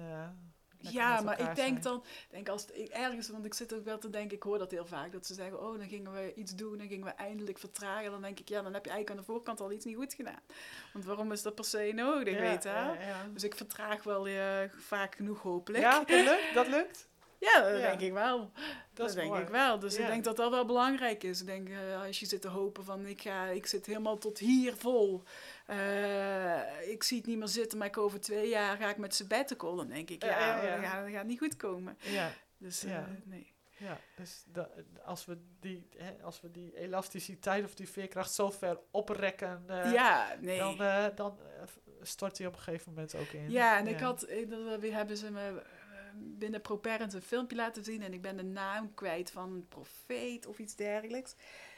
[0.78, 4.10] Ja, maar ik denk dan, denk als ik ergens, want ik zit ook wel te
[4.10, 6.78] denken, ik hoor dat heel vaak, dat ze zeggen, oh, dan gingen we iets doen,
[6.78, 8.10] dan gingen we eindelijk vertragen.
[8.10, 10.14] Dan denk ik, ja, dan heb je eigenlijk aan de voorkant al iets niet goed
[10.14, 10.40] gedaan.
[10.92, 12.68] Want waarom is dat per se nodig, Ja, weet je?
[12.68, 13.26] ja, ja.
[13.32, 15.82] Dus ik vertraag wel eh, vaak genoeg, hopelijk.
[15.84, 16.54] Ja, dat lukt?
[16.54, 17.08] Dat lukt?
[17.40, 17.86] Ja, dat Ja.
[17.88, 18.50] denk ik wel.
[18.94, 19.42] Dat, denk mooi.
[19.42, 19.78] ik wel.
[19.78, 20.02] Dus Ja.
[20.02, 21.40] ik denk dat dat wel belangrijk is.
[21.40, 24.38] Ik denk, eh, als je zit te hopen van, ik, ga, ik zit helemaal tot
[24.38, 25.22] hier vol.
[25.66, 29.14] Eh, ik zie het niet meer zitten, maar ik over twee jaar ga ik met
[29.14, 29.76] sabbatical.
[29.76, 30.76] Dan denk ik, Ja, ja.
[30.76, 31.98] Dat, gaat, dat gaat niet goed komen.
[32.00, 32.88] Ja, Dus Ja.
[32.98, 33.52] eh, nee.
[33.76, 33.98] ja.
[34.16, 34.44] Dus
[35.04, 39.64] als, we die, hè, als we die elasticiteit of die veerkracht zo ver oprekken...
[39.92, 40.58] ja, nee.
[40.58, 40.76] dan,
[41.14, 41.38] dan
[42.02, 43.50] stort hij op een gegeven moment ook in.
[43.50, 45.62] ja, en ik had, dat we- hebben ze me
[46.18, 50.46] binnen ProParent een filmpje laten zien en ik ben de naam kwijt van een profeet
[50.46, 51.34] of iets dergelijks.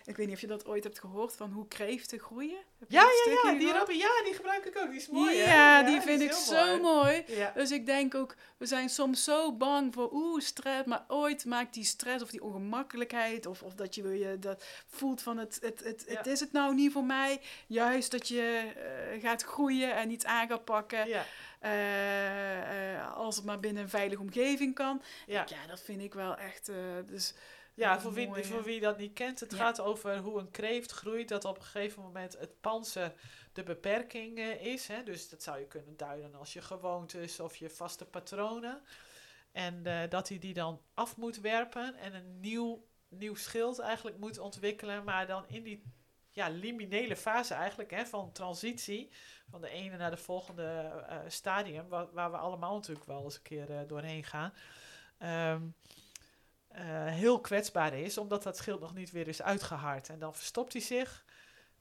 [0.09, 2.59] Ik weet niet of je dat ooit hebt gehoord van hoe kreeften groeien.
[2.79, 3.73] Heb Ja, ja, ja, die?
[3.73, 4.89] Robin, ja, die gebruik ik ook.
[4.89, 5.37] Die is mooi?
[5.37, 7.25] Ja, die vind ik zo mooi.
[7.27, 7.53] Ja.
[7.55, 11.75] Dus ik denk ook, we zijn soms zo bang voor oeh, stress, maar ooit maakt
[11.75, 15.85] die stress of die ongemakkelijkheid of, of dat je je dat voelt van het, het,
[15.85, 17.41] het, het is het nou niet voor mij.
[17.67, 21.09] Juist dat je eh, gaat groeien en iets aan gaat pakken.
[21.09, 21.25] Ja,
[21.61, 25.03] eh, eh, als het maar binnen een veilige omgeving kan.
[25.27, 25.45] ja.
[25.49, 26.71] Ja, dat vind ik wel echt.
[27.07, 27.35] dus,
[27.79, 29.59] Ja, voor wie, voor wie dat niet kent, het Ja.
[29.59, 33.13] gaat over hoe een kreeft groeit, dat op een gegeven moment het panzer
[33.53, 34.87] de beperking eh, is.
[34.89, 35.03] Hè?
[35.03, 38.83] Dus dat zou je kunnen duiden als je gewoontes of je vaste patronen.
[39.53, 44.19] En eh, dat hij die dan af moet werpen en een nieuw, nieuw schild eigenlijk
[44.19, 45.83] moet ontwikkelen, maar dan in die
[46.31, 49.11] ja, liminele fase eigenlijk hè, van transitie
[49.51, 53.35] van de ene naar de volgende eh, stadium, waar, waar we allemaal natuurlijk wel eens
[53.35, 54.53] een keer doorheen gaan.
[55.19, 55.57] Eh,
[57.07, 60.09] heel kwetsbaar is, omdat dat schild nog niet weer is uitgehard.
[60.09, 61.25] En dan verstopt hij zich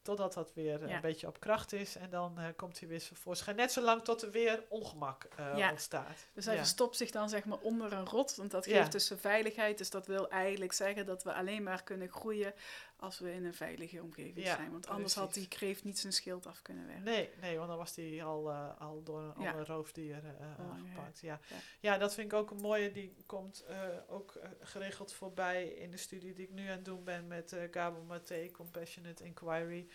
[0.01, 0.95] totdat dat weer eh, Ja.
[0.95, 1.95] een beetje op kracht is.
[1.95, 3.55] En dan eh, komt hij weer tevoorschijn.
[3.55, 5.69] Net zolang tot er weer ongemak eh, Ja.
[5.69, 6.17] ontstaat.
[6.33, 6.59] dus hij Ja.
[6.59, 8.35] verstopt zich dan zeg maar onder een rot.
[8.35, 9.77] Want dat geeft dus veiligheid.
[9.77, 12.53] Dus dat wil eigenlijk zeggen dat we alleen maar kunnen groeien
[12.99, 14.71] als we in een veilige omgeving Ja, zijn.
[14.71, 17.03] Want anders had die kreeft niet zijn schild af kunnen werken.
[17.03, 19.51] Nee, nee, want dan was hij al, eh, al door een Ja.
[19.51, 21.19] ander roofdier eh, Oh, aangepakt.
[21.19, 21.39] Ja.
[21.49, 21.55] Ja.
[21.79, 21.97] Ja.
[21.97, 22.91] dat vind ik ook een mooie.
[22.91, 26.85] Die komt eh, ook eh, geregeld voorbij in de studie die ik nu aan het
[26.85, 29.87] doen ben met eh Gabo Maté, Compassionate Inquiry.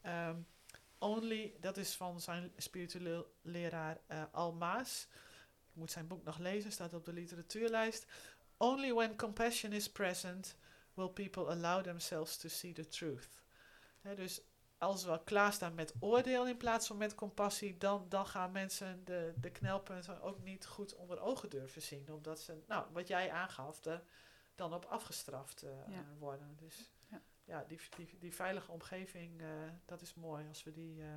[0.00, 0.36] Ehm,
[0.98, 5.08] only, dat is van zijn spiritueel leraar eh Almaas.
[5.68, 8.06] Ik moet zijn boek nog lezen, staat op de literatuurlijst.
[8.56, 10.56] Only when compassion is present
[10.94, 13.28] will people allow themselves to see the truth.
[14.14, 14.40] Dus
[14.78, 19.34] als we klaarstaan met oordeel in plaats van met compassie, dan, dan gaan mensen de,
[19.40, 22.12] de knelpunten ook niet goed onder ogen durven zien.
[22.12, 23.80] Omdat ze, nou, wat jij aangaf,
[24.54, 26.04] dan op afgestraft eh, Ja.
[26.18, 26.56] worden.
[26.56, 27.22] Dus Ja.
[27.44, 29.48] ja, die, die, die veilige omgeving, eh,
[29.84, 31.08] dat is mooi als we die eh,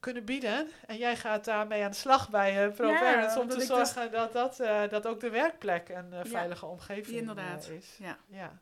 [0.00, 0.70] kunnen bieden.
[0.86, 4.32] En jij gaat daarmee aan de slag bij uh, ProParents om te dus- zorgen dat,
[4.32, 7.68] dat, eh, dat ook de werkplek een eh, Ja, veilige omgeving inderdaad.
[7.68, 7.96] is.
[7.98, 8.18] Ja.
[8.26, 8.58] Ja.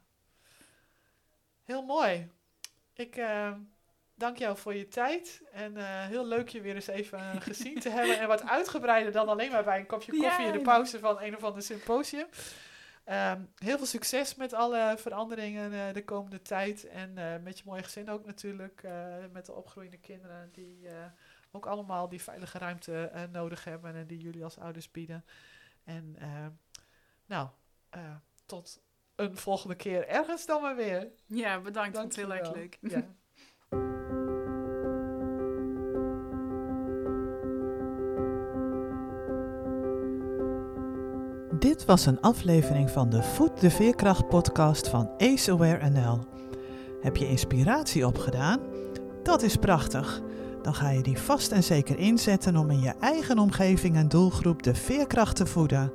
[1.65, 2.31] Heel mooi.
[2.95, 3.21] Ik
[4.15, 5.43] dank jou voor je tijd.
[5.53, 8.19] En heel leuk je weer eens even gezien te hebben.
[8.19, 11.37] En wat uitgebreider dan alleen maar bij een kopje koffie in de pauze van een
[11.37, 12.27] of ander symposium.
[13.05, 16.85] Ehm, heel veel succes met alle veranderingen de komende tijd.
[16.89, 18.83] En met je mooie gezin ook natuurlijk.
[19.33, 20.89] met de opgroeiende kinderen die
[21.51, 23.95] ook allemaal die veilige ruimte eh, nodig hebben.
[23.95, 25.25] En die jullie als ouders bieden.
[25.85, 26.47] En eh,
[27.27, 27.49] nou,
[27.91, 28.17] eh,
[28.47, 28.83] tot
[29.17, 31.09] een volgende keer ergens dan maar weer.
[31.27, 31.99] Ja, bedankt.
[31.99, 32.79] Het heel erg leuk.
[32.81, 33.05] Ja.
[41.59, 46.27] Dit was een aflevering van de Voed de Veerkracht podcast van Ace Aware NL.
[47.01, 48.61] Heb je inspiratie opgedaan?
[49.23, 50.21] Dat is prachtig.
[50.69, 54.63] Dan ga je die vast en zeker inzetten om in je eigen omgeving en doelgroep
[54.63, 55.93] de veerkracht te voeden.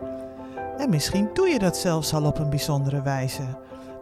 [0.77, 3.43] En misschien doe je dat zelfs al op een bijzondere wijze.